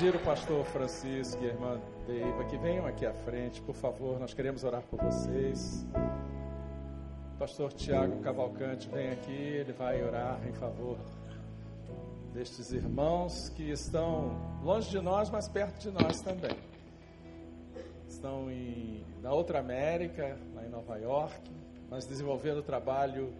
pedir 0.00 0.16
o 0.16 0.20
pastor 0.20 0.64
Francisco 0.64 1.44
e 1.44 1.46
a 1.46 1.52
irmã 1.52 1.78
Deiva 2.06 2.42
que 2.46 2.56
venham 2.56 2.86
aqui 2.86 3.04
à 3.04 3.12
frente, 3.12 3.60
por 3.60 3.74
favor. 3.74 4.18
Nós 4.18 4.32
queremos 4.32 4.64
orar 4.64 4.80
por 4.84 4.98
vocês. 4.98 5.86
Pastor 7.38 7.70
Tiago 7.74 8.18
Cavalcante 8.22 8.88
vem 8.88 9.10
aqui, 9.10 9.30
ele 9.30 9.74
vai 9.74 10.02
orar 10.02 10.40
em 10.48 10.54
favor 10.54 10.96
destes 12.32 12.72
irmãos 12.72 13.50
que 13.50 13.70
estão 13.70 14.40
longe 14.62 14.88
de 14.88 15.02
nós, 15.02 15.28
mas 15.28 15.46
perto 15.50 15.78
de 15.78 15.90
nós 15.90 16.22
também. 16.22 16.56
Estão 18.08 18.50
em, 18.50 19.04
na 19.20 19.34
outra 19.34 19.58
América, 19.58 20.38
lá 20.54 20.64
em 20.64 20.70
Nova 20.70 20.96
York, 20.96 21.50
mas 21.90 22.06
desenvolvendo 22.06 22.62
trabalho 22.62 23.34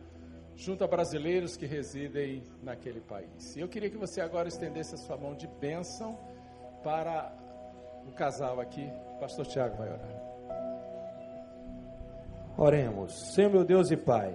junto 0.57 0.85
a 0.85 0.87
brasileiros 0.87 1.57
que 1.57 1.65
residem 1.65 2.43
naquele 2.63 3.01
país. 3.01 3.57
E 3.57 3.61
eu 3.61 3.69
queria 3.69 3.89
que 3.89 3.97
você 3.97 4.21
agora 4.21 4.47
estendesse 4.47 4.95
a 4.95 4.99
sua 4.99 5.17
mão 5.17 5.35
de 5.35 5.47
bênção 5.59 6.19
para 6.83 7.33
o 8.07 8.13
casal 8.13 8.61
aqui. 8.61 8.91
Pastor 9.19 9.47
Tiago 9.47 9.77
vai 9.77 9.89
orar. 9.89 10.21
Oremos. 12.57 13.33
Senhor 13.33 13.51
meu 13.51 13.65
Deus 13.65 13.91
e 13.91 13.97
Pai, 13.97 14.35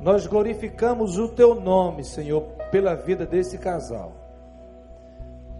nós 0.00 0.26
glorificamos 0.26 1.18
o 1.18 1.28
Teu 1.28 1.54
nome, 1.54 2.04
Senhor, 2.04 2.42
pela 2.70 2.94
vida 2.94 3.24
desse 3.24 3.58
casal. 3.58 4.12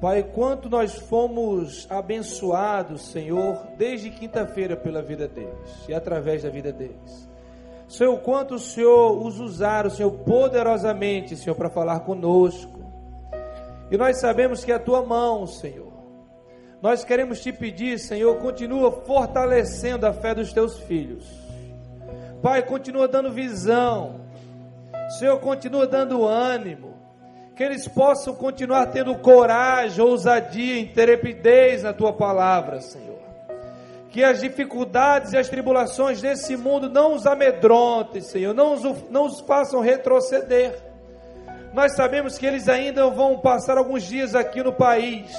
Pai, 0.01 0.25
quanto 0.25 0.69
nós 0.69 0.97
fomos 0.97 1.87
abençoados, 1.89 3.03
Senhor, 3.13 3.57
desde 3.79 4.11
quinta-feira 4.11 4.77
pela 4.77 5.01
vida 5.01 5.29
deles 5.29 5.87
e 5.89 5.95
através 5.95 6.43
da 6.43 6.51
vida 6.51 6.73
deles. 6.73 7.31
Senhor, 7.89 8.19
quanto 8.19 8.57
o 8.57 8.59
Senhor 8.59 9.25
os 9.25 9.39
usaram, 9.39 9.91
Senhor, 9.91 10.11
poderosamente, 10.11 11.37
Senhor, 11.37 11.55
para 11.55 11.71
falar 11.71 12.01
conosco. 12.01 12.83
E 13.93 13.97
nós 13.99 14.17
sabemos 14.17 14.65
que 14.65 14.73
é 14.73 14.77
a 14.77 14.79
tua 14.79 15.05
mão, 15.05 15.47
Senhor. 15.47 15.93
Nós 16.81 17.05
queremos 17.05 17.43
te 17.43 17.53
pedir, 17.53 17.99
Senhor, 17.99 18.39
continua 18.39 18.91
fortalecendo 18.91 20.07
a 20.07 20.15
fé 20.15 20.35
dos 20.35 20.51
teus 20.51 20.79
filhos. 20.79 21.27
Pai, 22.43 22.63
continua 22.63 23.07
dando 23.07 23.31
visão. 23.31 24.23
Senhor, 25.19 25.39
continua 25.41 25.87
dando 25.87 26.27
ânimo. 26.27 26.97
Que 27.55 27.63
eles 27.63 27.87
possam 27.87 28.35
continuar 28.35 28.87
tendo 28.87 29.15
coragem, 29.19 30.03
ousadia, 30.03 30.81
intrepidez 30.81 31.83
na 31.83 31.93
tua 31.93 32.15
palavra, 32.15 32.81
Senhor 32.81 33.13
que 34.11 34.23
as 34.23 34.41
dificuldades 34.41 35.33
e 35.33 35.39
as 35.39 35.49
tribulações 35.49 36.21
desse 36.21 36.55
mundo 36.55 36.87
não 36.87 37.15
os 37.15 37.27
amedrontem, 37.27 38.21
Senhor, 38.21 38.53
não 38.53 38.75
os, 38.75 38.83
não 39.09 39.25
os 39.25 39.41
façam 39.41 39.81
retroceder. 39.81 40.92
Nós 41.73 41.97
sabemos 41.97 42.37
que 42.37 42.45
eles 42.45 42.69
ainda 42.69 43.09
vão 43.09 43.39
passar 43.39 43.79
alguns 43.79 44.03
dias 44.03 44.35
aqui 44.35 44.63
no 44.63 44.73
país. 44.73 45.35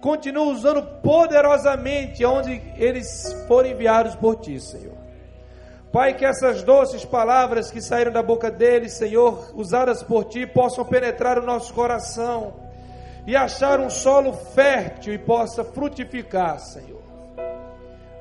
Continua 0.00 0.52
usando 0.52 0.82
poderosamente 1.00 2.24
onde 2.24 2.60
eles 2.76 3.32
forem 3.46 3.72
enviados 3.72 4.14
por 4.16 4.36
Ti, 4.36 4.60
Senhor. 4.60 4.96
Pai, 5.92 6.14
que 6.14 6.24
essas 6.24 6.62
doces 6.62 7.04
palavras 7.04 7.70
que 7.70 7.80
saíram 7.80 8.12
da 8.12 8.22
boca 8.22 8.50
deles, 8.50 8.94
Senhor, 8.94 9.52
usadas 9.54 10.02
por 10.02 10.24
Ti, 10.24 10.46
possam 10.46 10.84
penetrar 10.84 11.38
o 11.38 11.46
nosso 11.46 11.72
coração 11.72 12.54
e 13.26 13.36
achar 13.36 13.80
um 13.80 13.88
solo 13.88 14.32
fértil 14.32 15.14
e 15.14 15.18
possa 15.18 15.64
frutificar, 15.64 16.58
Senhor. 16.58 17.02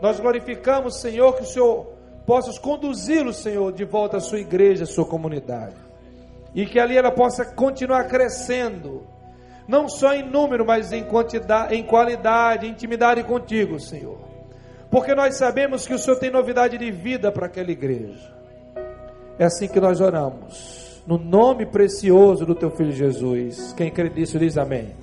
Nós 0.01 0.20
glorificamos, 0.20 1.01
Senhor, 1.01 1.34
que 1.36 1.43
o 1.43 1.45
Senhor 1.45 1.88
possa 2.26 2.58
conduzi-lo, 2.60 3.34
Senhor, 3.34 3.72
de 3.72 3.84
volta 3.84 4.18
à 4.18 4.20
sua 4.20 4.39
igreja, 4.39 4.84
à 4.84 4.88
sua 4.88 5.05
comunidade. 5.05 5.86
E 6.58 6.66
que 6.66 6.80
ali 6.80 6.97
ela 6.97 7.12
possa 7.12 7.45
continuar 7.45 8.05
crescendo, 8.05 9.05
não 9.68 9.88
só 9.88 10.16
em 10.16 10.28
número, 10.28 10.66
mas 10.66 10.91
em 10.91 11.03
quantidade, 11.03 11.76
em 11.76 11.84
qualidade, 11.84 12.66
em 12.66 12.72
intimidade 12.72 13.24
contigo, 13.24 13.80
Senhor. 13.80 14.18
Porque 14.89 15.14
nós 15.14 15.36
sabemos 15.36 15.86
que 15.86 15.93
o 15.93 15.99
Senhor 15.99 16.18
tem 16.18 16.32
novidade 16.32 16.76
de 16.76 16.89
vida 16.89 17.32
para 17.32 17.45
aquela 17.45 17.70
igreja. 17.70 18.36
É 19.38 19.45
assim 19.45 19.68
que 19.68 19.80
nós 19.80 20.01
oramos. 20.01 21.03
No 21.05 21.20
nome 21.20 21.64
precioso 21.64 22.43
do 22.43 22.55
teu 22.55 22.72
filho 22.72 22.91
Jesus. 22.91 23.72
Quem 23.74 23.91
crê 23.91 24.10
nisso 24.10 24.39
diz 24.39 24.58
amém. 24.58 24.95